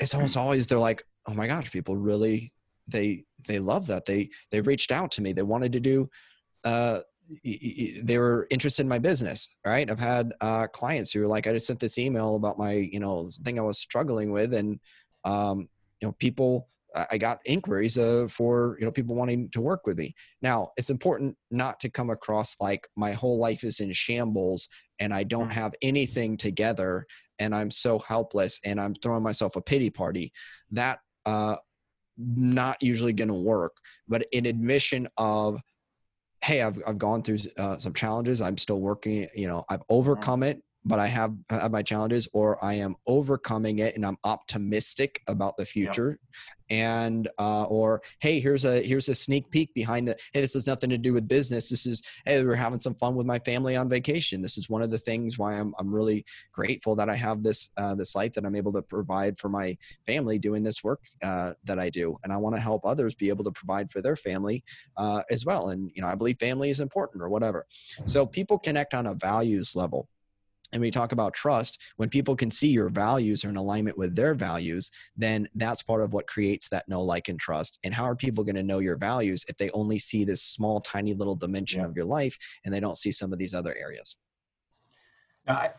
it's 0.00 0.14
almost 0.14 0.36
always 0.36 0.66
they're 0.66 0.78
like, 0.78 1.04
oh 1.26 1.34
my 1.34 1.46
gosh, 1.46 1.70
people 1.70 1.96
really 1.96 2.52
they 2.88 3.24
they 3.46 3.58
love 3.58 3.86
that. 3.88 4.06
They 4.06 4.30
they 4.50 4.60
reached 4.60 4.92
out 4.92 5.10
to 5.12 5.22
me. 5.22 5.32
They 5.32 5.42
wanted 5.42 5.72
to 5.72 5.80
do. 5.80 6.10
Uh, 6.64 7.00
they 7.44 8.18
were 8.18 8.46
interested 8.50 8.82
in 8.82 8.88
my 8.88 9.00
business 9.00 9.48
right 9.66 9.90
i've 9.90 9.98
had 9.98 10.32
uh, 10.40 10.66
clients 10.68 11.10
who 11.10 11.18
were 11.20 11.26
like 11.26 11.48
i 11.48 11.52
just 11.52 11.66
sent 11.66 11.80
this 11.80 11.98
email 11.98 12.36
about 12.36 12.56
my 12.56 12.72
you 12.72 13.00
know 13.00 13.28
thing 13.44 13.58
i 13.58 13.62
was 13.62 13.78
struggling 13.78 14.30
with 14.30 14.54
and 14.54 14.78
um, 15.24 15.68
you 16.00 16.06
know 16.06 16.12
people 16.20 16.68
i 17.10 17.18
got 17.18 17.40
inquiries 17.44 17.98
uh, 17.98 18.26
for 18.30 18.76
you 18.78 18.84
know 18.84 18.90
people 18.90 19.14
wanting 19.14 19.48
to 19.50 19.60
work 19.60 19.86
with 19.86 19.98
me 19.98 20.14
now 20.42 20.70
it's 20.76 20.90
important 20.90 21.36
not 21.50 21.78
to 21.80 21.90
come 21.90 22.10
across 22.10 22.56
like 22.60 22.86
my 22.96 23.12
whole 23.12 23.38
life 23.38 23.64
is 23.64 23.80
in 23.80 23.92
shambles 23.92 24.68
and 24.98 25.12
i 25.12 25.22
don't 25.22 25.48
mm. 25.48 25.52
have 25.52 25.74
anything 25.82 26.36
together 26.36 27.06
and 27.38 27.54
I'm 27.54 27.70
so 27.70 27.98
helpless 27.98 28.60
and 28.64 28.80
I'm 28.80 28.94
throwing 28.94 29.22
myself 29.22 29.56
a 29.56 29.60
pity 29.60 29.90
party, 29.90 30.32
that 30.70 31.00
uh, 31.24 31.56
not 32.16 32.82
usually 32.82 33.12
going 33.12 33.28
to 33.28 33.34
work. 33.34 33.76
But 34.08 34.26
in 34.32 34.46
admission 34.46 35.08
of, 35.16 35.60
hey, 36.42 36.62
I've 36.62 36.80
I've 36.86 36.98
gone 36.98 37.22
through 37.22 37.38
uh, 37.58 37.78
some 37.78 37.92
challenges. 37.92 38.40
I'm 38.40 38.58
still 38.58 38.80
working. 38.80 39.26
You 39.34 39.48
know, 39.48 39.64
I've 39.68 39.82
overcome 39.88 40.42
it 40.42 40.62
but 40.86 41.00
I 41.00 41.08
have, 41.08 41.34
have 41.50 41.72
my 41.72 41.82
challenges 41.82 42.28
or 42.32 42.64
I 42.64 42.74
am 42.74 42.94
overcoming 43.06 43.80
it 43.80 43.96
and 43.96 44.06
I'm 44.06 44.18
optimistic 44.22 45.20
about 45.26 45.56
the 45.56 45.66
future. 45.66 46.18
And 46.68 47.28
uh, 47.38 47.64
or 47.64 48.02
hey, 48.18 48.40
here's 48.40 48.64
a 48.64 48.82
here's 48.82 49.08
a 49.08 49.14
sneak 49.14 49.48
peek 49.50 49.72
behind 49.72 50.08
the 50.08 50.16
hey, 50.32 50.40
this 50.40 50.54
has 50.54 50.66
nothing 50.66 50.90
to 50.90 50.98
do 50.98 51.12
with 51.12 51.28
business. 51.28 51.70
This 51.70 51.86
is 51.86 52.02
hey, 52.24 52.42
we're 52.42 52.56
having 52.56 52.80
some 52.80 52.96
fun 52.96 53.14
with 53.14 53.24
my 53.24 53.38
family 53.38 53.76
on 53.76 53.88
vacation. 53.88 54.42
This 54.42 54.58
is 54.58 54.68
one 54.68 54.82
of 54.82 54.90
the 54.90 54.98
things 54.98 55.38
why 55.38 55.54
I'm 55.54 55.72
I'm 55.78 55.94
really 55.94 56.24
grateful 56.52 56.96
that 56.96 57.08
I 57.08 57.14
have 57.14 57.44
this 57.44 57.70
uh, 57.76 57.94
this 57.94 58.16
life 58.16 58.32
that 58.32 58.44
I'm 58.44 58.56
able 58.56 58.72
to 58.72 58.82
provide 58.82 59.38
for 59.38 59.48
my 59.48 59.78
family 60.06 60.40
doing 60.40 60.64
this 60.64 60.82
work 60.82 61.02
uh, 61.22 61.52
that 61.64 61.78
I 61.78 61.88
do, 61.88 62.18
and 62.24 62.32
I 62.32 62.36
want 62.36 62.56
to 62.56 62.60
help 62.60 62.84
others 62.84 63.14
be 63.14 63.28
able 63.28 63.44
to 63.44 63.52
provide 63.52 63.92
for 63.92 64.02
their 64.02 64.16
family 64.16 64.64
uh, 64.96 65.22
as 65.30 65.46
well. 65.46 65.68
And 65.68 65.92
you 65.94 66.02
know, 66.02 66.08
I 66.08 66.16
believe 66.16 66.40
family 66.40 66.70
is 66.70 66.80
important 66.80 67.22
or 67.22 67.28
whatever. 67.28 67.64
So 68.06 68.26
people 68.26 68.58
connect 68.58 68.92
on 68.92 69.06
a 69.06 69.14
values 69.14 69.76
level 69.76 70.08
and 70.72 70.80
we 70.80 70.90
talk 70.90 71.12
about 71.12 71.34
trust 71.34 71.80
when 71.96 72.08
people 72.08 72.36
can 72.36 72.50
see 72.50 72.68
your 72.68 72.88
values 72.88 73.44
are 73.44 73.48
in 73.48 73.56
alignment 73.56 73.96
with 73.96 74.14
their 74.14 74.34
values 74.34 74.90
then 75.16 75.48
that's 75.54 75.82
part 75.82 76.02
of 76.02 76.12
what 76.12 76.26
creates 76.26 76.68
that 76.68 76.88
know 76.88 77.02
like 77.02 77.28
and 77.28 77.40
trust 77.40 77.78
and 77.84 77.94
how 77.94 78.04
are 78.04 78.16
people 78.16 78.44
going 78.44 78.56
to 78.56 78.62
know 78.62 78.78
your 78.78 78.96
values 78.96 79.44
if 79.48 79.56
they 79.56 79.70
only 79.70 79.98
see 79.98 80.24
this 80.24 80.42
small 80.42 80.80
tiny 80.80 81.14
little 81.14 81.36
dimension 81.36 81.80
yeah. 81.80 81.86
of 81.86 81.96
your 81.96 82.04
life 82.04 82.36
and 82.64 82.72
they 82.72 82.80
don't 82.80 82.98
see 82.98 83.12
some 83.12 83.32
of 83.32 83.38
these 83.38 83.54
other 83.54 83.74
areas 83.76 84.16
I, 85.48 85.70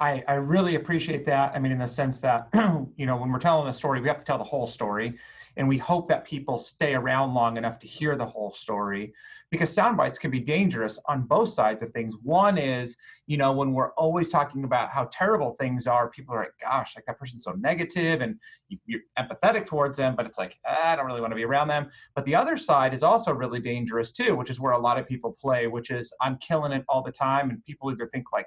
I, 0.00 0.24
I 0.26 0.34
really 0.34 0.74
appreciate 0.74 1.24
that. 1.26 1.52
I 1.54 1.60
mean, 1.60 1.70
in 1.70 1.78
the 1.78 1.86
sense 1.86 2.18
that, 2.20 2.48
you 2.96 3.06
know, 3.06 3.16
when 3.16 3.30
we're 3.30 3.38
telling 3.38 3.68
a 3.68 3.72
story, 3.72 4.00
we 4.00 4.08
have 4.08 4.18
to 4.18 4.24
tell 4.24 4.36
the 4.36 4.42
whole 4.42 4.66
story. 4.66 5.16
And 5.56 5.68
we 5.68 5.78
hope 5.78 6.08
that 6.08 6.24
people 6.24 6.58
stay 6.58 6.94
around 6.94 7.34
long 7.34 7.56
enough 7.56 7.78
to 7.80 7.86
hear 7.86 8.16
the 8.16 8.26
whole 8.26 8.52
story 8.52 9.12
because 9.50 9.72
sound 9.72 9.96
bites 9.96 10.18
can 10.18 10.30
be 10.32 10.40
dangerous 10.40 10.98
on 11.06 11.22
both 11.22 11.52
sides 11.52 11.80
of 11.82 11.92
things. 11.92 12.16
One 12.22 12.58
is, 12.58 12.96
you 13.28 13.36
know, 13.36 13.52
when 13.52 13.72
we're 13.72 13.92
always 13.92 14.28
talking 14.28 14.64
about 14.64 14.90
how 14.90 15.08
terrible 15.12 15.54
things 15.60 15.86
are, 15.86 16.08
people 16.08 16.34
are 16.34 16.40
like, 16.40 16.54
gosh, 16.60 16.96
like 16.96 17.06
that 17.06 17.18
person's 17.18 17.44
so 17.44 17.52
negative 17.52 18.20
and 18.20 18.36
you're 18.86 19.02
empathetic 19.16 19.66
towards 19.66 19.96
them, 19.96 20.16
but 20.16 20.26
it's 20.26 20.38
like, 20.38 20.58
ah, 20.66 20.92
I 20.92 20.96
don't 20.96 21.06
really 21.06 21.20
want 21.20 21.30
to 21.30 21.36
be 21.36 21.44
around 21.44 21.68
them. 21.68 21.88
But 22.16 22.24
the 22.24 22.34
other 22.34 22.56
side 22.56 22.92
is 22.92 23.04
also 23.04 23.32
really 23.32 23.60
dangerous 23.60 24.10
too, 24.10 24.34
which 24.34 24.50
is 24.50 24.58
where 24.58 24.72
a 24.72 24.78
lot 24.78 24.98
of 24.98 25.06
people 25.06 25.36
play, 25.40 25.68
which 25.68 25.90
is 25.92 26.12
I'm 26.20 26.36
killing 26.38 26.72
it 26.72 26.84
all 26.88 27.02
the 27.02 27.12
time. 27.12 27.50
And 27.50 27.64
people 27.64 27.92
either 27.92 28.08
think 28.08 28.32
like, 28.32 28.46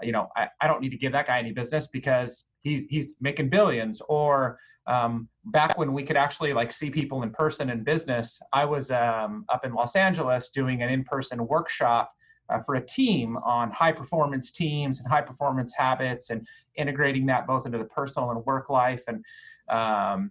you 0.00 0.12
know, 0.12 0.28
I, 0.36 0.48
I 0.60 0.68
don't 0.68 0.80
need 0.80 0.90
to 0.90 0.96
give 0.96 1.12
that 1.12 1.26
guy 1.26 1.40
any 1.40 1.52
business 1.52 1.88
because 1.88 2.44
he's, 2.60 2.84
he's 2.88 3.14
making 3.20 3.48
billions 3.48 4.00
or, 4.08 4.58
um, 4.86 5.28
back 5.46 5.78
when 5.78 5.92
we 5.92 6.02
could 6.02 6.16
actually 6.16 6.52
like 6.52 6.72
see 6.72 6.90
people 6.90 7.22
in 7.22 7.30
person 7.30 7.70
in 7.70 7.82
business, 7.82 8.40
I 8.52 8.64
was 8.64 8.90
um, 8.90 9.44
up 9.48 9.64
in 9.64 9.72
Los 9.72 9.96
Angeles 9.96 10.50
doing 10.50 10.82
an 10.82 10.90
in-person 10.90 11.46
workshop 11.46 12.12
uh, 12.50 12.60
for 12.60 12.74
a 12.74 12.86
team 12.86 13.38
on 13.38 13.70
high 13.70 13.92
performance 13.92 14.50
teams 14.50 14.98
and 15.00 15.08
high 15.08 15.22
performance 15.22 15.72
habits 15.74 16.30
and 16.30 16.46
integrating 16.76 17.24
that 17.26 17.46
both 17.46 17.64
into 17.66 17.78
the 17.78 17.84
personal 17.84 18.30
and 18.30 18.44
work 18.44 18.68
life. 18.68 19.02
And 19.08 19.24
um, 19.70 20.30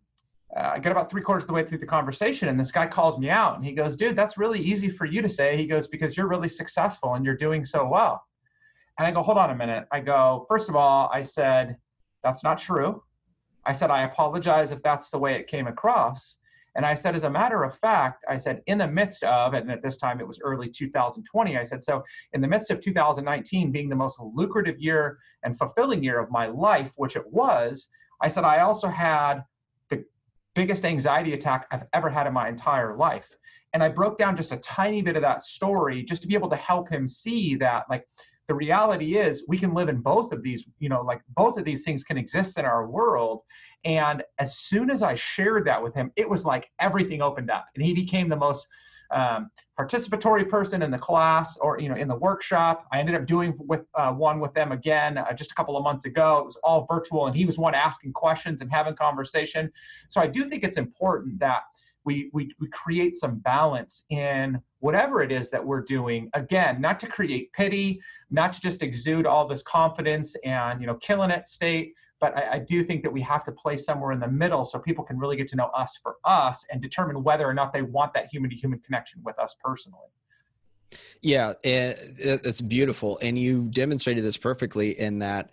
uh, 0.56 0.72
I 0.74 0.80
got 0.80 0.92
about 0.92 1.10
three 1.10 1.24
quarters 1.24 1.44
of 1.44 1.48
the 1.48 1.54
way 1.54 1.66
through 1.66 1.80
the 1.80 1.88
conversation, 1.88 2.48
and 2.48 2.60
this 2.60 2.72
guy 2.72 2.86
calls 2.86 3.18
me 3.18 3.30
out 3.30 3.56
and 3.56 3.66
he 3.66 3.72
goes, 3.72 3.96
"Dude, 3.96 4.16
that's 4.16 4.38
really 4.38 4.60
easy 4.60 4.90
for 4.90 5.06
you 5.06 5.22
to 5.24 5.30
say." 5.30 5.58
He 5.58 5.66
goes, 5.66 5.88
"Because 5.88 6.16
you're 6.16 6.28
really 6.28 6.50
successful 6.50 7.16
and 7.16 7.26
you're 7.26 7.36
doing 7.36 7.66
so 7.66 7.88
well." 7.88 8.24
And 9.00 9.08
I 9.08 9.12
go, 9.12 9.24
"Hold 9.24 9.40
on 9.40 9.50
a 9.50 9.56
minute." 9.56 9.88
I 9.92 10.00
go, 10.00 10.46
first 10.48 10.70
of 10.70 10.76
all, 10.76 11.10
I 11.12 11.24
said, 11.24 11.78
"That's 12.24 12.44
not 12.44 12.60
true." 12.60 13.02
I 13.66 13.74
said, 13.74 13.92
I 13.92 14.04
apologize 14.04 14.72
if 14.72 14.82
that's 14.84 15.10
the 15.10 15.18
way 15.18 15.36
it 15.36 15.48
came 15.48 15.68
across. 15.68 16.38
And 16.76 16.86
I 16.86 16.96
said, 16.96 17.16
as 17.16 17.24
a 17.24 17.30
matter 17.30 17.64
of 17.64 17.78
fact, 17.78 18.24
I 18.28 18.36
said, 18.36 18.64
in 18.66 18.80
the 18.80 18.88
midst 18.88 19.24
of, 19.24 19.54
and 19.54 19.70
at 19.72 19.84
this 19.84 19.98
time 19.98 20.20
it 20.20 20.28
was 20.28 20.40
early 20.44 20.70
2020, 20.70 21.58
I 21.58 21.64
said, 21.64 21.84
so 21.84 22.04
in 22.34 22.42
the 22.42 22.48
midst 22.48 22.72
of 22.72 22.82
2019 22.82 23.72
being 23.72 23.90
the 23.90 23.96
most 23.96 24.20
lucrative 24.20 24.80
year 24.80 25.20
and 25.44 25.58
fulfilling 25.58 26.04
year 26.04 26.20
of 26.20 26.32
my 26.32 26.48
life, 26.48 26.94
which 26.98 27.16
it 27.16 27.32
was, 27.32 27.90
I 28.22 28.28
said, 28.28 28.44
I 28.44 28.62
also 28.62 28.88
had 28.88 29.44
the 29.90 30.04
biggest 30.56 30.84
anxiety 30.84 31.34
attack 31.34 31.68
I've 31.72 31.86
ever 31.94 32.10
had 32.10 32.26
in 32.26 32.34
my 32.34 32.50
entire 32.50 32.98
life. 32.98 33.30
And 33.74 33.84
I 33.84 33.90
broke 33.90 34.18
down 34.18 34.36
just 34.36 34.52
a 34.52 34.58
tiny 34.58 35.02
bit 35.02 35.16
of 35.16 35.22
that 35.22 35.44
story 35.44 36.04
just 36.04 36.22
to 36.24 36.28
be 36.28 36.36
able 36.36 36.50
to 36.50 36.56
help 36.56 36.90
him 36.90 37.08
see 37.08 37.56
that, 37.56 37.86
like, 37.90 38.08
the 38.48 38.54
reality 38.54 39.18
is 39.18 39.44
we 39.48 39.58
can 39.58 39.74
live 39.74 39.90
in 39.90 40.02
both 40.02 40.32
of 40.32 40.44
these 40.44 40.66
you 40.80 40.90
know 40.90 41.02
like 41.02 41.22
both 41.30 41.58
of 41.58 41.66
these 41.66 41.84
things 41.84 42.04
can 42.04 42.18
exist 42.18 42.58
in 42.58 42.66
our 42.66 42.88
world. 42.88 43.42
And 43.86 44.24
as 44.40 44.58
soon 44.58 44.90
as 44.90 45.02
i 45.02 45.14
shared 45.16 45.66
that 45.66 45.82
with 45.82 45.94
him 45.94 46.12
it 46.16 46.30
was 46.30 46.46
like 46.46 46.70
everything 46.80 47.22
opened 47.22 47.52
up 47.52 47.66
and 47.76 47.84
he 47.84 47.94
became 47.94 48.30
the 48.30 48.36
most 48.36 48.68
um, 49.12 49.50
participatory 49.80 50.48
person 50.48 50.82
in 50.82 50.92
the 50.92 50.98
class 50.98 51.58
or 51.58 51.80
you 51.80 51.90
know 51.90 51.96
in 51.96 52.08
the 52.08 52.16
workshop. 52.16 52.88
I 52.92 53.00
ended 53.00 53.16
up 53.16 53.26
doing 53.26 53.54
with 53.58 53.86
uh, 53.96 54.12
one 54.12 54.40
with 54.40 54.54
them 54.54 54.72
again 54.72 55.18
uh, 55.18 55.34
just 55.34 55.52
a 55.52 55.56
couple 55.56 55.78
of 55.78 55.84
months 55.84 56.06
ago. 56.06 56.40
It 56.40 56.46
was 56.46 56.58
all 56.64 56.88
virtual 56.90 57.28
and 57.28 57.36
he 57.36 57.46
was 57.46 57.58
one 57.58 57.76
asking 57.76 58.14
questions 58.14 58.62
and 58.62 58.72
having 58.72 58.96
conversation. 58.96 59.72
So 60.10 60.20
i 60.22 60.28
do 60.28 60.50
think 60.50 60.64
it's 60.64 60.78
important 60.78 61.40
that 61.40 61.64
we, 62.06 62.30
we, 62.34 62.54
we 62.60 62.68
create 62.70 63.16
some 63.16 63.40
balance 63.40 64.04
in 64.10 64.60
whatever 64.80 65.22
it 65.22 65.32
is 65.32 65.50
that 65.50 65.66
we're 65.66 65.82
doing. 65.82 66.30
Again 66.34 66.82
not 66.82 67.00
to 67.02 67.08
create 67.08 67.52
pity 67.54 68.02
not 68.30 68.54
to 68.54 68.62
just 68.62 68.84
exude 68.84 69.26
all 69.26 69.48
this 69.48 69.64
confidence 69.64 70.36
and 70.44 70.82
you 70.82 70.88
know 70.88 70.96
killing 70.96 71.32
it 71.32 71.48
state 71.48 71.94
but 72.20 72.38
I, 72.38 72.54
I, 72.54 72.60
do 72.60 72.86
think 72.86 73.04
that 73.04 73.12
we 73.12 73.22
have 73.22 73.44
to 73.46 73.52
play 73.52 73.76
somewhere 73.76 74.14
in 74.14 74.20
the 74.20 74.30
middle 74.30 74.64
so 74.64 74.80
people 74.80 75.04
can 75.04 75.20
really 75.20 75.36
get 75.36 75.48
to 75.50 75.58
know 75.58 75.66
us 75.76 76.00
for 76.02 76.16
us 76.24 76.64
and 76.72 76.82
determine 76.82 77.22
whether 77.22 77.46
or 77.46 77.54
not 77.54 77.74
they 77.74 77.82
want 77.82 78.14
that 78.14 78.28
human 78.28 78.50
to 78.50 78.56
human 78.56 78.80
connection 78.80 79.22
with 79.26 79.38
us 79.40 79.56
personally. 79.62 80.08
Yeah 81.22 81.54
eh, 81.64 81.94
eh, 82.24 82.38
it's 82.44 82.62
beautiful. 82.62 83.20
And 83.22 83.38
you 83.38 83.70
demonstrated 83.70 84.24
this 84.24 84.38
perfectly 84.38 84.98
in 85.00 85.20
that 85.20 85.50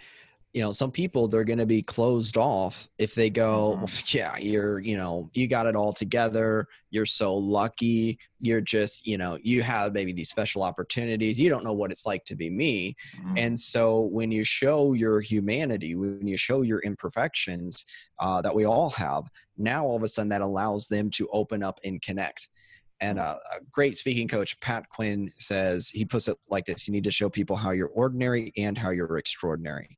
you 0.53 0.61
know 0.61 0.73
some 0.73 0.91
people 0.91 1.29
they're 1.29 1.45
going 1.45 1.59
to 1.59 1.67
be 1.67 1.83
closed 1.83 2.37
off 2.37 2.89
if 2.99 3.15
they 3.15 3.31
go 3.31 3.79
mm-hmm. 3.81 4.17
yeah 4.17 4.37
you're 4.39 4.81
you 4.81 4.97
know 4.97 5.31
you 5.33 5.47
got 5.47 5.67
it 5.67 5.77
all 5.77 5.93
together. 5.93 6.67
You're 6.91 7.07
so 7.07 7.37
lucky. 7.37 8.19
You're 8.41 8.61
just 8.61 9.07
you 9.07 9.17
know 9.17 9.39
you 9.43 9.63
have 9.63 9.93
maybe 9.93 10.13
these 10.13 10.31
special 10.31 10.63
opportunities. 10.63 11.41
You 11.41 11.51
don't 11.51 11.65
know 11.65 11.73
what 11.73 11.93
it's 11.93 12.05
like 12.05 12.25
to 12.25 12.35
be 12.35 12.51
me. 12.51 12.97
Mm-hmm. 13.17 13.39
and 13.39 13.61
so 13.61 14.03
when 14.13 14.33
you 14.33 14.45
show 14.45 14.93
your 14.93 15.21
humanity 15.21 15.95
when 15.95 16.27
you 16.27 16.37
show 16.37 16.63
your 16.63 16.81
imperfections 16.81 17.85
uh, 18.19 18.43
that 18.43 18.55
we 18.55 18.65
all 18.65 18.91
have 18.91 19.25
now 19.57 19.85
all 19.85 19.97
of 19.97 20.03
a 20.03 20.09
sudden 20.09 20.29
that 20.31 20.41
allows 20.41 20.89
them 20.89 21.11
to 21.11 21.29
open 21.33 21.63
up 21.63 21.79
and 21.85 22.03
connect. 22.03 22.49
And 23.03 23.19
a, 23.19 23.39
a, 23.55 23.61
great 23.71 23.97
speaking 23.97 24.29
coach, 24.29 24.61
Pat 24.61 24.87
Quinn, 24.91 25.31
says 25.39 25.89
he 25.89 26.05
puts 26.05 26.29
it 26.29 26.37
like 26.51 26.67
this: 26.67 26.87
you 26.87 26.93
need 26.93 27.05
to 27.05 27.11
show 27.11 27.31
people 27.31 27.57
how 27.57 27.71
you're 27.71 27.89
ordinary 27.89 28.53
and 28.59 28.77
how 28.77 28.91
you're 28.91 29.17
extraordinary 29.17 29.97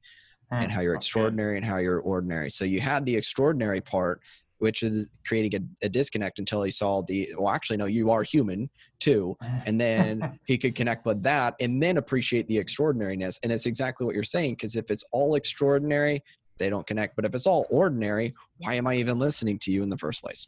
and 0.61 0.71
how 0.71 0.81
you're 0.81 0.95
extraordinary 0.95 1.57
and 1.57 1.65
how 1.65 1.79
you're 1.79 2.01
ordinary. 2.01 2.51
So 2.51 2.65
you 2.65 2.81
had 2.81 3.07
the 3.07 3.17
extraordinary 3.17 3.81
part, 3.81 4.21
which 4.59 4.83
is 4.83 5.09
creating 5.27 5.61
a, 5.83 5.87
a, 5.87 5.89
disconnect 5.89 6.39
until 6.39 6.63
he 6.63 6.71
saw 6.71 7.03
the 7.03 7.29
well 7.37 7.49
actually 7.49 7.77
no 7.77 7.87
you 7.87 8.11
are 8.11 8.23
human 8.23 8.71
too 9.01 9.37
and 9.67 9.81
then 9.81 10.39
he 10.47 10.57
could 10.57 10.77
connect 10.77 11.05
with 11.05 11.21
that 11.23 11.55
and 11.59 11.83
then 11.83 11.97
appreciate 11.97 12.47
the 12.49 12.59
extraordinariness. 12.59 13.41
And 13.43 13.51
it's 13.51 13.67
exactly 13.67 14.05
what 14.05 14.15
you're 14.15 14.25
saying 14.25 14.55
because 14.55 14.77
if 14.77 14.91
it's 14.91 15.05
all 15.11 15.35
extraordinary 15.35 16.23
they 16.59 16.71
don't 16.71 16.87
connect. 16.87 17.17
But 17.17 17.25
if 17.25 17.35
it's 17.35 17.47
all 17.47 17.67
ordinary 17.71 18.35
why 18.59 18.75
am 18.75 18.87
i 18.87 18.95
even 18.95 19.19
listening 19.19 19.59
to 19.61 19.73
you 19.73 19.83
in 19.83 19.89
the 19.89 19.99
first 19.99 20.23
place? 20.23 20.47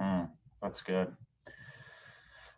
Mm, 0.00 0.30
that's 0.62 0.80
good 0.80 1.12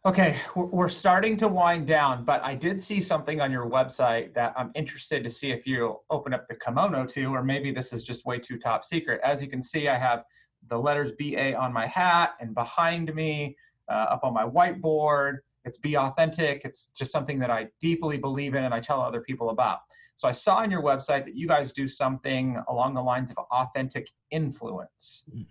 Okay, 0.07 0.39
we're 0.55 0.91
starting 0.91 1.35
to 1.39 1.49
wind 1.49 1.87
down, 1.87 2.27
but 2.27 2.43
I 2.43 2.55
did 2.55 2.79
see 2.79 3.01
something 3.01 3.41
on 3.41 3.51
your 3.51 3.67
website 3.67 4.35
that 4.35 4.53
I'm 4.55 4.71
interested 4.75 5.25
to 5.25 5.31
see 5.31 5.51
if 5.51 5.67
you 5.67 5.99
open 6.11 6.35
up 6.35 6.47
the 6.47 6.57
kimono 6.57 7.07
to, 7.07 7.25
or 7.35 7.43
maybe 7.43 7.73
this 7.73 7.91
is 7.91 8.05
just 8.05 8.27
way 8.27 8.39
too 8.39 8.59
top 8.59 8.85
secret. 8.85 9.19
As 9.25 9.41
you 9.41 9.49
can 9.49 9.63
see, 9.63 9.89
I 9.89 9.97
have 9.97 10.25
the 10.69 10.77
letters 10.77 11.13
BA 11.19 11.57
on 11.57 11.73
my 11.73 11.87
hat 11.87 12.35
and 12.39 12.55
behind 12.55 13.15
me, 13.15 13.57
uh, 13.91 14.09
up 14.11 14.25
on 14.25 14.35
my 14.35 14.45
whiteboard. 14.45 15.39
It's 15.65 15.79
Be 15.79 15.97
Authentic. 15.97 16.61
It's 16.67 16.91
just 16.95 17.11
something 17.11 17.39
that 17.39 17.51
I 17.51 17.69
deeply 17.81 18.19
believe 18.19 18.55
in 18.55 18.65
and 18.65 18.75
I 18.75 18.81
tell 18.81 19.01
other 19.01 19.23
people 19.23 19.49
about. 19.49 19.79
So 20.17 20.29
I 20.29 20.33
saw 20.33 20.57
on 20.57 20.71
your 20.71 20.83
website 20.83 21.25
that 21.25 21.35
you 21.35 21.49
guys 21.49 21.73
do 21.73 21.89
something 21.89 22.63
along 22.69 22.93
the 22.93 23.03
lines 23.03 23.31
of 23.31 23.39
authentic 23.51 24.11
influence. 24.31 25.25
Mm. 25.35 25.47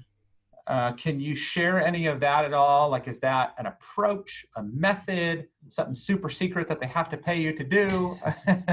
Uh, 0.68 0.94
can 0.94 1.20
you 1.20 1.36
share 1.36 1.86
any 1.86 2.08
of 2.08 2.22
that 2.22 2.46
at 2.46 2.54
all? 2.54 2.90
Like, 2.90 3.10
is 3.10 3.20
that 3.20 3.54
an 3.58 3.66
approach, 3.66 4.46
a 4.56 4.64
method, 4.64 5.48
something 5.68 5.94
super 5.94 6.30
secret 6.30 6.70
that 6.70 6.80
they 6.80 6.88
have 6.88 7.10
to 7.10 7.18
pay 7.18 7.40
you 7.42 7.54
to 7.54 7.64
do? 7.64 8.18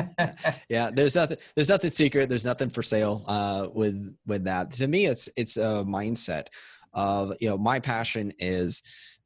yeah, 0.69 0.91
there's 0.93 1.17
nothing. 1.17 1.39
There's 1.57 1.69
nothing 1.69 1.91
secret. 1.91 2.29
There's 2.29 2.45
nothing 2.45 2.71
for 2.71 2.83
sale 2.83 3.25
uh, 3.27 3.69
with 3.73 4.17
with 4.27 4.45
that. 4.45 4.71
To 4.73 4.87
me, 4.87 5.07
it's 5.07 5.29
it's 5.37 5.57
a 5.57 5.85
mindset 5.85 6.47
of 6.93 7.35
you 7.41 7.49
know 7.49 7.59
my 7.59 7.81
passion 7.81 8.33
is 8.39 8.83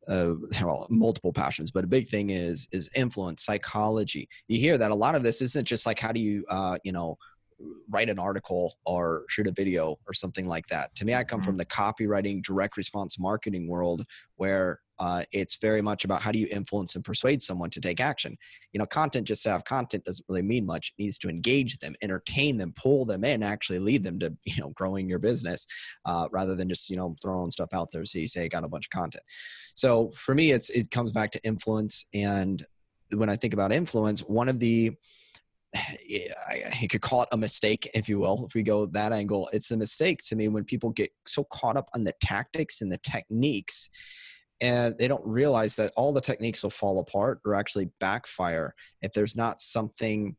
uh, 0.08 0.32
well, 0.62 0.86
multiple 0.90 1.32
passions, 1.32 1.70
but 1.70 1.84
a 1.84 1.88
big 1.88 2.08
thing 2.08 2.30
is 2.30 2.68
is 2.72 2.90
influence, 2.96 3.44
psychology. 3.44 4.28
You 4.48 4.58
hear 4.58 4.78
that 4.78 4.90
a 4.90 4.94
lot 4.94 5.14
of 5.14 5.22
this 5.22 5.42
isn't 5.42 5.66
just 5.66 5.86
like 5.86 5.98
how 5.98 6.12
do 6.12 6.20
you 6.20 6.44
uh, 6.48 6.78
you 6.84 6.92
know 6.92 7.18
write 7.88 8.10
an 8.10 8.18
article 8.18 8.76
or 8.84 9.24
shoot 9.28 9.46
a 9.46 9.52
video 9.52 9.96
or 10.06 10.14
something 10.14 10.46
like 10.46 10.66
that. 10.68 10.94
To 10.96 11.04
me, 11.04 11.14
I 11.14 11.24
come 11.24 11.42
from 11.42 11.56
mm-hmm. 11.56 11.58
the 11.58 11.66
copywriting, 11.66 12.42
direct 12.42 12.76
response 12.76 13.18
marketing 13.18 13.68
world 13.68 14.04
where 14.36 14.80
uh, 14.98 15.24
it's 15.32 15.56
very 15.56 15.82
much 15.82 16.04
about 16.04 16.22
how 16.22 16.30
do 16.30 16.38
you 16.38 16.46
influence 16.50 16.94
and 16.94 17.04
persuade 17.04 17.42
someone 17.42 17.70
to 17.70 17.80
take 17.80 18.00
action. 18.00 18.36
You 18.72 18.78
know, 18.78 18.86
content 18.86 19.26
just 19.26 19.42
to 19.42 19.50
have 19.50 19.64
content 19.64 20.04
doesn't 20.04 20.24
really 20.28 20.42
mean 20.42 20.64
much. 20.64 20.92
It 20.96 21.02
needs 21.02 21.18
to 21.18 21.28
engage 21.28 21.78
them, 21.78 21.94
entertain 22.00 22.56
them, 22.58 22.72
pull 22.76 23.04
them 23.04 23.24
in, 23.24 23.42
actually 23.42 23.80
lead 23.80 24.04
them 24.04 24.18
to 24.20 24.34
you 24.44 24.62
know 24.62 24.70
growing 24.70 25.08
your 25.08 25.18
business, 25.18 25.66
uh, 26.04 26.28
rather 26.30 26.54
than 26.54 26.68
just 26.68 26.88
you 26.90 26.96
know 26.96 27.16
throwing 27.22 27.50
stuff 27.50 27.70
out 27.72 27.90
there. 27.90 28.04
So 28.04 28.18
you 28.18 28.28
say 28.28 28.44
I 28.44 28.48
got 28.48 28.64
a 28.64 28.68
bunch 28.68 28.86
of 28.86 28.90
content. 28.90 29.24
So 29.74 30.12
for 30.14 30.34
me, 30.34 30.52
it's 30.52 30.70
it 30.70 30.90
comes 30.90 31.12
back 31.12 31.32
to 31.32 31.44
influence, 31.44 32.06
and 32.14 32.64
when 33.14 33.28
I 33.28 33.36
think 33.36 33.54
about 33.54 33.72
influence, 33.72 34.20
one 34.20 34.48
of 34.48 34.60
the 34.60 34.92
Eh, 35.74 36.28
you 36.80 36.88
could 36.88 37.00
call 37.00 37.22
it 37.22 37.28
a 37.32 37.36
mistake, 37.36 37.90
if 37.94 38.08
you 38.08 38.18
will, 38.18 38.46
if 38.46 38.54
we 38.54 38.62
go 38.62 38.86
that 38.86 39.12
angle. 39.12 39.48
It's 39.52 39.70
a 39.70 39.76
mistake 39.76 40.22
to 40.26 40.36
me 40.36 40.48
when 40.48 40.64
people 40.64 40.90
get 40.90 41.10
so 41.26 41.44
caught 41.44 41.76
up 41.76 41.88
on 41.94 42.04
the 42.04 42.14
tactics 42.22 42.80
and 42.80 42.90
the 42.92 42.98
techniques 42.98 43.90
and 44.60 44.96
they 44.98 45.08
don't 45.08 45.26
realize 45.26 45.76
that 45.76 45.92
all 45.96 46.12
the 46.12 46.20
techniques 46.20 46.62
will 46.62 46.70
fall 46.70 47.00
apart 47.00 47.40
or 47.44 47.54
actually 47.54 47.90
backfire 48.00 48.74
if 49.02 49.12
there's 49.12 49.36
not 49.36 49.60
something 49.60 50.36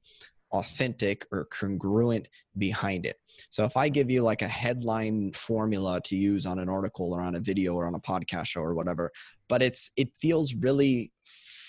authentic 0.51 1.25
or 1.31 1.45
congruent 1.51 2.27
behind 2.57 3.05
it. 3.05 3.17
So 3.49 3.65
if 3.65 3.75
I 3.75 3.89
give 3.89 4.09
you 4.09 4.21
like 4.21 4.41
a 4.41 4.47
headline 4.47 5.33
formula 5.33 5.99
to 6.05 6.15
use 6.15 6.45
on 6.45 6.59
an 6.59 6.69
article 6.69 7.13
or 7.13 7.21
on 7.21 7.36
a 7.36 7.39
video 7.39 7.75
or 7.75 7.86
on 7.86 7.95
a 7.95 7.99
podcast 7.99 8.47
show 8.47 8.61
or 8.61 8.73
whatever, 8.73 9.11
but 9.49 9.61
it's 9.61 9.91
it 9.97 10.09
feels 10.21 10.53
really 10.53 11.11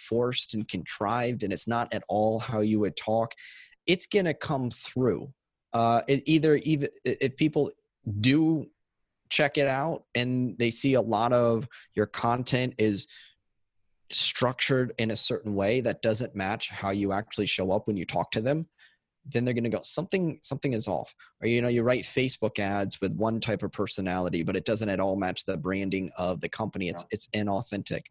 forced 0.08 0.54
and 0.54 0.68
contrived 0.68 1.42
and 1.42 1.52
it's 1.52 1.68
not 1.68 1.92
at 1.92 2.02
all 2.08 2.38
how 2.38 2.60
you 2.60 2.80
would 2.80 2.96
talk 2.96 3.32
it's 3.86 4.06
going 4.06 4.24
to 4.24 4.34
come 4.34 4.70
through. 4.70 5.32
Uh, 5.72 6.02
it 6.08 6.22
either 6.26 6.56
even 6.56 6.88
if 7.04 7.36
people 7.36 7.70
do 8.20 8.66
check 9.28 9.58
it 9.58 9.66
out 9.66 10.04
and 10.14 10.56
they 10.58 10.70
see 10.70 10.94
a 10.94 11.00
lot 11.00 11.32
of 11.32 11.68
your 11.94 12.06
content 12.06 12.74
is 12.78 13.08
structured 14.12 14.92
in 14.98 15.10
a 15.10 15.16
certain 15.16 15.54
way 15.54 15.80
that 15.80 16.00
doesn't 16.00 16.36
match 16.36 16.70
how 16.70 16.90
you 16.90 17.12
actually 17.12 17.46
show 17.46 17.72
up 17.72 17.88
when 17.88 17.96
you 17.96 18.04
talk 18.04 18.30
to 18.30 18.40
them 18.40 18.66
then 19.28 19.44
they're 19.44 19.54
going 19.54 19.64
to 19.64 19.70
go 19.70 19.80
something 19.82 20.38
something 20.42 20.72
is 20.72 20.88
off. 20.88 21.14
Or 21.40 21.48
you 21.48 21.60
know 21.60 21.68
you 21.68 21.82
write 21.82 22.04
facebook 22.04 22.58
ads 22.58 23.00
with 23.00 23.12
one 23.12 23.40
type 23.40 23.62
of 23.62 23.72
personality 23.72 24.42
but 24.42 24.56
it 24.56 24.64
doesn't 24.64 24.88
at 24.88 25.00
all 25.00 25.16
match 25.16 25.44
the 25.44 25.56
branding 25.56 26.10
of 26.16 26.40
the 26.40 26.48
company. 26.48 26.88
It's 26.88 27.04
it's 27.10 27.28
inauthentic. 27.28 28.02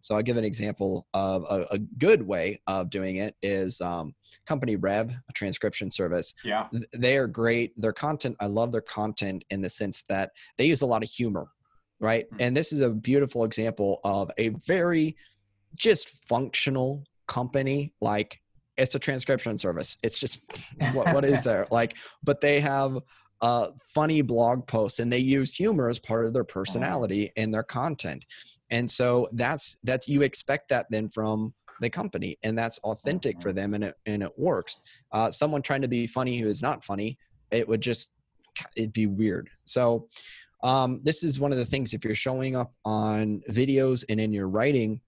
So 0.00 0.14
i'll 0.14 0.22
give 0.22 0.36
an 0.36 0.44
example 0.44 1.06
of 1.14 1.44
a, 1.50 1.66
a 1.74 1.78
good 1.78 2.22
way 2.22 2.58
of 2.66 2.90
doing 2.90 3.16
it 3.16 3.34
is 3.42 3.80
um, 3.80 4.14
company 4.46 4.76
rev 4.76 5.10
a 5.10 5.32
transcription 5.32 5.90
service. 5.90 6.34
Yeah. 6.44 6.68
They 6.96 7.16
are 7.16 7.26
great. 7.26 7.72
Their 7.76 7.92
content 7.92 8.36
i 8.40 8.46
love 8.46 8.72
their 8.72 8.80
content 8.80 9.44
in 9.50 9.60
the 9.60 9.70
sense 9.70 10.04
that 10.08 10.30
they 10.56 10.66
use 10.66 10.82
a 10.82 10.86
lot 10.86 11.02
of 11.02 11.08
humor 11.08 11.48
right? 12.00 12.24
Mm-hmm. 12.26 12.36
and 12.40 12.56
this 12.56 12.72
is 12.72 12.80
a 12.80 12.90
beautiful 12.90 13.44
example 13.44 14.00
of 14.04 14.30
a 14.38 14.48
very 14.66 15.16
just 15.76 16.26
functional 16.26 17.04
company 17.26 17.92
like 18.00 18.40
it's 18.80 18.94
a 18.94 18.98
transcription 18.98 19.56
service. 19.58 19.96
It's 20.02 20.18
just 20.18 20.40
what, 20.92 21.12
what 21.14 21.24
is 21.24 21.42
there? 21.42 21.66
Like 21.70 21.96
but 22.22 22.40
they 22.40 22.60
have 22.60 22.98
uh, 23.42 23.68
funny 23.94 24.22
blog 24.22 24.66
posts 24.66 24.98
and 24.98 25.12
they 25.12 25.18
use 25.18 25.54
humor 25.54 25.88
as 25.88 25.98
part 25.98 26.26
of 26.26 26.32
their 26.32 26.44
personality 26.44 27.32
in 27.36 27.50
their 27.50 27.62
content. 27.62 28.24
And 28.70 28.90
so 28.90 29.28
that's 29.32 29.76
that's 29.82 30.08
you 30.08 30.22
expect 30.22 30.68
that 30.68 30.86
then 30.90 31.08
from 31.08 31.54
the 31.80 31.88
company 31.88 32.36
and 32.42 32.58
that's 32.58 32.78
authentic 32.80 33.40
for 33.40 33.48
mm-hmm. 33.48 33.56
them 33.56 33.74
and 33.74 33.84
it 33.84 33.94
and 34.06 34.22
it 34.22 34.32
works. 34.38 34.82
Uh, 35.12 35.30
someone 35.30 35.62
trying 35.62 35.82
to 35.82 35.88
be 35.88 36.06
funny 36.06 36.38
who 36.38 36.48
is 36.48 36.62
not 36.62 36.84
funny 36.84 37.18
it 37.50 37.66
would 37.68 37.80
just 37.80 38.10
it'd 38.76 38.92
be 38.92 39.06
weird. 39.06 39.50
So 39.64 40.08
um, 40.62 41.00
this 41.02 41.22
is 41.22 41.40
one 41.40 41.52
of 41.52 41.58
the 41.58 41.64
things 41.64 41.94
if 41.94 42.04
you're 42.04 42.14
showing 42.14 42.56
up 42.56 42.72
on 42.84 43.42
videos 43.48 44.04
and 44.08 44.20
in 44.20 44.32
your 44.32 44.48
writing 44.48 45.00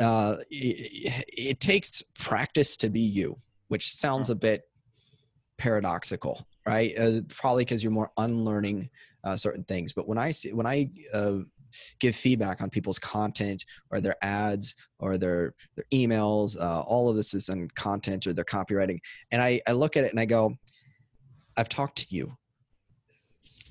uh, 0.00 0.36
it, 0.50 1.24
it, 1.28 1.60
takes 1.60 2.02
practice 2.18 2.76
to 2.78 2.88
be 2.88 3.00
you, 3.00 3.38
which 3.68 3.94
sounds 3.94 4.30
a 4.30 4.34
bit 4.34 4.62
paradoxical, 5.58 6.46
right? 6.66 6.92
Uh, 6.98 7.20
probably 7.28 7.64
because 7.64 7.82
you're 7.82 7.92
more 7.92 8.10
unlearning 8.16 8.88
uh, 9.24 9.36
certain 9.36 9.64
things. 9.64 9.92
But 9.92 10.08
when 10.08 10.18
I 10.18 10.30
see 10.30 10.52
when 10.52 10.66
I 10.66 10.90
uh, 11.12 11.38
give 11.98 12.16
feedback 12.16 12.62
on 12.62 12.70
people's 12.70 12.98
content 12.98 13.64
or 13.90 14.00
their 14.00 14.16
ads 14.22 14.74
or 14.98 15.18
their 15.18 15.54
their 15.76 15.84
emails, 15.92 16.58
uh, 16.58 16.80
all 16.80 17.08
of 17.08 17.16
this 17.16 17.34
is 17.34 17.48
in 17.48 17.68
content 17.70 18.26
or 18.26 18.32
their 18.32 18.44
copywriting, 18.44 18.98
and 19.30 19.42
I, 19.42 19.60
I 19.68 19.72
look 19.72 19.96
at 19.96 20.04
it 20.04 20.10
and 20.10 20.20
I 20.20 20.24
go, 20.24 20.56
I've 21.56 21.68
talked 21.68 22.08
to 22.08 22.14
you. 22.14 22.32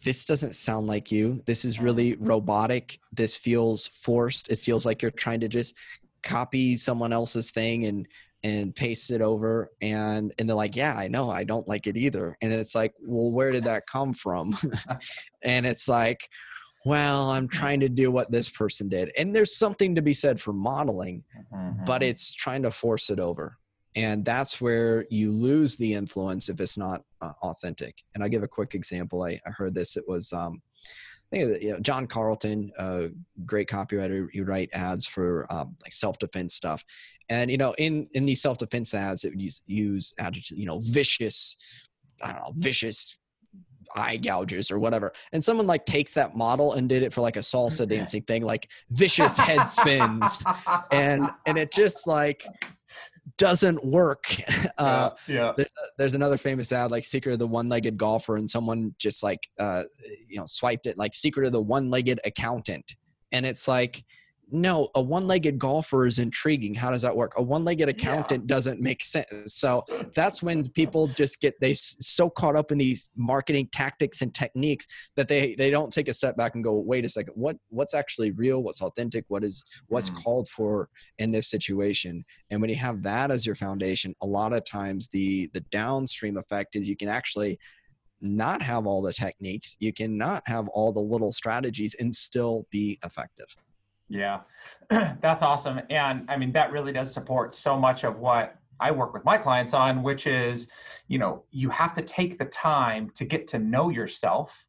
This 0.05 0.25
doesn't 0.25 0.55
sound 0.55 0.87
like 0.87 1.11
you. 1.11 1.41
This 1.45 1.65
is 1.65 1.81
really 1.81 2.15
robotic. 2.15 2.99
This 3.11 3.35
feels 3.35 3.87
forced. 3.87 4.49
It 4.49 4.59
feels 4.59 4.85
like 4.85 5.01
you're 5.01 5.11
trying 5.11 5.41
to 5.41 5.49
just 5.49 5.73
copy 6.23 6.77
someone 6.77 7.13
else's 7.13 7.51
thing 7.51 7.85
and 7.85 8.07
and 8.43 8.73
paste 8.73 9.11
it 9.11 9.21
over 9.21 9.69
and 9.81 10.33
and 10.39 10.47
they're 10.47 10.55
like 10.55 10.75
yeah 10.75 10.95
i 10.95 11.07
know 11.07 11.29
i 11.29 11.43
don't 11.43 11.67
like 11.67 11.87
it 11.87 11.97
either. 11.97 12.37
And 12.41 12.53
it's 12.53 12.75
like 12.75 12.93
well 13.01 13.31
where 13.31 13.51
did 13.51 13.65
that 13.65 13.87
come 13.87 14.13
from? 14.13 14.57
And 15.41 15.65
it's 15.65 15.87
like 15.87 16.27
well 16.85 17.31
i'm 17.31 17.47
trying 17.47 17.79
to 17.79 17.89
do 17.89 18.11
what 18.11 18.31
this 18.31 18.49
person 18.49 18.89
did. 18.89 19.11
And 19.17 19.35
there's 19.35 19.57
something 19.57 19.95
to 19.95 20.01
be 20.01 20.13
said 20.13 20.39
for 20.39 20.53
modeling 20.53 21.23
mm-hmm. 21.53 21.83
but 21.85 22.03
it's 22.03 22.33
trying 22.33 22.63
to 22.63 22.71
force 22.71 23.09
it 23.09 23.19
over. 23.19 23.57
And 23.95 24.23
that's 24.23 24.61
where 24.61 25.05
you 25.09 25.31
lose 25.31 25.75
the 25.75 25.93
influence 25.93 26.47
if 26.47 26.61
it's 26.61 26.77
not 26.77 27.03
uh, 27.21 27.33
authentic. 27.41 27.95
And 28.13 28.23
i'll 28.23 28.29
give 28.29 28.43
a 28.43 28.47
quick 28.47 28.75
example. 28.75 29.23
I, 29.23 29.39
I 29.45 29.49
heard 29.49 29.73
this. 29.73 29.97
It 29.97 30.05
was 30.07 30.31
um, 30.31 30.61
I 31.31 31.35
think 31.35 31.61
you 31.61 31.71
know, 31.71 31.79
John 31.79 32.07
Carlton, 32.07 32.71
a 32.77 33.09
great 33.45 33.69
copywriter, 33.69 34.27
he 34.31 34.39
would 34.39 34.47
write 34.47 34.69
ads 34.73 35.05
for 35.05 35.45
um, 35.51 35.75
like 35.83 35.93
self 35.93 36.17
defense 36.17 36.55
stuff, 36.55 36.83
and 37.29 37.51
you 37.51 37.57
know, 37.57 37.73
in 37.77 38.07
in 38.13 38.25
these 38.25 38.41
self 38.41 38.57
defense 38.57 38.93
ads, 38.93 39.23
it 39.23 39.29
would 39.29 39.41
use 39.41 39.61
use 39.67 40.13
adjectives, 40.19 40.59
you 40.59 40.65
know, 40.65 40.79
vicious, 40.81 41.55
I 42.23 42.33
don't 42.33 42.41
know, 42.41 42.53
vicious 42.55 43.19
eye 43.95 44.17
gouges 44.17 44.71
or 44.71 44.79
whatever. 44.79 45.13
And 45.31 45.43
someone 45.43 45.67
like 45.67 45.85
takes 45.85 46.13
that 46.15 46.35
model 46.35 46.73
and 46.73 46.89
did 46.89 47.03
it 47.03 47.13
for 47.13 47.21
like 47.21 47.35
a 47.35 47.41
salsa 47.41 47.87
dancing 47.87 48.23
thing, 48.23 48.43
like 48.43 48.69
vicious 48.89 49.37
head 49.37 49.65
spins, 49.65 50.43
and 50.91 51.29
and 51.45 51.57
it 51.57 51.71
just 51.71 52.07
like 52.07 52.43
doesn't 53.37 53.83
work. 53.83 54.35
Uh, 54.77 55.09
yeah. 55.27 55.35
yeah. 55.35 55.53
There's, 55.57 55.69
there's, 55.97 56.15
another 56.15 56.37
famous 56.37 56.71
ad 56.71 56.89
like 56.89 57.03
Secret 57.03 57.33
of 57.33 57.39
the 57.39 57.47
One-Legged 57.47 57.97
Golfer, 57.97 58.37
and 58.37 58.49
someone 58.49 58.95
just 58.97 59.23
like 59.23 59.39
uh, 59.59 59.83
you 60.27 60.37
know 60.37 60.45
swiped 60.45 60.85
it 60.85 60.97
like 60.97 61.13
Secret 61.13 61.45
of 61.45 61.51
the 61.51 61.61
One-Legged 61.61 62.21
Accountant, 62.23 62.95
and 63.33 63.45
it's 63.45 63.67
like 63.67 64.05
no, 64.51 64.89
a 64.95 65.01
one-legged 65.01 65.59
golfer 65.59 66.07
is 66.07 66.19
intriguing. 66.19 66.73
How 66.73 66.91
does 66.91 67.01
that 67.03 67.15
work? 67.15 67.33
A 67.37 67.41
one-legged 67.41 67.89
accountant 67.89 68.43
yeah. 68.43 68.55
doesn't 68.55 68.81
make 68.81 69.03
sense. 69.03 69.53
So 69.53 69.83
that's 70.15 70.41
when 70.41 70.67
people 70.69 71.07
just 71.07 71.39
get 71.41 71.59
they 71.59 71.73
so 71.73 72.29
caught 72.29 72.55
up 72.55 72.71
in 72.71 72.77
these 72.77 73.09
marketing 73.15 73.69
tactics 73.71 74.21
and 74.21 74.33
techniques 74.33 74.87
that 75.15 75.27
they 75.27 75.55
they 75.55 75.69
don't 75.69 75.93
take 75.93 76.07
a 76.07 76.13
step 76.13 76.35
back 76.35 76.55
and 76.55 76.63
go, 76.63 76.73
wait 76.73 77.05
a 77.05 77.09
second, 77.09 77.33
what 77.35 77.57
what's 77.69 77.93
actually 77.93 78.31
real? 78.31 78.63
What's 78.63 78.81
authentic? 78.81 79.25
What 79.27 79.43
is 79.43 79.63
what's 79.87 80.09
mm. 80.09 80.23
called 80.23 80.47
for 80.47 80.89
in 81.17 81.31
this 81.31 81.49
situation? 81.49 82.25
And 82.49 82.61
when 82.61 82.69
you 82.69 82.75
have 82.77 83.03
that 83.03 83.31
as 83.31 83.45
your 83.45 83.55
foundation, 83.55 84.15
a 84.21 84.27
lot 84.27 84.53
of 84.53 84.65
times 84.65 85.07
the 85.09 85.49
the 85.53 85.61
downstream 85.71 86.37
effect 86.37 86.75
is 86.75 86.89
you 86.89 86.97
can 86.97 87.09
actually 87.09 87.59
not 88.21 88.61
have 88.61 88.85
all 88.85 89.01
the 89.01 89.13
techniques, 89.13 89.77
you 89.79 89.93
cannot 89.93 90.43
have 90.45 90.67
all 90.69 90.91
the 90.91 90.99
little 90.99 91.31
strategies 91.31 91.95
and 91.95 92.13
still 92.13 92.67
be 92.69 92.99
effective. 93.05 93.55
Yeah, 94.09 94.41
that's 94.89 95.43
awesome. 95.43 95.81
And 95.89 96.29
I 96.29 96.37
mean, 96.37 96.51
that 96.53 96.71
really 96.71 96.91
does 96.91 97.13
support 97.13 97.53
so 97.53 97.77
much 97.77 98.03
of 98.03 98.17
what 98.19 98.55
I 98.79 98.91
work 98.91 99.13
with 99.13 99.23
my 99.23 99.37
clients 99.37 99.73
on, 99.73 100.03
which 100.03 100.25
is, 100.25 100.67
you 101.07 101.19
know, 101.19 101.43
you 101.51 101.69
have 101.69 101.93
to 101.95 102.01
take 102.01 102.37
the 102.37 102.45
time 102.45 103.11
to 103.15 103.25
get 103.25 103.47
to 103.49 103.59
know 103.59 103.89
yourself 103.89 104.67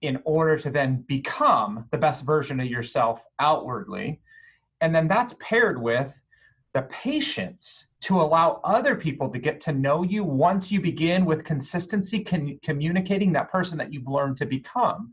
in 0.00 0.20
order 0.24 0.56
to 0.58 0.70
then 0.70 1.04
become 1.06 1.86
the 1.90 1.98
best 1.98 2.24
version 2.24 2.58
of 2.58 2.66
yourself 2.66 3.24
outwardly. 3.38 4.20
And 4.80 4.94
then 4.94 5.08
that's 5.08 5.34
paired 5.40 5.80
with 5.80 6.20
the 6.74 6.82
patience 6.82 7.86
to 8.00 8.20
allow 8.20 8.60
other 8.64 8.94
people 8.94 9.28
to 9.28 9.38
get 9.38 9.60
to 9.62 9.72
know 9.72 10.02
you 10.02 10.22
once 10.22 10.70
you 10.70 10.80
begin 10.80 11.24
with 11.24 11.44
consistency 11.44 12.22
con- 12.22 12.58
communicating 12.62 13.32
that 13.32 13.50
person 13.50 13.78
that 13.78 13.92
you've 13.92 14.06
learned 14.06 14.36
to 14.36 14.46
become 14.46 15.12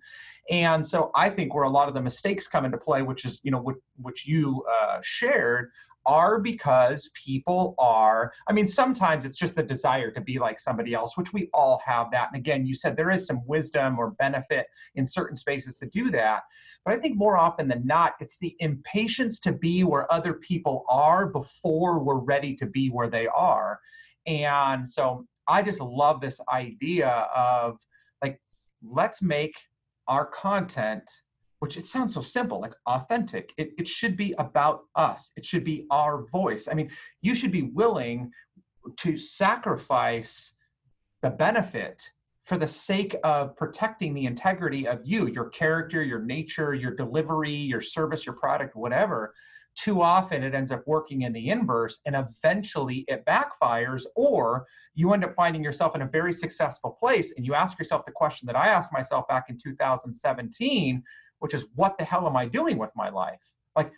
and 0.50 0.86
so 0.86 1.12
I 1.16 1.30
think 1.30 1.54
where 1.54 1.64
a 1.64 1.70
lot 1.70 1.88
of 1.88 1.94
the 1.94 2.02
mistakes 2.02 2.48
come 2.48 2.66
into 2.66 2.78
play, 2.78 3.02
which 3.02 3.26
is, 3.26 3.40
you 3.44 3.52
know, 3.52 3.62
which, 3.62 3.78
which 3.98 4.28
you 4.28 4.64
uh, 4.72 5.00
shared, 5.02 5.72
are 6.06 6.40
because 6.40 7.10
people 7.16 7.74
are, 7.80 8.32
I 8.48 8.54
mean, 8.54 8.68
sometimes 8.68 9.26
it's 9.26 9.38
just 9.38 9.56
the 9.56 9.64
desire 9.64 10.12
to 10.12 10.22
be 10.22 10.38
like 10.38 10.60
somebody 10.60 10.94
else, 10.94 11.18
which 11.18 11.34
we 11.34 11.50
all 11.52 11.82
have 11.84 12.12
that. 12.12 12.30
And 12.32 12.40
again, 12.40 12.66
you 12.66 12.76
said 12.76 12.96
there 12.96 13.10
is 13.10 13.26
some 13.26 13.42
wisdom 13.48 13.98
or 13.98 14.12
benefit 14.12 14.68
in 14.94 15.08
certain 15.08 15.36
spaces 15.36 15.78
to 15.78 15.88
do 15.88 16.12
that. 16.12 16.44
But 16.84 16.94
I 16.94 16.98
think 16.98 17.18
more 17.18 17.38
often 17.38 17.68
than 17.68 17.86
not, 17.88 18.14
it's 18.20 18.38
the 18.38 18.56
impatience 18.60 19.40
to 19.40 19.52
be 19.52 19.84
where 19.84 20.12
other 20.14 20.34
people 20.34 20.86
are 20.88 21.26
before 21.26 21.98
we're 21.98 22.20
ready 22.20 22.56
to 22.58 22.68
be 22.68 22.90
where 22.90 23.10
they 23.10 23.26
are. 23.28 23.80
And 24.28 24.88
so 24.88 25.26
I 25.48 25.64
just 25.64 25.80
love 25.80 26.22
this 26.22 26.40
idea 26.52 27.28
of 27.36 27.80
like, 28.22 28.40
let's 28.84 29.24
make 29.24 29.56
our 30.08 30.26
content, 30.26 31.10
which 31.60 31.78
it 31.78 31.86
sounds 31.86 32.14
so 32.14 32.22
simple, 32.22 32.60
like 32.60 32.74
authentic, 32.88 33.52
it, 33.58 33.72
it 33.78 33.88
should 33.88 34.18
be 34.18 34.34
about 34.38 34.84
us. 34.96 35.32
It 35.36 35.46
should 35.46 35.64
be 35.64 35.86
our 35.92 36.28
voice. 36.28 36.68
I 36.70 36.74
mean, 36.74 36.90
you 37.22 37.36
should 37.36 37.52
be 37.52 37.64
willing 37.64 38.32
to 38.98 39.18
sacrifice 39.18 40.54
the 41.22 41.30
benefit 41.30 42.08
for 42.44 42.58
the 42.58 42.68
sake 42.68 43.16
of 43.24 43.56
protecting 43.56 44.14
the 44.14 44.26
integrity 44.26 44.88
of 44.88 45.00
you, 45.04 45.28
your 45.28 45.50
character, 45.50 46.04
your 46.04 46.22
nature, 46.22 46.76
your 46.76 46.94
delivery, 46.94 47.56
your 47.56 47.82
service, 47.82 48.26
your 48.26 48.36
product, 48.36 48.76
whatever 48.76 49.34
too 49.76 50.02
often 50.02 50.44
it 50.44 50.56
ends 50.56 50.72
up 50.72 50.84
working 50.88 51.24
in 51.24 51.34
the 51.34 51.50
inverse 51.50 52.00
and 52.06 52.16
eventually 52.16 53.06
it 53.08 53.26
backfires 53.26 54.06
or 54.16 54.66
you 54.94 55.14
end 55.14 55.24
up 55.24 55.36
finding 55.36 55.64
yourself 55.64 55.96
in 55.96 56.02
a 56.02 56.08
very 56.08 56.32
successful 56.32 56.92
place 56.92 57.34
and 57.36 57.46
you 57.46 57.54
ask 57.54 57.78
yourself 57.78 58.06
the 58.06 58.12
question 58.12 58.46
that 58.46 58.56
i 58.56 58.68
asked 58.68 58.92
myself 58.94 59.28
back 59.28 59.46
in 59.50 59.58
2017 59.58 61.04
which 61.40 61.54
is 61.54 61.66
what 61.76 61.98
the 61.98 62.04
hell 62.04 62.26
am 62.26 62.38
i 62.38 62.46
doing 62.46 62.78
with 62.78 62.92
my 62.96 63.10
life? 63.10 63.42
Like 63.76 63.92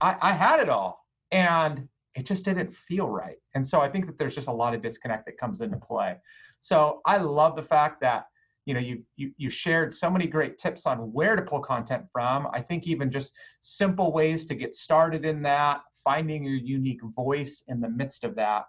i, 0.00 0.16
I 0.20 0.32
had 0.32 0.60
it 0.60 0.68
all 0.68 1.06
and 1.32 1.88
it 2.14 2.24
just 2.24 2.44
didn't 2.46 2.72
feel 2.72 3.08
right. 3.08 3.36
And 3.54 3.66
so 3.66 3.80
i 3.80 3.88
think 3.88 4.06
that 4.06 4.18
there's 4.18 4.34
just 4.34 4.48
a 4.48 4.52
lot 4.52 4.74
of 4.74 4.82
disconnect 4.82 5.26
that 5.26 5.38
comes 5.38 5.60
into 5.60 5.76
play. 5.78 6.16
So 6.60 7.00
i 7.06 7.16
love 7.16 7.56
the 7.56 7.62
fact 7.62 8.00
that 8.02 8.26
you 8.66 8.74
know 8.74 8.80
you've 8.80 9.02
you, 9.16 9.32
you 9.38 9.48
shared 9.48 9.94
so 9.94 10.10
many 10.10 10.26
great 10.26 10.58
tips 10.58 10.84
on 10.84 10.98
where 11.12 11.34
to 11.36 11.42
pull 11.42 11.60
content 11.60 12.04
from 12.12 12.48
i 12.52 12.60
think 12.60 12.86
even 12.86 13.10
just 13.10 13.32
simple 13.62 14.12
ways 14.12 14.44
to 14.44 14.54
get 14.54 14.74
started 14.74 15.24
in 15.24 15.40
that 15.40 15.80
finding 16.04 16.44
your 16.44 16.54
unique 16.54 17.00
voice 17.14 17.62
in 17.68 17.80
the 17.80 17.88
midst 17.88 18.22
of 18.24 18.34
that 18.34 18.66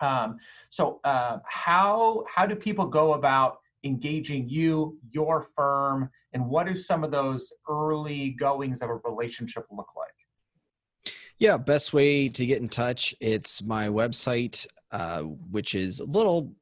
Um, 0.00 0.38
so 0.70 1.00
uh, 1.04 1.38
how 1.46 2.24
how 2.34 2.46
do 2.46 2.56
people 2.56 2.86
go 2.86 3.14
about 3.14 3.58
engaging 3.84 4.48
you, 4.48 4.98
your 5.12 5.40
firm, 5.54 6.10
and 6.32 6.46
what 6.48 6.66
do 6.66 6.74
some 6.74 7.04
of 7.04 7.10
those 7.10 7.52
early 7.68 8.30
goings 8.30 8.82
of 8.82 8.90
a 8.90 8.96
relationship 9.04 9.66
look 9.70 9.88
like? 9.96 11.14
Yeah, 11.38 11.56
best 11.56 11.92
way 11.92 12.28
to 12.28 12.46
get 12.46 12.60
in 12.60 12.68
touch. 12.68 13.14
It's 13.20 13.62
my 13.62 13.88
website, 13.88 14.66
uh, 14.90 15.22
which 15.22 15.74
is 15.74 16.00
a 16.00 16.04
little. 16.04 16.54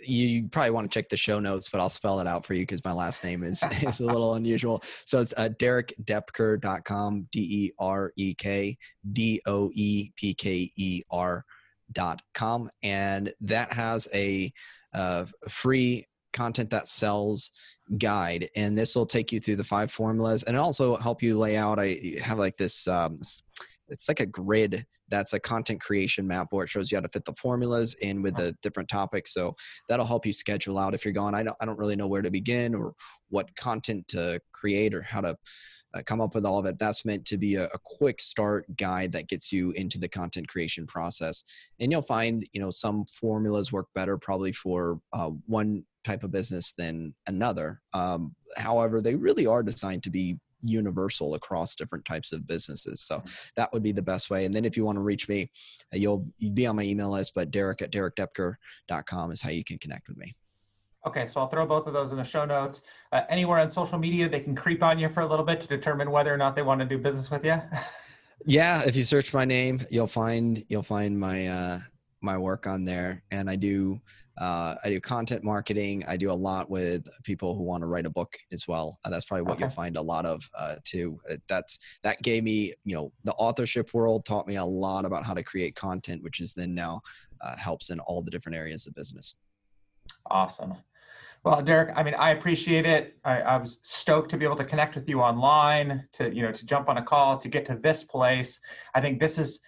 You 0.00 0.48
probably 0.48 0.70
want 0.70 0.90
to 0.90 0.98
check 0.98 1.08
the 1.08 1.16
show 1.16 1.40
notes, 1.40 1.68
but 1.68 1.80
I'll 1.80 1.90
spell 1.90 2.20
it 2.20 2.26
out 2.26 2.44
for 2.44 2.54
you 2.54 2.62
because 2.62 2.84
my 2.84 2.92
last 2.92 3.24
name 3.24 3.42
is 3.44 3.62
is 3.82 4.00
a 4.00 4.06
little 4.06 4.34
unusual. 4.34 4.82
So 5.04 5.20
it's 5.20 5.34
uh, 5.36 5.50
derekdoepker.com, 5.60 7.28
D 7.30 7.40
E 7.40 7.72
R 7.78 8.12
E 8.16 8.34
K 8.34 8.76
D 9.12 9.40
O 9.46 9.70
E 9.74 10.10
P 10.16 10.34
K 10.34 10.70
E 10.76 11.02
R 11.10 11.44
dot 11.92 12.22
com, 12.34 12.70
and 12.82 13.32
that 13.40 13.72
has 13.72 14.08
a 14.14 14.52
uh, 14.92 15.26
free 15.48 16.06
content 16.32 16.68
that 16.70 16.88
sells 16.88 17.52
guide 17.98 18.48
and 18.56 18.76
this 18.76 18.96
will 18.96 19.06
take 19.06 19.30
you 19.30 19.38
through 19.38 19.56
the 19.56 19.62
five 19.62 19.90
formulas 19.90 20.42
and 20.42 20.56
it 20.56 20.58
also 20.58 20.96
help 20.96 21.22
you 21.22 21.38
lay 21.38 21.56
out 21.56 21.78
i 21.78 21.96
have 22.20 22.38
like 22.38 22.56
this 22.56 22.88
um, 22.88 23.20
it's 23.94 24.08
like 24.08 24.20
a 24.20 24.26
grid 24.26 24.84
that's 25.08 25.32
a 25.32 25.40
content 25.40 25.80
creation 25.80 26.26
map 26.26 26.48
where 26.50 26.64
it 26.64 26.68
shows 26.68 26.90
you 26.90 26.96
how 26.96 27.02
to 27.02 27.08
fit 27.08 27.24
the 27.24 27.34
formulas 27.34 27.94
in 28.00 28.22
with 28.22 28.34
the 28.36 28.56
different 28.62 28.88
topics. 28.88 29.32
So 29.32 29.54
that'll 29.88 30.06
help 30.06 30.26
you 30.26 30.32
schedule 30.32 30.78
out 30.78 30.94
if 30.94 31.04
you're 31.04 31.12
going 31.12 31.34
i 31.34 31.42
don't, 31.42 31.56
I 31.60 31.64
don't 31.66 31.78
really 31.78 31.96
know 31.96 32.08
where 32.08 32.22
to 32.22 32.30
begin 32.30 32.74
or 32.74 32.94
what 33.28 33.54
content 33.56 34.08
to 34.08 34.40
create 34.52 34.94
or 34.94 35.02
how 35.02 35.20
to 35.20 35.36
uh, 35.94 36.02
come 36.04 36.20
up 36.20 36.34
with 36.34 36.44
all 36.44 36.58
of 36.58 36.66
it. 36.66 36.76
That's 36.78 37.04
meant 37.04 37.24
to 37.26 37.38
be 37.38 37.54
a, 37.54 37.66
a, 37.66 37.78
quick 37.84 38.20
start 38.20 38.66
guide 38.76 39.12
that 39.12 39.28
gets 39.28 39.52
you 39.52 39.70
into 39.72 39.96
the 39.96 40.08
content 40.08 40.48
creation 40.48 40.88
process. 40.88 41.44
And 41.78 41.92
you'll 41.92 42.02
find 42.02 42.44
you 42.52 42.60
know 42.60 42.70
some 42.70 43.04
formulas 43.06 43.70
work 43.70 43.86
better 43.94 44.18
probably 44.18 44.50
for 44.50 44.98
uh, 45.12 45.30
one 45.46 45.84
type 46.02 46.24
of 46.24 46.32
business 46.32 46.72
than 46.72 47.14
another. 47.28 47.80
Um, 47.92 48.34
however 48.56 49.00
they 49.00 49.14
really 49.14 49.46
are 49.46 49.62
designed 49.62 50.02
to 50.04 50.10
be 50.10 50.36
universal 50.64 51.34
across 51.34 51.74
different 51.74 52.04
types 52.04 52.32
of 52.32 52.46
businesses. 52.46 53.02
So 53.02 53.18
mm-hmm. 53.18 53.28
that 53.56 53.72
would 53.72 53.82
be 53.82 53.92
the 53.92 54.02
best 54.02 54.30
way. 54.30 54.44
And 54.44 54.54
then 54.54 54.64
if 54.64 54.76
you 54.76 54.84
want 54.84 54.96
to 54.96 55.02
reach 55.02 55.28
me, 55.28 55.50
uh, 55.92 55.96
you'll 55.96 56.26
be 56.54 56.66
on 56.66 56.76
my 56.76 56.82
email 56.82 57.10
list, 57.10 57.32
but 57.34 57.50
Derek 57.50 57.82
at 57.82 57.92
derekdoepker.com 57.92 59.30
is 59.30 59.42
how 59.42 59.50
you 59.50 59.64
can 59.64 59.78
connect 59.78 60.08
with 60.08 60.16
me. 60.16 60.34
Okay, 61.06 61.26
so 61.26 61.40
I'll 61.40 61.48
throw 61.48 61.66
both 61.66 61.86
of 61.86 61.92
those 61.92 62.12
in 62.12 62.16
the 62.16 62.24
show 62.24 62.46
notes. 62.46 62.80
Uh, 63.12 63.22
anywhere 63.28 63.58
on 63.58 63.68
social 63.68 63.98
media, 63.98 64.26
they 64.26 64.40
can 64.40 64.56
creep 64.56 64.82
on 64.82 64.98
you 64.98 65.10
for 65.10 65.20
a 65.20 65.26
little 65.26 65.44
bit 65.44 65.60
to 65.60 65.68
determine 65.68 66.10
whether 66.10 66.32
or 66.32 66.38
not 66.38 66.56
they 66.56 66.62
want 66.62 66.80
to 66.80 66.86
do 66.86 66.96
business 66.96 67.30
with 67.30 67.44
you. 67.44 67.60
yeah, 68.46 68.82
if 68.86 68.96
you 68.96 69.02
search 69.02 69.34
my 69.34 69.44
name, 69.44 69.80
you'll 69.90 70.06
find 70.06 70.64
you'll 70.68 70.82
find 70.82 71.18
my 71.20 71.46
uh, 71.46 71.80
my 72.22 72.38
work 72.38 72.66
on 72.66 72.84
there, 72.84 73.22
and 73.30 73.50
I 73.50 73.56
do 73.56 74.00
uh, 74.38 74.74
I 74.84 74.90
do 74.90 75.00
content 75.00 75.44
marketing. 75.44 76.02
I 76.08 76.16
do 76.16 76.30
a 76.30 76.32
lot 76.32 76.68
with 76.68 77.06
people 77.22 77.54
who 77.54 77.62
want 77.62 77.82
to 77.82 77.86
write 77.86 78.06
a 78.06 78.10
book 78.10 78.36
as 78.52 78.66
well. 78.66 78.98
Uh, 79.04 79.10
that's 79.10 79.24
probably 79.24 79.42
what 79.42 79.52
okay. 79.52 79.62
you'll 79.62 79.70
find 79.70 79.96
a 79.96 80.02
lot 80.02 80.26
of 80.26 80.48
uh, 80.58 80.76
too. 80.84 81.18
Uh, 81.30 81.36
that's 81.48 81.78
that 82.02 82.20
gave 82.22 82.42
me, 82.42 82.72
you 82.84 82.94
know, 82.96 83.12
the 83.22 83.32
authorship 83.34 83.94
world 83.94 84.24
taught 84.24 84.48
me 84.48 84.56
a 84.56 84.64
lot 84.64 85.04
about 85.04 85.24
how 85.24 85.34
to 85.34 85.42
create 85.42 85.76
content, 85.76 86.22
which 86.22 86.40
is 86.40 86.52
then 86.52 86.74
now 86.74 87.00
uh, 87.42 87.56
helps 87.56 87.90
in 87.90 88.00
all 88.00 88.22
the 88.22 88.30
different 88.30 88.56
areas 88.56 88.86
of 88.86 88.94
business. 88.94 89.36
Awesome. 90.30 90.74
Well, 91.44 91.60
Derek, 91.60 91.94
I 91.94 92.02
mean, 92.02 92.14
I 92.14 92.30
appreciate 92.30 92.86
it. 92.86 93.18
I, 93.24 93.40
I, 93.40 93.56
was 93.58 93.78
stoked 93.82 94.30
to 94.30 94.38
be 94.38 94.46
able 94.46 94.56
to 94.56 94.64
connect 94.64 94.94
with 94.94 95.06
you 95.06 95.20
online, 95.20 96.08
to 96.14 96.34
you 96.34 96.40
know, 96.40 96.50
to 96.50 96.64
jump 96.64 96.88
on 96.88 96.96
a 96.96 97.02
call, 97.02 97.36
to 97.36 97.48
get 97.48 97.66
to 97.66 97.78
this 97.82 98.02
place. 98.02 98.58
I 98.94 99.02
think 99.02 99.20
this 99.20 99.38
is, 99.38 99.60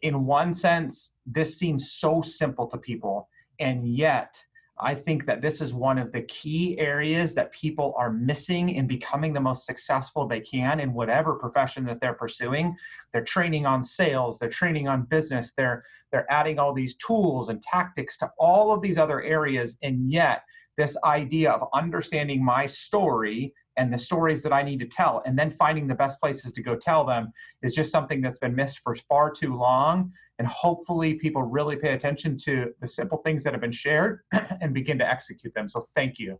in 0.00 0.24
one 0.24 0.54
sense, 0.54 1.10
this 1.26 1.58
seems 1.58 1.92
so 1.92 2.22
simple 2.22 2.66
to 2.68 2.78
people 2.78 3.28
and 3.58 3.86
yet, 3.86 4.42
I 4.80 4.94
think 4.94 5.26
that 5.26 5.42
this 5.42 5.60
is 5.60 5.74
one 5.74 5.98
of 5.98 6.12
the 6.12 6.22
key 6.22 6.78
areas 6.78 7.34
that 7.34 7.52
people 7.52 7.94
are 7.98 8.12
missing 8.12 8.70
in 8.70 8.86
becoming 8.86 9.32
the 9.32 9.40
most 9.40 9.66
successful 9.66 10.26
they 10.26 10.40
can 10.40 10.78
in 10.78 10.92
whatever 10.92 11.34
profession 11.34 11.84
that 11.86 12.00
they're 12.00 12.14
pursuing. 12.14 12.76
They're 13.12 13.24
training 13.24 13.66
on 13.66 13.82
sales, 13.82 14.38
they're 14.38 14.48
training 14.48 14.86
on 14.86 15.02
business, 15.02 15.52
they're 15.56 15.84
they're 16.12 16.30
adding 16.30 16.58
all 16.58 16.72
these 16.72 16.94
tools 16.94 17.48
and 17.48 17.60
tactics 17.62 18.16
to 18.18 18.30
all 18.38 18.72
of 18.72 18.80
these 18.80 18.98
other 18.98 19.22
areas 19.22 19.76
and 19.82 20.10
yet 20.10 20.42
this 20.76 20.96
idea 21.04 21.50
of 21.50 21.68
understanding 21.74 22.42
my 22.42 22.64
story 22.64 23.52
and 23.78 23.92
the 23.92 23.98
stories 23.98 24.42
that 24.42 24.52
I 24.52 24.62
need 24.62 24.80
to 24.80 24.86
tell 24.86 25.22
and 25.24 25.38
then 25.38 25.50
finding 25.50 25.86
the 25.86 25.94
best 25.94 26.20
places 26.20 26.52
to 26.52 26.62
go 26.62 26.74
tell 26.74 27.06
them 27.06 27.32
is 27.62 27.72
just 27.72 27.90
something 27.90 28.20
that's 28.20 28.38
been 28.38 28.54
missed 28.54 28.80
for 28.80 28.94
far 29.08 29.30
too 29.30 29.56
long 29.56 30.12
and 30.38 30.46
hopefully 30.46 31.14
people 31.14 31.42
really 31.42 31.76
pay 31.76 31.94
attention 31.94 32.36
to 32.38 32.72
the 32.80 32.86
simple 32.86 33.18
things 33.18 33.42
that 33.44 33.52
have 33.52 33.62
been 33.62 33.72
shared 33.72 34.20
and 34.60 34.74
begin 34.74 34.98
to 34.98 35.08
execute 35.08 35.54
them. 35.54 35.68
So 35.68 35.86
thank 35.94 36.18
you. 36.18 36.38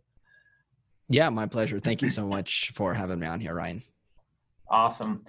Yeah, 1.07 1.29
my 1.29 1.47
pleasure. 1.47 1.79
Thank 1.79 2.01
you 2.01 2.09
so 2.09 2.27
much 2.27 2.71
for 2.75 2.93
having 2.93 3.19
me 3.19 3.25
on 3.25 3.39
here, 3.39 3.55
Ryan. 3.55 3.81
Awesome. 4.69 5.25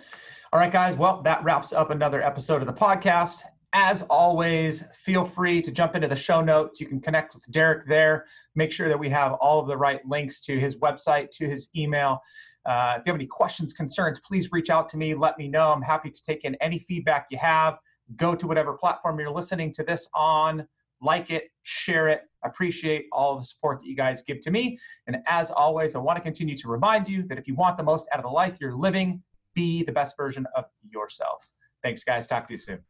All 0.52 0.60
right, 0.60 0.70
guys. 0.70 0.96
Well, 0.96 1.22
that 1.22 1.42
wraps 1.42 1.72
up 1.72 1.90
another 1.90 2.20
episode 2.22 2.60
of 2.60 2.66
the 2.66 2.74
podcast. 2.74 3.42
As 3.72 4.02
always, 4.02 4.82
feel 4.94 5.24
free 5.24 5.62
to 5.62 5.70
jump 5.70 5.94
into 5.94 6.08
the 6.08 6.16
show 6.16 6.40
notes. 6.40 6.80
You 6.80 6.86
can 6.86 7.00
connect 7.00 7.34
with 7.34 7.48
Derek 7.52 7.86
there. 7.86 8.26
Make 8.56 8.72
sure 8.72 8.88
that 8.88 8.98
we 8.98 9.08
have 9.10 9.34
all 9.34 9.60
of 9.60 9.68
the 9.68 9.76
right 9.76 10.04
links 10.06 10.40
to 10.40 10.58
his 10.58 10.76
website, 10.76 11.30
to 11.32 11.48
his 11.48 11.68
email. 11.76 12.20
Uh, 12.66 12.96
if 12.98 13.06
you 13.06 13.12
have 13.12 13.16
any 13.16 13.26
questions, 13.26 13.72
concerns, 13.72 14.18
please 14.20 14.50
reach 14.50 14.70
out 14.70 14.88
to 14.88 14.96
me. 14.96 15.14
Let 15.14 15.38
me 15.38 15.46
know. 15.46 15.72
I'm 15.72 15.82
happy 15.82 16.10
to 16.10 16.22
take 16.22 16.44
in 16.44 16.56
any 16.56 16.78
feedback 16.78 17.28
you 17.30 17.38
have 17.38 17.78
go 18.16 18.34
to 18.34 18.46
whatever 18.46 18.72
platform 18.72 19.18
you're 19.18 19.30
listening 19.30 19.72
to 19.74 19.82
this 19.82 20.08
on, 20.14 20.66
like 21.00 21.30
it, 21.30 21.50
share 21.62 22.08
it. 22.08 22.22
Appreciate 22.44 23.06
all 23.12 23.38
the 23.38 23.44
support 23.44 23.80
that 23.80 23.86
you 23.86 23.96
guys 23.96 24.22
give 24.22 24.40
to 24.40 24.50
me. 24.50 24.78
And 25.06 25.18
as 25.26 25.50
always, 25.50 25.94
I 25.94 25.98
want 25.98 26.16
to 26.16 26.22
continue 26.22 26.56
to 26.56 26.68
remind 26.68 27.08
you 27.08 27.22
that 27.28 27.38
if 27.38 27.46
you 27.46 27.54
want 27.54 27.76
the 27.76 27.82
most 27.82 28.08
out 28.12 28.18
of 28.18 28.24
the 28.24 28.30
life 28.30 28.56
you're 28.60 28.76
living, 28.76 29.22
be 29.54 29.82
the 29.82 29.92
best 29.92 30.16
version 30.16 30.46
of 30.56 30.64
yourself. 30.82 31.48
Thanks, 31.82 32.04
guys. 32.04 32.26
Talk 32.26 32.46
to 32.48 32.54
you 32.54 32.58
soon. 32.58 32.89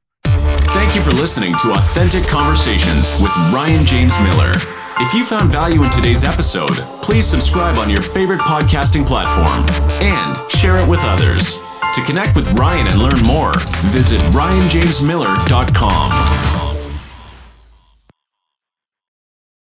Thank 0.72 0.94
you 0.94 1.02
for 1.02 1.10
listening 1.12 1.54
to 1.62 1.72
Authentic 1.72 2.26
Conversations 2.26 3.12
with 3.20 3.32
Ryan 3.52 3.84
James 3.84 4.14
Miller. 4.20 4.52
If 4.98 5.12
you 5.14 5.24
found 5.24 5.50
value 5.50 5.82
in 5.82 5.90
today's 5.90 6.22
episode, 6.24 6.76
please 7.02 7.26
subscribe 7.26 7.76
on 7.78 7.90
your 7.90 8.02
favorite 8.02 8.40
podcasting 8.40 9.06
platform 9.06 9.66
and 10.00 10.50
share 10.50 10.78
it 10.78 10.88
with 10.88 11.00
others. 11.02 11.58
To 11.94 12.02
connect 12.04 12.36
with 12.36 12.50
Ryan 12.52 12.86
and 12.86 13.02
learn 13.02 13.20
more, 13.24 13.54
visit 13.90 14.20
ryanjamesmiller.com. 14.32 16.49